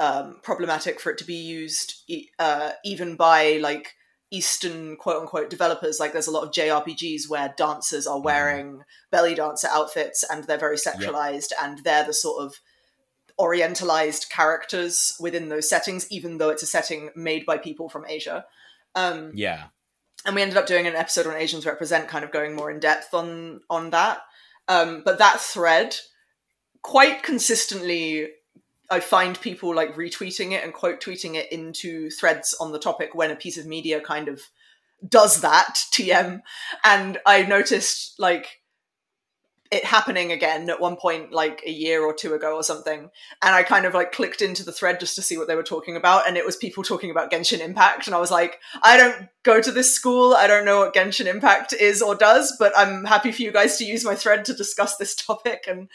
[0.00, 3.94] um, problematic for it to be used e- uh, even by like
[4.30, 5.98] Eastern quote unquote developers.
[5.98, 10.56] Like there's a lot of JRPGs where dancers are wearing belly dancer outfits and they're
[10.56, 12.60] very sexualized and they're the sort of
[13.38, 18.44] orientalized characters within those settings, even though it's a setting made by people from Asia.
[18.94, 19.66] Um, yeah.
[20.26, 22.80] and we ended up doing an episode on Asians Represent, kind of going more in
[22.80, 24.20] depth on on that.
[24.68, 25.96] Um, but that thread,
[26.82, 28.28] quite consistently,
[28.90, 33.14] I find people like retweeting it and quote tweeting it into threads on the topic
[33.14, 34.42] when a piece of media kind of
[35.06, 36.40] does that TM,
[36.84, 38.60] and I noticed like
[39.70, 43.08] it happening again at one point like a year or two ago or something.
[43.40, 45.62] And i kind of like clicked into the thread just to see what they were
[45.62, 48.96] talking about and it was people talking about genshin impact and i was like i
[48.96, 50.34] don't go to this school.
[50.34, 53.76] I don't know what genshin impact is or does but i'm happy for you guys
[53.76, 55.88] to use my thread to discuss this topic and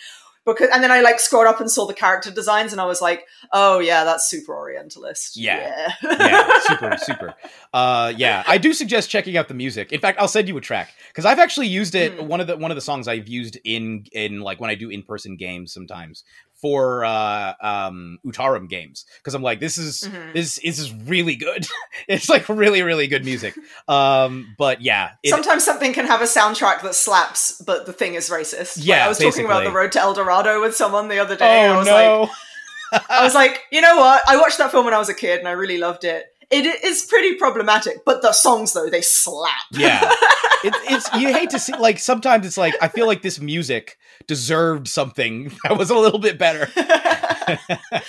[0.45, 3.01] because and then I like scrolled up and saw the character designs and I was
[3.01, 5.37] like, oh yeah, that's super Orientalist.
[5.37, 5.91] Yeah.
[6.03, 7.33] yeah, yeah, super, super.
[7.73, 9.91] Uh, yeah, I do suggest checking out the music.
[9.91, 12.17] In fact, I'll send you a track because I've actually used it.
[12.17, 12.27] Mm.
[12.27, 14.89] One of the one of the songs I've used in in like when I do
[14.89, 16.23] in person games sometimes
[16.65, 20.33] for uh um Utarum games because I'm like this is Mhm.
[20.33, 21.67] this, this is really good.
[22.07, 23.53] it's like really really good music.
[23.87, 28.15] Um, but yeah, it- Sometimes something can have a soundtrack that slaps, but the thing
[28.15, 28.77] is racist.
[28.79, 31.35] Like, Yeah, I was talking about the Road to El Dorado with someone the other
[31.35, 31.45] day.
[31.45, 33.01] and I oh was like, no.
[33.09, 34.21] I was like, you know what?
[34.27, 36.25] I watched that film when I was a kid and I really loved it.
[36.51, 39.51] It is pretty problematic, but the songs though they slap.
[39.71, 40.11] Yeah.
[40.63, 43.99] It, it's you hate to see like sometimes it's like I feel like this music
[44.25, 46.67] deserved something that was a little bit better.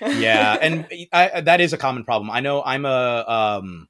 [0.00, 2.30] yeah, and I, that is a common problem.
[2.30, 3.88] I know I'm a um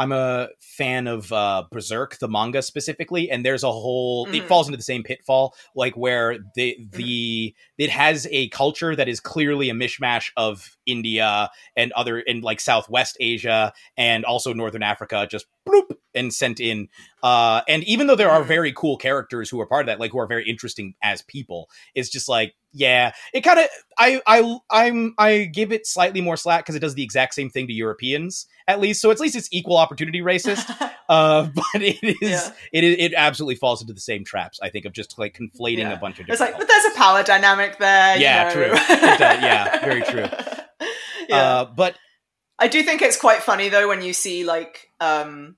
[0.00, 4.48] I'm a fan of uh Berserk, the manga specifically, and there's a whole it Mhm.
[4.48, 9.20] falls into the same pitfall, like where the the it has a culture that is
[9.20, 15.28] clearly a mishmash of India and other in like Southwest Asia and also Northern Africa,
[15.30, 16.88] just bloop and sent in.
[17.22, 18.46] Uh and even though there are Mhm.
[18.46, 21.68] very cool characters who are part of that, like who are very interesting as people,
[21.94, 23.66] it's just like yeah, it kind of
[23.98, 27.50] I I I'm I give it slightly more slack because it does the exact same
[27.50, 29.00] thing to Europeans at least.
[29.02, 30.68] So at least it's equal opportunity racist.
[31.08, 32.52] uh, but it is Yeah.
[32.72, 34.58] it is it absolutely falls into the same traps.
[34.62, 35.92] I think of just like conflating Yeah.
[35.92, 36.52] a bunch of It's different.
[36.52, 38.16] like, but there's a power dynamic there.
[38.16, 38.54] you Yeah, know.
[38.54, 38.72] true.
[38.72, 40.26] It does- yeah, very true.
[41.28, 41.36] yeah.
[41.36, 41.96] uh, but
[42.58, 45.56] I do think it's quite funny though when you see like um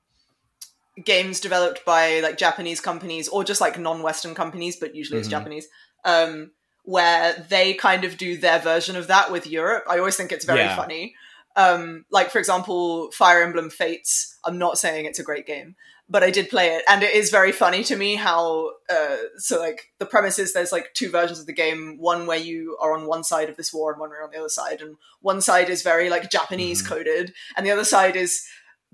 [1.05, 5.32] games developed by like Japanese companies or just like non-Western companies, but usually it's Mhm.
[5.32, 5.69] Japanese,
[6.05, 6.51] um,
[6.85, 9.85] where they kind of do their version of that with Europe.
[9.89, 10.77] I always think it's very Yeah.
[10.77, 11.14] funny.
[11.56, 14.36] Um, like for example, Fire Emblem Fates.
[14.44, 15.77] I'm not saying it's a great game,
[16.09, 18.73] but I did play it, and it is very funny to me how.
[18.89, 21.98] Uh, so like the premise is there's like two versions of the game.
[21.98, 24.32] One where you are on one side of this war, and one where you're on
[24.32, 26.89] the other side, and one side is very like Japanese Mhm.
[26.89, 28.44] coded, and the other side is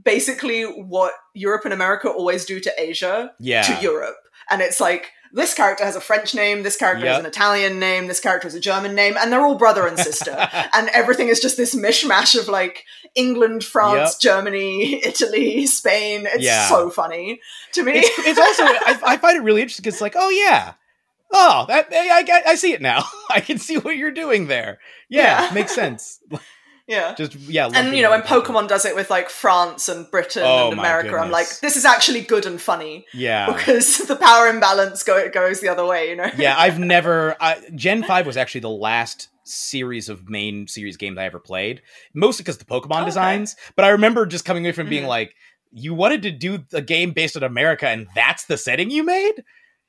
[0.02, 4.16] basically what Europe and America always do to Asia yeah, to Europe.
[4.50, 8.06] And it's like this character has a French name, this character has an Italian name,
[8.06, 10.30] this character has a German name, and they're all brother and sister.
[10.74, 12.84] and everything is just this mishmash of like
[13.14, 14.20] England, France, Yep.
[14.20, 16.26] Germany, Italy, Spain.
[16.26, 16.68] It's Yeah.
[16.68, 17.40] so funny
[17.72, 17.92] to me.
[17.96, 20.74] it's, it's also I, I find it really interesting because it's like oh yeah.
[21.30, 23.04] Oh, that I, I, I see it now.
[23.30, 24.78] I can see what you're doing there.
[25.10, 25.54] Yeah, Yeah.
[25.54, 26.20] makes sense.
[26.88, 27.14] Yeah.
[27.14, 28.22] Just yeah, And you know, when.
[28.22, 31.84] Pokemon does it with like France and Britain Oh, and America, I'm like, this is
[31.84, 36.08] actually good and funny yeah, because the power imbalance go- goes the other way.
[36.10, 36.30] You know?
[36.36, 37.36] yeah, I've never.
[37.40, 41.82] I, Gen Five was actually the last series of main series games I ever played,
[42.14, 43.04] mostly because the Pokemon Okay.
[43.06, 43.56] designs.
[43.76, 45.08] But I remember just coming away from being Mhm.
[45.08, 45.34] like,
[45.70, 49.44] "You wanted to do a game based on America, and that's the setting you made."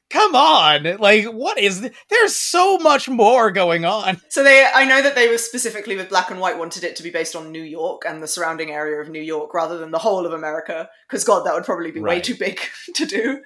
[0.09, 1.81] Come on, like what is?
[1.81, 4.19] Th- There's so much more going on.
[4.29, 7.03] So they, I know that they were specifically with Black and White wanted it to
[7.03, 9.99] be based on New York and the surrounding area of New York rather than the
[9.99, 12.59] whole of America, because God, that would probably be way too big
[12.95, 13.41] to do.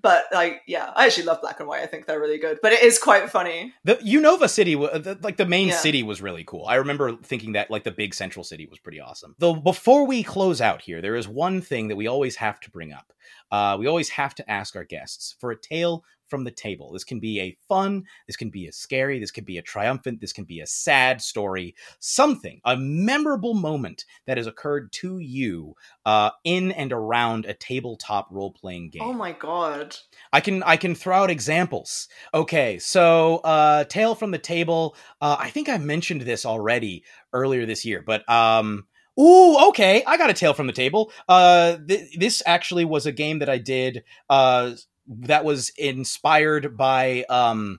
[0.00, 1.82] But like, yeah, I actually love Black and White.
[1.82, 3.72] I think they're really good, but it is quite funny.
[3.84, 5.76] The Unova City, the, like the main Yeah.
[5.76, 6.66] city, was really cool.
[6.66, 9.34] I remember thinking that like the big central city was pretty awesome.
[9.38, 12.70] Though before we close out here, there is one thing that we always have to
[12.70, 13.12] bring up.
[13.50, 16.92] Uh, we always have to ask our guests for a tale from the table.
[16.92, 20.20] This can be a fun, this can be a scary, this can be a triumphant,
[20.20, 25.74] this can be a sad story, something, a memorable moment that has occurred to you
[26.06, 29.02] uh, in and around a tabletop role playing game.
[29.02, 29.96] Oh my God.
[30.32, 32.08] I can I can throw out examples.
[32.32, 37.66] Okay, so uh Tale from the Table, uh I think I mentioned this already earlier
[37.66, 38.86] this year, but um
[39.18, 40.02] Ooh, okay.
[40.04, 41.12] I got a tale from the table.
[41.28, 44.72] Uh th- this actually was a game that I did uh
[45.06, 47.78] that was inspired by um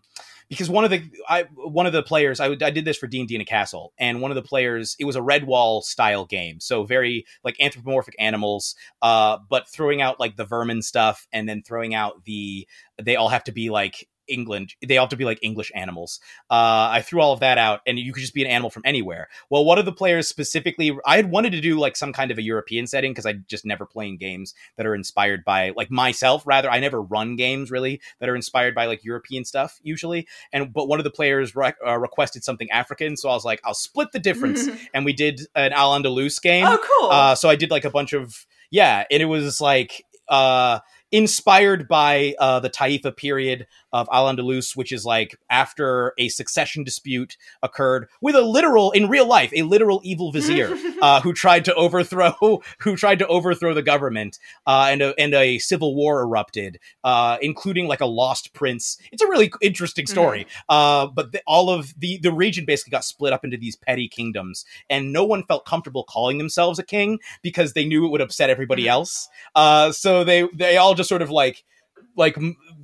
[0.49, 3.21] because one of the I one of the players I, I did this for D
[3.21, 6.83] and a castle, and one of the players it was a Redwall style game, so
[6.83, 11.95] very like anthropomorphic animals, uh, but throwing out like the vermin stuff, and then throwing
[11.95, 12.67] out the
[13.01, 16.19] they all have to be like England, they all have to be like English animals.
[16.49, 18.83] Uh, I threw all of that out, and you could just be an animal from
[18.85, 19.27] anywhere.
[19.49, 22.37] Well, one of the players specifically, I had wanted to do like some kind of
[22.37, 26.45] a European setting because I just never playing games that are inspired by like myself.
[26.45, 30.73] Rather, I never run games really that are inspired by like European stuff usually and
[30.73, 33.73] but one of the players re- uh, requested something African, so I was like, I'll
[33.73, 36.65] split the difference, and we did an Al Andalus game.
[36.65, 37.09] oh, cool.
[37.09, 40.79] Uh, so I did like a bunch of yeah, and it was like uh,
[41.11, 46.83] inspired by uh, the Taifa period of Al Andalus, which is like after a succession
[46.83, 51.63] dispute occurred with a literal, in real life, a literal evil vizier uh, who tried
[51.63, 56.21] to overthrow who tried to overthrow the government, uh, and a, and a civil war
[56.21, 58.97] erupted, uh, including like a lost prince.
[59.13, 60.45] It's a really interesting story.
[60.67, 64.09] Uh, but the, all of the the region basically got split up into these petty
[64.09, 68.21] kingdoms, and no one felt comfortable calling themselves a king because they knew it would
[68.21, 69.29] upset everybody else.
[69.55, 71.63] Uh, so they they all just sort of like
[72.15, 72.37] like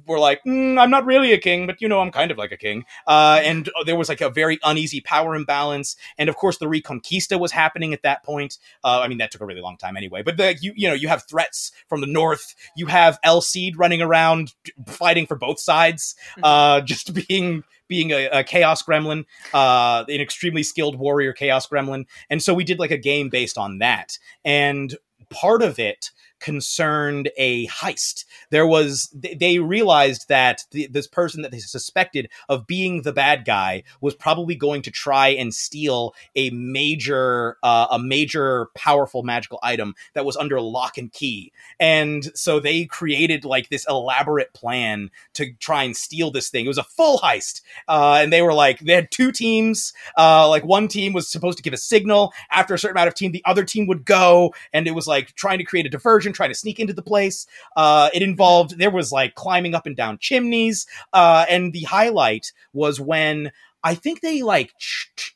[0.08, 2.52] were like "Mm, i'm not really a king but you know i'm kind of like
[2.52, 2.86] a king.
[3.08, 5.96] Uh, and there was like a very uneasy power imbalance.
[6.18, 8.58] And of course the reconquista was happening at that point.
[8.84, 10.22] Uh, i mean that took a really long time anyway.
[10.24, 12.56] But the, you you know you have threats from the north.
[12.76, 14.54] You have el cid running around
[14.88, 20.64] fighting for both sides uh, just being being a, a chaos gremlin uh, an extremely
[20.64, 22.06] skilled warrior chaos gremlin.
[22.30, 24.18] And so we did like a game based on that.
[24.46, 24.96] And
[25.30, 28.26] part of it concerned a heist.
[28.50, 33.46] There was they- realized that the, this person that they suspected of being the bad
[33.46, 39.60] guy was probably going to try and steal a major uh, a major powerful magical
[39.62, 41.52] item that was under lock and key.
[41.80, 46.66] And so they created like this elaborate plan to try and steal this thing.
[46.66, 47.62] It was a full heist.
[47.88, 49.94] Uh, and they were like they had two teams.
[50.18, 53.16] Uh, like one team was supposed to give a signal after a certain amount of
[53.16, 56.31] team the other team would go and it was like trying to create a diversion
[56.34, 57.48] trying to sneak into the place.
[57.76, 60.88] Uh, it involved there was like climbing up and down chimneys.
[61.14, 63.52] Uh, and the highlight was when
[63.84, 64.72] i think they like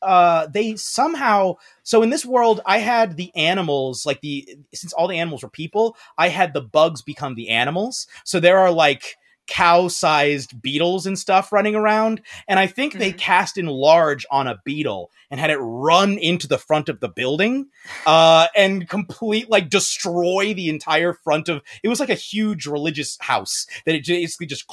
[0.04, 5.08] uh, they somehow so in this world i had the animals like the since all
[5.08, 8.08] the animals were people i had the bugs become the animals.
[8.24, 9.18] So there are like
[9.48, 15.12] cow-sized beetles and stuff running around and i think they cast enlarge on a beetle
[15.30, 17.68] and had it run into the front of the building
[18.06, 23.18] uh, and complete like destroy the entire front of it was like a huge religious
[23.22, 24.66] house that it basically just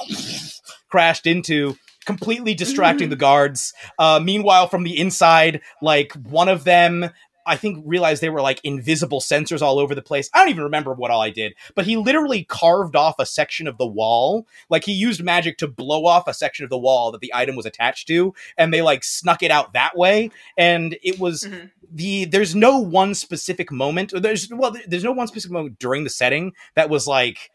[0.89, 1.75] crashed into
[2.05, 3.73] completely distracting the guards.
[3.97, 7.09] Uh, meanwhile from the inside like one of them
[7.45, 10.29] I think realized they were like invisible sensors all over the place.
[10.33, 13.67] I don't even remember what all I did, but he literally carved off a section
[13.67, 14.47] of the wall.
[14.69, 17.55] Like he used magic to blow off a section of the wall that the item
[17.55, 20.31] was attached to, and they like snuck it out that way.
[20.57, 21.67] And it was mm-hmm.
[21.91, 24.13] the there's no one specific moment.
[24.13, 27.51] or There's well, there's no one specific moment during the setting that was like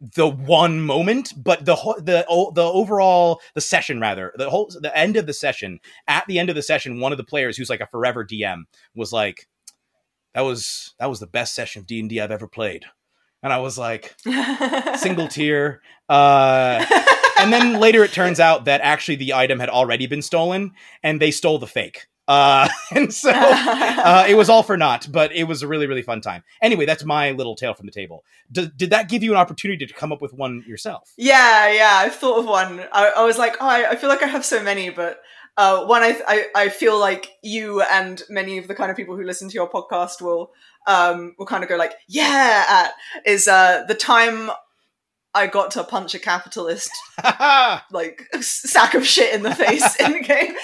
[0.00, 4.96] the one moment, but the whole the the overall the session rather the whole the
[4.96, 7.70] end of the session at the end of the session, one of the players who's
[7.70, 8.64] like a forever DM
[8.94, 9.48] was like,
[10.34, 12.84] "That was that was the best session of D and I've ever played,"
[13.42, 14.14] and I was like,
[14.96, 15.82] single tear.
[16.08, 16.84] Uh,
[17.40, 20.72] and then later it turns out that actually the item had already been stolen,
[21.02, 22.06] and they stole the fake.
[22.28, 26.02] Uh, and so uh, it was all for naught, but it was a really, really
[26.02, 26.44] fun time.
[26.62, 28.22] Anyway, that's my little tale from the table.
[28.52, 31.12] D- did that give you an opportunity to come up with one yourself?
[31.16, 32.80] Yeah, yeah, I've thought of one.
[32.92, 35.20] I, I was like, oh, I, I feel like I have so many, but
[35.56, 39.16] uh, one I, I I feel like you and many of the kind of people
[39.16, 40.52] who listen to your podcast will
[40.86, 42.92] um will kind of go like, yeah, at,
[43.26, 44.50] is uh the time
[45.34, 46.90] I got to punch a capitalist
[47.92, 50.54] like sack of shit in the face in the game,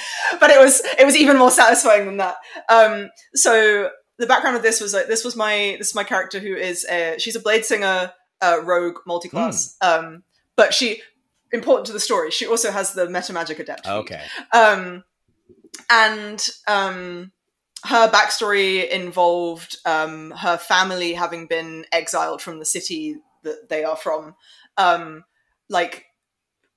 [0.40, 2.36] but it was it was even more satisfying than that.
[2.68, 6.38] Um, so the background of this was like this was my this is my character
[6.38, 10.22] who is a, she's a blade singer uh, rogue multi-class um
[10.56, 11.00] but she
[11.52, 14.22] important to the story she also has the meta magic adept okay.
[14.52, 15.02] um
[15.90, 17.32] and um
[17.84, 23.96] her backstory involved um her family having been exiled from the city that they are
[23.96, 24.34] from
[24.76, 25.24] um
[25.68, 26.06] like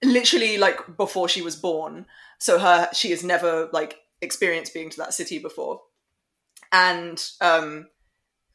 [0.03, 2.06] literally like before she was born.
[2.39, 5.81] So her she has never like experienced being to that city before.
[6.72, 7.88] And um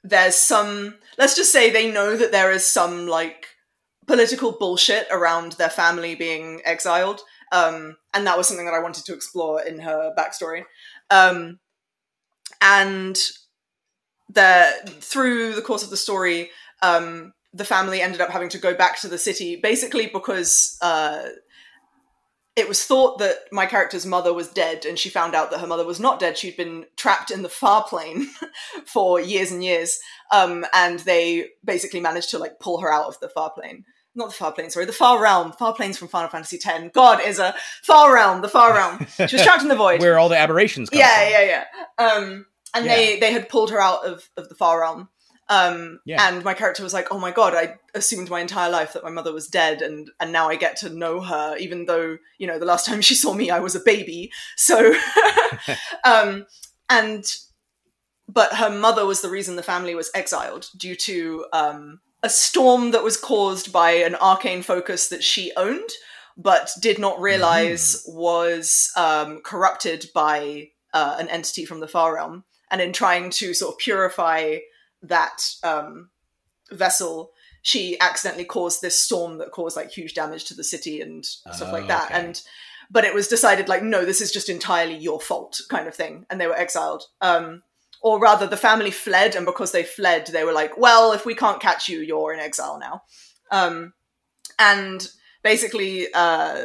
[0.05, 3.47] there's some let's just say they know that there is some like
[4.06, 7.20] political bullshit around their family being exiled.
[7.51, 10.64] Um and that was something that i wanted to explore in her backstory.
[11.10, 11.59] Um
[12.60, 13.20] and
[14.28, 16.51] the through the course of the story
[16.82, 21.29] um the family ended up having to go back to the city basically because uh
[22.55, 25.66] it was thought that my character's mother was dead and she found out that her
[25.66, 26.37] mother was not dead.
[26.37, 28.29] She'd been trapped in the far plane
[28.87, 29.99] for years and years
[30.31, 33.85] um, and they basically managed to like pull her out of the far plane.
[34.15, 35.53] Not the far plane sorry the far realm.
[35.53, 36.91] Far planes from final fantasy x.
[36.93, 39.07] God is a far realm the far realm.
[39.16, 40.01] She was trapped in the void.
[40.03, 41.31] Where all the aberrations yeah from.
[41.31, 41.65] yeah
[41.99, 42.05] yeah.
[42.05, 45.09] Um, and they they had pulled her out of, of the far realm
[45.48, 46.28] um, Yeah.
[46.28, 49.10] and my character was like oh my god i assumed my entire life that my
[49.10, 52.59] mother was dead and and now i get to know her even though you know
[52.59, 54.94] the last time she saw me i was a baby so
[56.05, 56.47] um
[56.89, 57.24] and
[58.28, 62.93] but her mother was the reason the family was exiled due to um a storm
[62.93, 65.90] that was caused by an arcane focus that she owned
[66.36, 72.44] but did not realize was um, corrupted by uh, an entity from the far realm.
[72.70, 74.56] And in trying to sort of purify
[75.03, 76.11] that um,
[76.70, 81.24] vessel, she accidentally caused this storm that caused like huge damage to the city and
[81.24, 82.11] stuff like that.
[82.11, 82.20] Okay.
[82.20, 82.43] And
[82.91, 86.27] but it was decided like no, this is just entirely your fault, kind of thing,
[86.31, 87.05] and they were exiled.
[87.20, 87.62] Um,
[88.03, 91.37] or rather, the family fled, and because they fled, they were like, well, if we
[91.37, 93.03] can't catch you, you're in exile now.
[93.53, 93.93] Um,
[94.59, 95.09] and
[95.45, 96.65] basically, uh,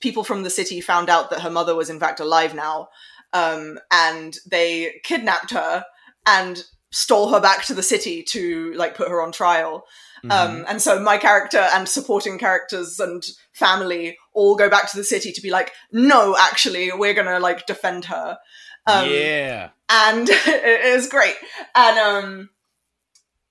[0.00, 2.88] people from the city found out that her mother was in fact alive now,
[3.32, 5.84] um, and they kidnapped her
[6.26, 9.84] and stole her back to the city to like put her on trial.
[10.30, 13.22] Um, and so my character and supporting characters and
[13.52, 17.66] family all go back to the city to be like, no, actually, we're gonna like
[17.66, 18.38] defend her.
[18.86, 19.70] Um, yeah.
[19.90, 21.34] and it is great.
[21.74, 22.50] And um,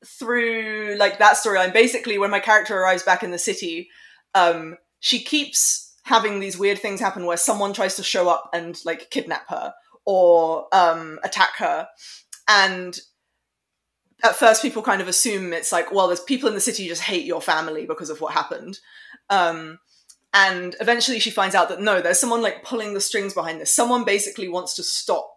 [0.06, 3.90] through like that storyline, basically, when my character arrives back in the city,
[4.34, 8.80] um, she keeps having these weird things happen where someone tries to show up and
[8.84, 9.74] like kidnap her
[10.06, 11.88] or um, attack her,
[12.48, 13.00] and
[14.24, 16.90] at first people kind of assume it's like, well, there's people in the city who
[16.90, 18.80] just hate your family because of what happened.
[19.30, 19.80] Um,
[20.34, 23.76] and eventually she finds out that no, there's someone like pulling the strings behind this.
[23.76, 25.30] Someone basically wants to stop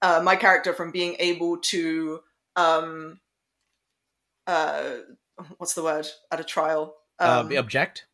[0.00, 2.20] uh, my character from being able to,
[2.56, 3.20] um,
[4.46, 4.82] uh,
[5.58, 6.94] what's the word at a trial?
[7.18, 8.06] Uh, Um, object?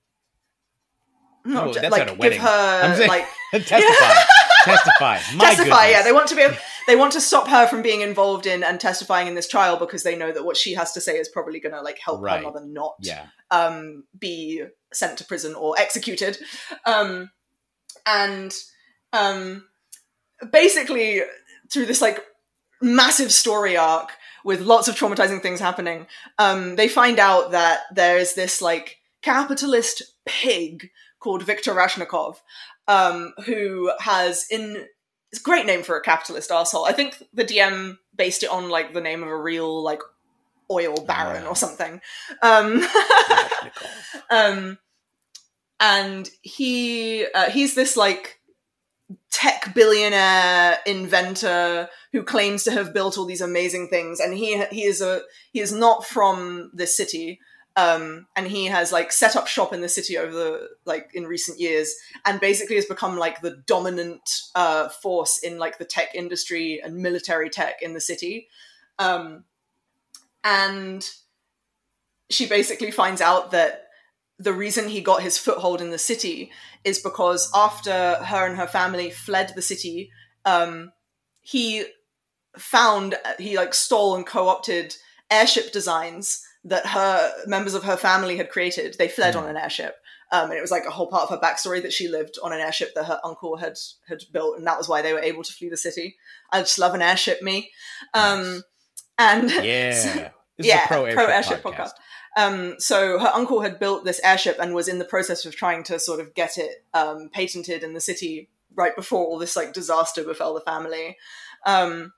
[1.44, 2.40] not Oh, object- that's like at a give wedding.
[2.40, 3.26] I'm her saying- like
[3.66, 4.14] testify.
[4.74, 5.18] testify.
[5.36, 5.88] My testify.
[5.88, 6.46] Yeah, they want to be.
[6.86, 10.02] They want to stop her from being involved in and testifying in this trial because
[10.02, 12.38] they know that what she has to say is probably going to like help Right.
[12.38, 13.26] her mother not Yeah.
[13.50, 14.62] um, be
[14.92, 16.38] sent to prison or executed.
[16.86, 17.30] Um,
[18.06, 18.54] and
[19.12, 19.64] um,
[20.52, 21.22] basically,
[21.70, 22.24] through this like
[22.80, 24.10] massive story arc
[24.44, 26.06] with lots of traumatizing things happening,
[26.38, 30.90] um, they find out that there's this like capitalist pig
[31.20, 32.36] called Viktor Rashnikov,
[32.88, 34.86] um, who has in
[35.30, 36.86] it's a great name for a capitalist asshole.
[36.86, 40.00] I think the DM based it on like the name of a real like
[40.70, 41.48] oil baron Yeah.
[41.48, 42.00] or something.
[42.42, 42.82] Um,
[44.30, 44.78] um,
[45.80, 48.40] and he uh, he's this like
[49.30, 54.84] tech billionaire inventor who claims to have built all these amazing things, and he he
[54.84, 57.38] is a he is not from this city.
[57.78, 61.28] Um, and he has like set up shop in the city over the like in
[61.28, 61.94] recent years,
[62.24, 66.96] and basically has become like the dominant uh, force in like the tech industry and
[66.96, 68.48] military tech in the city.
[68.98, 69.44] Um,
[70.42, 71.08] and
[72.28, 73.84] she basically finds out that
[74.40, 76.50] the reason he got his foothold in the city
[76.82, 80.10] is because after her and her family fled the city,
[80.44, 80.90] um,
[81.42, 81.84] he
[82.56, 84.96] found he like stole and co-opted
[85.30, 88.96] airship designs that her members of her family had created.
[88.98, 89.96] They fled on an airship.
[90.30, 92.52] Um, and it was like a whole part of her backstory that she lived on
[92.52, 93.78] an airship that her uncle had
[94.08, 96.16] had built, and that was why they were able to flee the city.
[96.52, 97.70] I just love an airship, me.
[98.12, 98.62] Um,
[99.18, 100.30] and Yeah.
[100.58, 101.92] This yeah, is a pro airship, podcast.
[102.36, 105.84] Um, so her uncle had built this airship and was in the process of trying
[105.84, 109.72] to sort of get it um, patented in the city right before all this like
[109.72, 111.16] disaster befell the family.
[111.64, 112.12] Um,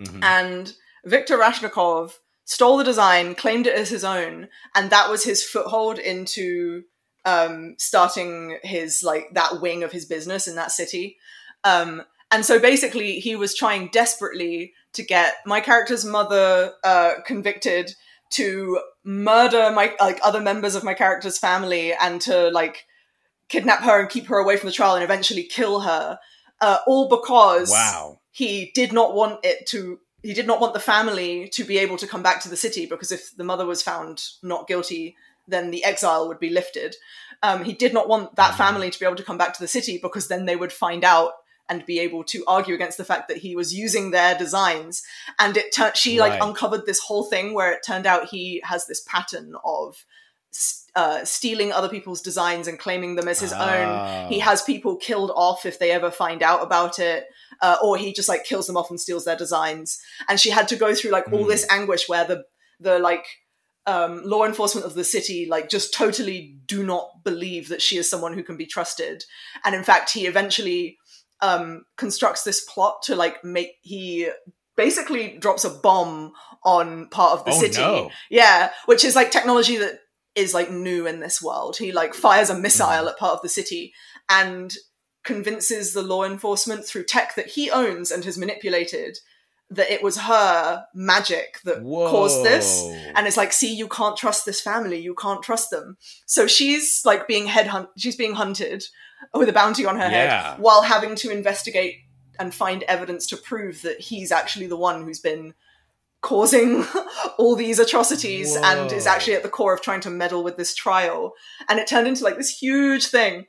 [0.00, 0.22] Mhm.
[0.22, 0.74] And
[1.04, 2.14] Viktor Rashnikov
[2.44, 6.84] stole the design, claimed it as his own, and that was his foothold into
[7.24, 11.16] um, starting his like that wing of his business in that city.
[11.64, 17.94] Um, and so basically, he was trying desperately to get my character's mother uh, convicted
[18.30, 22.84] to murder my like other members of my character's family and to like
[23.48, 26.18] kidnap her and keep her away from the trial and eventually kill her
[26.60, 28.20] uh, all because Wow.
[28.30, 31.96] he did not want it to he did not want the family to be able
[31.98, 35.70] to come back to the city because if the mother was found not guilty then
[35.70, 36.96] the exile would be lifted.
[37.42, 39.68] Um, he did not want that family to be able to come back to the
[39.68, 41.32] city because then they would find out
[41.68, 45.02] and be able to argue against the fact that he was using their designs.
[45.38, 48.86] And it turned she like uncovered this whole thing where it turned out he has
[48.86, 50.04] this pattern of
[50.94, 53.88] uh, stealing other people's designs and claiming them as his own.
[53.88, 54.26] Oh.
[54.28, 57.26] he has people killed off if they ever find out about it
[57.60, 59.98] uh, or he just like kills them off and steals their designs.
[60.28, 61.48] And she had to go through like all Mm.
[61.48, 62.44] this anguish where the
[62.80, 63.24] the like
[63.86, 68.08] um, law enforcement of the city like just totally do not believe that she is
[68.08, 69.24] someone who can be trusted.
[69.64, 70.96] And in fact he eventually
[71.40, 74.28] um, constructs this plot to like make he
[74.76, 76.32] basically drops a bomb
[76.64, 77.80] on part of the Oh, city.
[77.80, 78.10] no.
[78.30, 80.00] yeah which is like technology that
[80.34, 81.76] is like new in this world.
[81.76, 83.92] He like fires a missile at part of the city.
[84.28, 84.74] And
[85.24, 89.18] convinces the law enforcement through tech that he owns and has manipulated
[89.70, 92.84] that it was her magic that caused this.
[93.14, 95.00] And it's like, see, you can't trust this family.
[95.00, 95.96] You can't trust them.
[96.26, 97.88] So she's like being headhunt.
[97.96, 98.84] She's being hunted
[99.32, 100.50] with a bounty on her Yeah.
[100.52, 101.96] head while having to investigate
[102.38, 105.54] and find evidence to prove that he's actually the one who's been
[106.20, 106.84] causing
[107.38, 110.74] all these atrocities and is actually at the core of trying to meddle with this
[110.74, 111.32] trial.
[111.68, 113.46] And it turned into like this huge thing.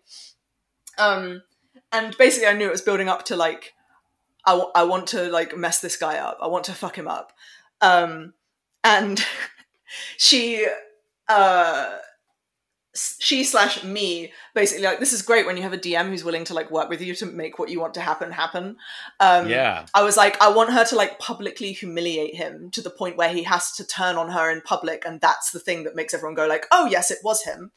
[0.97, 1.41] Um,
[1.95, 3.73] and basically, I knew it was building up to like,
[4.45, 6.37] I, w- I want to like mess this guy up.
[6.41, 7.31] I want to fuck him up.
[7.81, 8.33] Um,
[8.83, 9.23] and
[10.17, 10.67] she,
[11.27, 11.97] uh,
[12.95, 16.45] she slash me basically like this is great when you have a DM who's willing
[16.45, 18.77] to like work with you to make what you want to happen happen.
[19.19, 19.85] Um, yeah.
[19.93, 23.33] I was like, I want her to like publicly humiliate him to the point where
[23.33, 26.35] he has to turn on her in public, and that's the thing that makes everyone
[26.35, 27.71] go like, "Oh yes, it was him."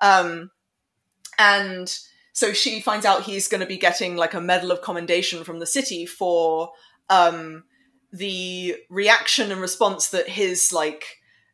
[0.00, 0.52] Um,
[1.36, 1.92] and
[2.40, 5.58] so she finds out he's going to be getting like a medal of commendation from
[5.58, 6.70] the city for
[7.10, 7.64] um,
[8.12, 11.04] the reaction and response that his like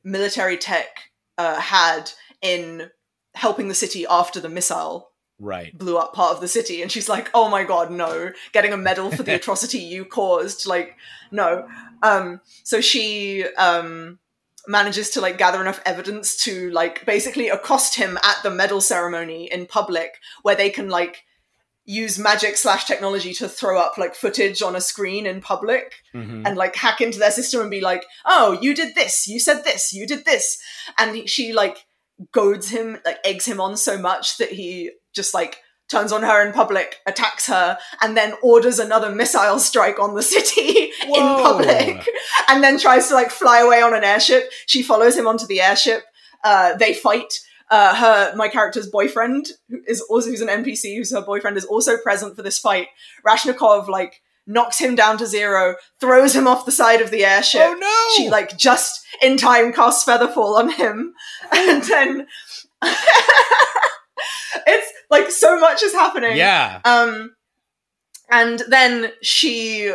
[0.04, 2.88] military tech uh, had in
[3.34, 5.10] helping the city after the missile
[5.40, 5.76] Right.
[5.76, 6.82] blew up part of the city.
[6.82, 8.30] And she's like oh my god no.
[8.52, 10.66] Getting a medal for the atrocity you caused.
[10.66, 10.96] Like
[11.32, 11.66] no.
[12.04, 14.20] Um so she um
[14.68, 19.44] manages to like gather enough evidence to like basically accost him at the medal ceremony
[19.52, 21.22] in public where they can like
[21.84, 26.42] use magic slash technology to throw up like footage on a screen in public Mhm.
[26.44, 29.62] and like hack into their system and be like, "Oh, you did this, you said
[29.62, 30.58] this, you did this,"
[30.98, 31.86] and she like
[32.32, 36.44] goads him, like eggs him on so much that he just like turns on her
[36.44, 42.06] in public, attacks her, and then orders another missile strike on the city in public,
[42.48, 44.50] and then tries to like fly away on an airship.
[44.66, 46.04] She follows him onto the airship.
[46.44, 47.40] Uh, they fight.
[47.68, 51.64] Uh, her, my character's boyfriend, who is also who's an NPC, who's her boyfriend, is
[51.64, 52.86] also present for this fight.
[53.26, 57.62] Rashnikov like knocks him down to zero, throws him off the side of the airship.
[57.64, 58.16] Oh no!
[58.16, 61.14] She like just in time casts Featherfall on him,
[61.52, 62.26] and then
[64.66, 66.36] it's like so much is happening.
[66.36, 66.80] yeah.
[66.84, 67.34] Um,
[68.30, 69.92] and then she,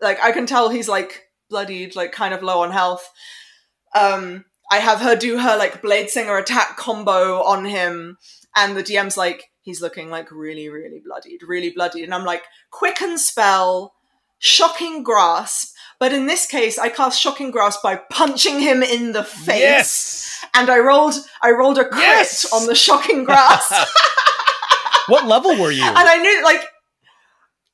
[0.00, 3.10] like, I can tell he's like bloodied, like kind of low on health.
[3.94, 8.16] Um, I have her do her like Blade Singer attack combo on him,
[8.56, 12.04] and the DM's like, he's looking like really, really bloodied, really bloodied.
[12.04, 13.94] And I'm like, quicken spell,
[14.38, 15.74] shocking grasp.
[16.00, 19.58] But in this case, I cast shocking grasp by punching him in the face.
[19.58, 20.44] Yes.
[20.54, 22.52] And I rolled, I rolled a crit Yes!
[22.52, 23.72] on the shocking grasp.
[25.08, 25.82] what level were you?
[25.86, 26.66] and I knew like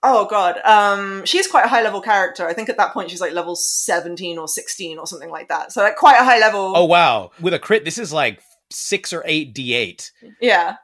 [0.06, 3.22] oh god um she's quite a high level character i think at that point she's
[3.22, 6.74] like level 17 or 16 or something like that so like quite a high level
[6.76, 7.30] oh wow!
[7.40, 10.10] With a crit, this is like six or eight d8.
[10.42, 10.76] yeah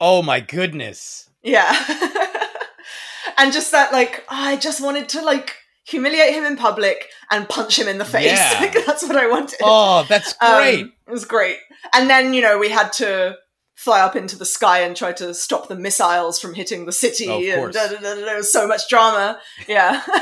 [0.00, 1.30] Oh my goodness!
[1.44, 1.72] yeah
[3.38, 5.54] and just that like i just wanted to like
[5.86, 8.56] humiliate him in public and punch him in the face Yeah.
[8.60, 10.86] like that's what i wanted Oh, that's Um, great.
[11.06, 11.58] it was great
[11.94, 13.36] and then you know we had to
[13.78, 17.50] fly up into the sky and try to stop the missiles from hitting the city
[17.50, 20.02] Of and da, was so much drama yeah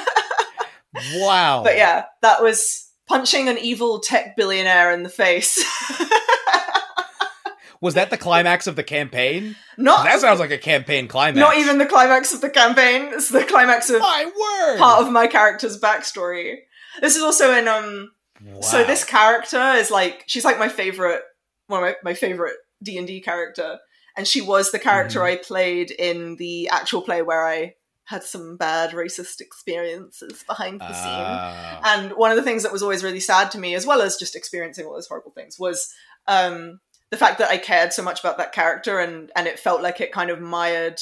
[1.15, 1.63] wow.
[1.63, 5.65] But yeah, that was punching an evil tech billionaire in the face.
[7.81, 9.57] was that the climax of the campaign?
[9.77, 11.39] not That sounds like a campaign climax.
[11.39, 13.11] not even the climax of the campaign.
[13.13, 14.79] It's the climax of My word.
[14.79, 16.57] part of my character's backstory.
[17.01, 18.13] This is also in um
[18.43, 18.61] wow.
[18.61, 21.23] so this character is like she's like my favorite
[21.67, 23.79] one of my, my favorite D&D character
[24.17, 25.25] and she was the character Mhm.
[25.25, 27.75] I played in the actual play where I
[28.05, 31.13] had some bad racist experiences behind the scene.
[31.13, 31.81] Ah.
[31.97, 34.17] And one of the things that was always really sad to me, as well as
[34.17, 35.93] just experiencing all those horrible things, was
[36.29, 36.81] um,
[37.11, 40.01] the fact that I cared so much about that character, and and it felt like
[40.01, 41.01] it kind of mired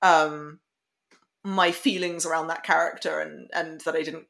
[0.00, 0.60] um,
[1.44, 4.26] my feelings around that character, and and that I didn't,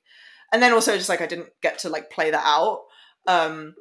[0.53, 2.83] and then also just like I didn't get to like play that out.
[3.29, 3.75] Um,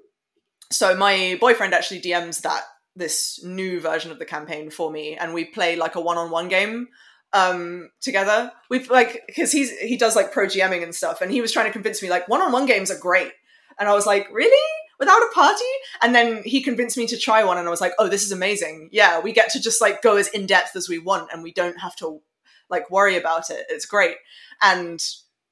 [0.69, 2.63] so my boyfriend actually DMs that
[2.95, 6.87] this new version of the campaign for me, and we play like a one-on-one game
[7.33, 8.51] um together.
[8.69, 11.67] We've like because he's he does like pro gming and stuff and he was trying
[11.67, 13.31] to convince me like one-on-one games are great.
[13.79, 14.67] And i was like really?
[14.99, 15.63] Without a party?
[16.03, 18.31] And then he convinced me to try one and i was like oh this is
[18.31, 18.89] amazing.
[18.91, 21.79] Yeah we get to just like go as in-depth as we want and we don't
[21.79, 22.21] have to
[22.69, 23.65] like worry about it.
[23.69, 24.17] It's great.
[24.61, 25.01] And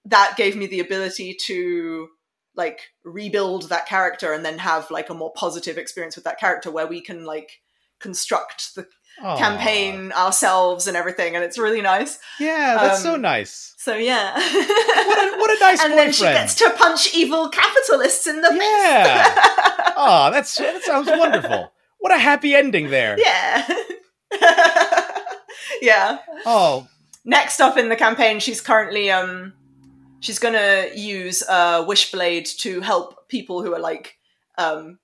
[0.06, 2.10] that gave me the ability to
[2.56, 6.70] like rebuild that character and then have like a more positive experience with that character
[6.72, 7.62] where we can like
[8.00, 8.88] construct the
[9.22, 9.38] Aw.
[9.38, 13.74] campaign ourselves and everything and it's really nice Yeah, that's so Um, nice.
[13.78, 14.44] so yeah What
[15.36, 15.98] a, what a nice and boyfriend.
[15.98, 19.24] then she gets to punch evil capitalists in the Yeah.
[19.36, 21.72] face oh, that's that sounds wonderful.
[22.00, 23.18] What a happy ending there.
[23.20, 23.68] yeah
[25.82, 26.88] yeah Oh,
[27.26, 29.54] next up in the campaign she's currently um
[30.20, 34.18] she's gonna use a wishblade to help people who are like
[34.58, 35.00] um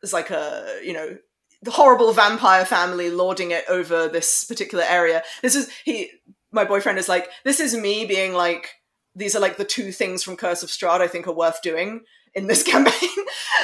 [0.00, 1.16] there's like a you know
[1.62, 5.22] the horrible vampire family lording it over this particular area.
[5.42, 6.10] This is he
[6.52, 8.70] my boyfriend is like this is me being like
[9.14, 12.02] these are like the two things from curse of strahd i think are worth doing
[12.34, 13.08] in this campaign.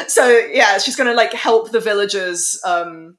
[0.09, 3.19] So yeah she's gonna like help the villagers um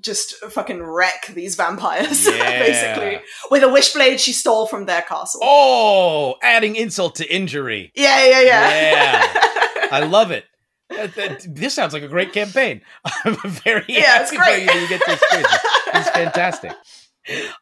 [0.00, 2.58] just fucking wreck these vampires Yeah.
[2.58, 3.20] basically
[3.50, 7.92] with a wishblade she stole from their castle Oh, adding insult to injury.
[7.94, 9.86] yeah yeah yeah Yeah.
[9.92, 10.44] I love it.
[10.90, 11.08] Uh,
[11.46, 12.80] This sounds like a great campaign.
[13.24, 14.68] I'm very Yeah, it's happy great.
[14.70, 15.60] for you to get to experience it.
[15.94, 16.72] It's fantastic.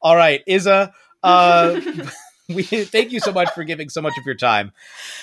[0.02, 0.93] All right, Isa,
[1.23, 1.81] uh,
[2.48, 4.73] we thank you so much for giving so much of your time,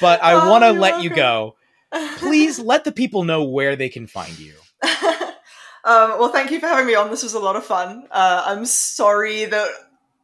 [0.01, 1.55] but I Oh, want to let you go.
[2.17, 4.53] Please let the people know where they can find you.
[5.85, 7.09] Um, well, thank you for having me on.
[7.09, 8.07] This was a lot of fun.
[8.11, 9.69] Uh, I'm sorry that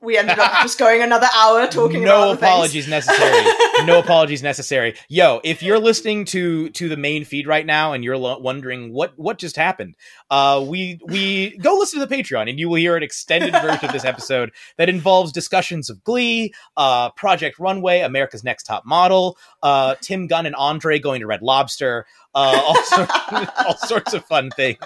[0.02, 2.50] we ended up just going another hour talking about no other things.
[2.52, 3.46] apologies necessary
[3.86, 8.04] no apologies necessary yo if you're listening to to the main feed right now and
[8.04, 9.96] you're lo- wondering what what just happened
[10.32, 13.86] uh we we go listen to the patreon and you will hear an extended version
[13.86, 19.38] of this episode that involves discussions of glee uh project runway america's next top model
[19.62, 23.14] uh tim gunn and andre going to red lobster uh all, sorts,
[23.68, 24.78] all sorts of fun things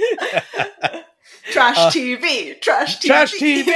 [1.50, 3.66] Trash Uh, TV, trash TV, Trash TV.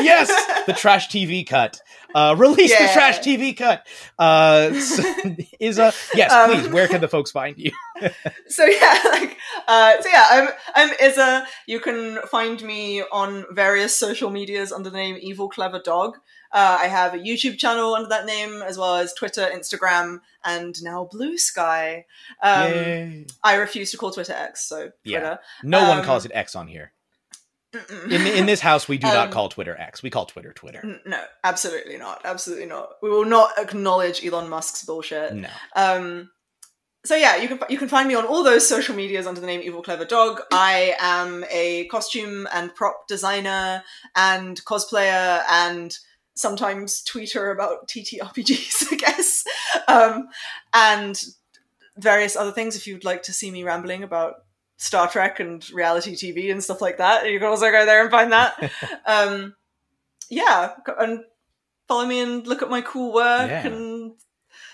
[0.00, 0.28] Yes,
[0.66, 1.80] the trash TV cut.
[2.14, 3.86] Uh, release the trash TV cut.
[4.18, 5.02] Uh, so-
[5.60, 6.68] is a yes, Um, please.
[6.68, 7.70] Where can the folks find you?
[8.48, 9.36] so yeah, like
[9.68, 11.46] uh, so yeah, I'm I'm Isa.
[11.66, 16.18] You can find me on various social medias under the name Evil Clever Dog.
[16.52, 20.74] Uh, I have a YouTube channel under that name, as well as Twitter, Instagram, and
[20.82, 22.06] now Blue Sky.
[22.42, 25.20] Um, I refuse to call Twitter X, so Yeah.
[25.20, 25.38] Twitter.
[25.62, 26.92] No one um, calls it X on here.
[28.10, 30.02] In in this house, we do not Um, call Twitter X.
[30.02, 31.00] We call Twitter Twitter.
[31.06, 32.20] No, absolutely not.
[32.24, 32.94] Absolutely not.
[33.00, 35.34] We will not acknowledge Elon Musk's bullshit.
[35.34, 35.48] No.
[35.76, 36.30] Um,
[37.04, 39.46] so yeah, you can you can find me on all those social medias under the
[39.46, 40.40] name Evil Clever Dog.
[40.52, 43.84] I am a costume and prop designer
[44.16, 45.96] and cosplayer and
[46.40, 49.44] sometimes tweeter about TTRPGs, I guess,
[49.88, 50.28] um,
[50.72, 51.22] and
[51.96, 52.76] various other things.
[52.76, 54.34] If you'd like to see me rambling about
[54.76, 58.10] Star Trek and reality TV and stuff like that, you can also go there and
[58.10, 58.70] find that.
[59.06, 59.54] um,
[60.30, 61.24] yeah, and
[61.88, 63.66] follow me and look at my cool work Yeah.
[63.66, 63.89] and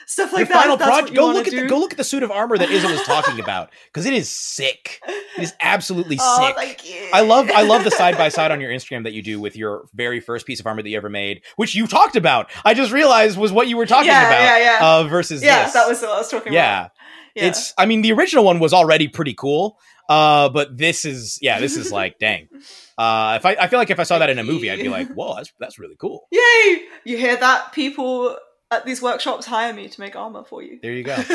[0.07, 0.55] stuff Your like that.
[0.61, 1.17] final if that's what project.
[1.17, 1.61] Go look at do.
[1.63, 4.15] the go look at the suit of armor that Isa was talking about because it
[4.15, 5.01] is sick.
[5.07, 6.57] It is absolutely Oh, sick.
[6.57, 7.09] thank you.
[7.13, 9.57] I love I love the side by side on your Instagram that you do with
[9.57, 12.51] your very first piece of armor that you ever made, which you talked about.
[12.65, 14.41] I just realized was what you were talking Yeah, about.
[14.41, 14.79] yeah, yeah.
[14.81, 15.75] Uh, versus yeah, this.
[15.75, 16.79] that was what I was talking yeah.
[16.81, 16.91] about.
[17.35, 17.45] Yeah.
[17.49, 19.79] It's I mean the original one was already pretty cool.
[20.09, 22.49] Uh, but this is yeah, this is like dang.
[22.99, 24.89] Uh, if I I feel like if I saw that in a movie, I'd be
[24.89, 26.27] like, whoa, that's that's really cool.
[26.33, 26.85] Yay!
[27.05, 27.73] You hear that?
[27.73, 28.39] People
[28.71, 30.79] at these workshops hire me to make armor for you.
[30.83, 31.17] There you go.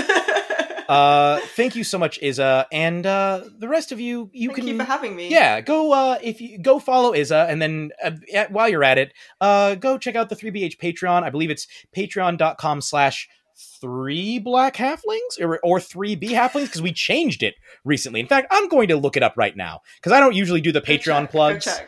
[0.90, 4.68] Uh, thank you so much, Isa, and uh, the rest of you, you Thank can
[4.68, 5.30] you for having me.
[5.30, 8.12] Yeah, go uh if you go follow Isa and then uh,
[8.49, 11.24] while you're at it, uh go check out the 3BH Patreon.
[11.24, 13.30] I believe it's patreon.com slash
[13.80, 17.56] three black halflings or, or three B halflings because we changed it
[17.86, 18.20] recently.
[18.20, 20.74] In fact, I'm going to look it up right now because I don't usually do
[20.74, 21.82] the Go Patreon check, plugs.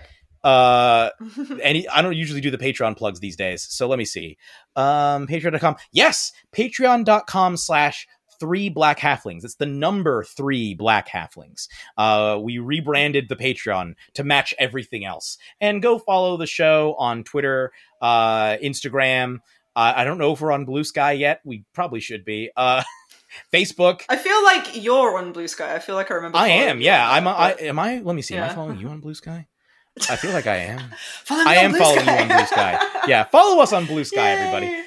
[0.44, 1.10] Uh
[1.62, 3.64] any I don't usually do the Patreon plugs these days.
[3.70, 4.38] So let me see.
[4.76, 5.76] Um patreon.com.
[5.92, 8.08] Yes, patreon.com slash
[8.40, 9.46] three black halflings.
[9.46, 11.68] It's the number three black halflings.
[11.98, 15.38] Uh we rebranded the Patreon to match everything else.
[15.62, 17.72] And go follow the show on Twitter,
[18.02, 19.38] uh Instagram.
[19.76, 21.42] Uh, I don't know if we're on Blue Sky yet.
[21.44, 22.52] We probably should be.
[22.56, 22.84] Uh
[23.54, 24.04] Facebook.
[24.10, 25.74] I feel like you're on Blue Sky.
[25.74, 26.38] I feel like I remember.
[26.38, 27.10] I am, yeah.
[27.10, 27.28] I'm.
[27.28, 27.80] I am.
[27.80, 27.98] I.
[28.00, 28.36] Let me see.
[28.36, 28.54] Am I Yeah.
[28.56, 29.48] following you on Blue Sky?
[30.10, 30.82] I feel like I am.
[31.30, 32.16] I am following Sky.
[32.16, 32.80] you on Blue Sky.
[33.08, 34.84] Yeah, follow us on Blue Sky, everybody.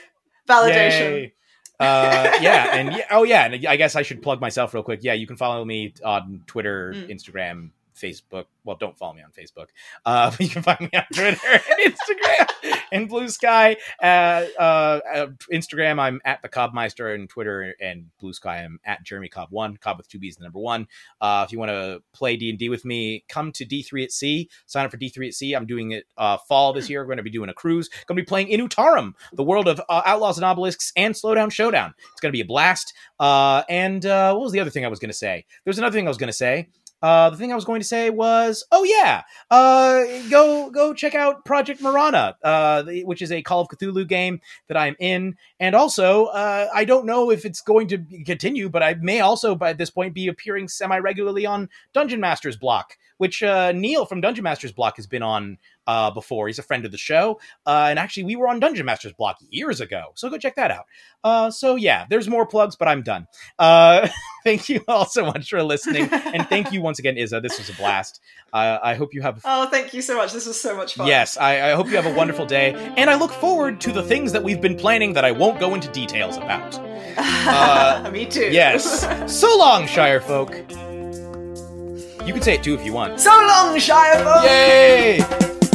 [0.48, 1.00] Validation.
[1.00, 1.32] Yay.
[1.78, 5.00] Uh, yeah, and yeah, oh yeah, and I guess I should plug myself real quick.
[5.02, 7.10] Yeah, you can follow me on Twitter, Mm.
[7.10, 8.46] Instagram, Facebook.
[8.64, 9.68] Well, don't follow me on Facebook.
[10.04, 13.76] Uh, but you can find me on Twitter and Instagram and Blue Sky.
[14.02, 19.02] Uh, uh, uh, Instagram, I'm at the Cobmeister, and Twitter and Blue Sky, I'm at
[19.02, 19.76] Jeremy Cobb One.
[19.76, 20.86] Cobb with two B's, the number one.
[21.20, 24.12] Uh, if you want to play D and D with me, come to D3 at
[24.12, 24.48] Sea.
[24.66, 25.54] Sign up for D3 at Sea.
[25.54, 27.00] I'm doing it uh, fall this year.
[27.00, 27.88] We're going to be doing a cruise.
[28.06, 31.94] Going to be playing Inutarum, the world of uh, Outlaws and Obelisks, and Slowdown Showdown.
[32.12, 32.92] It's going to be a blast.
[33.18, 35.44] Uh, and uh, what was the other thing I was going to say?
[35.64, 36.68] There's another thing I was going to say.
[37.02, 41.14] Uh, the thing I was going to say was, oh yeah, uh, go go check
[41.14, 45.74] out Project Marana, uh, which is a Call of Cthulhu game that I'm in, and
[45.74, 49.74] also uh, I don't know if it's going to continue, but I may also by
[49.74, 54.44] this point be appearing semi regularly on Dungeon Masters Block, which uh, Neil from Dungeon
[54.44, 56.46] Masters Block has been on uh, before.
[56.46, 57.40] He's a friend of the show.
[57.66, 60.12] Uh, and actually, we were on Dungeon Masters block years ago.
[60.14, 60.86] So go check that out.
[61.24, 63.26] Uh, so yeah, there's more plugs, but I'm done.
[63.58, 64.08] Uh,
[64.44, 66.08] thank you all so much for listening.
[66.12, 67.40] and thank you once again, Isa.
[67.40, 68.20] This was a blast.
[68.52, 69.40] Uh, I hope you have.
[69.44, 70.32] Oh, thank you so much.
[70.32, 71.06] This was so much fun.
[71.06, 72.74] Yes, I, I hope you have a wonderful day.
[72.96, 75.74] And I look forward to the things that we've been planning that I won't go
[75.74, 76.78] into details about.
[77.18, 78.50] Uh, Me too.
[78.52, 79.06] Yes.
[79.40, 80.52] So long, Shire folk.
[82.26, 83.18] You can say it too if you want.
[83.20, 84.44] so long, Shire folk.
[84.44, 85.65] Yay!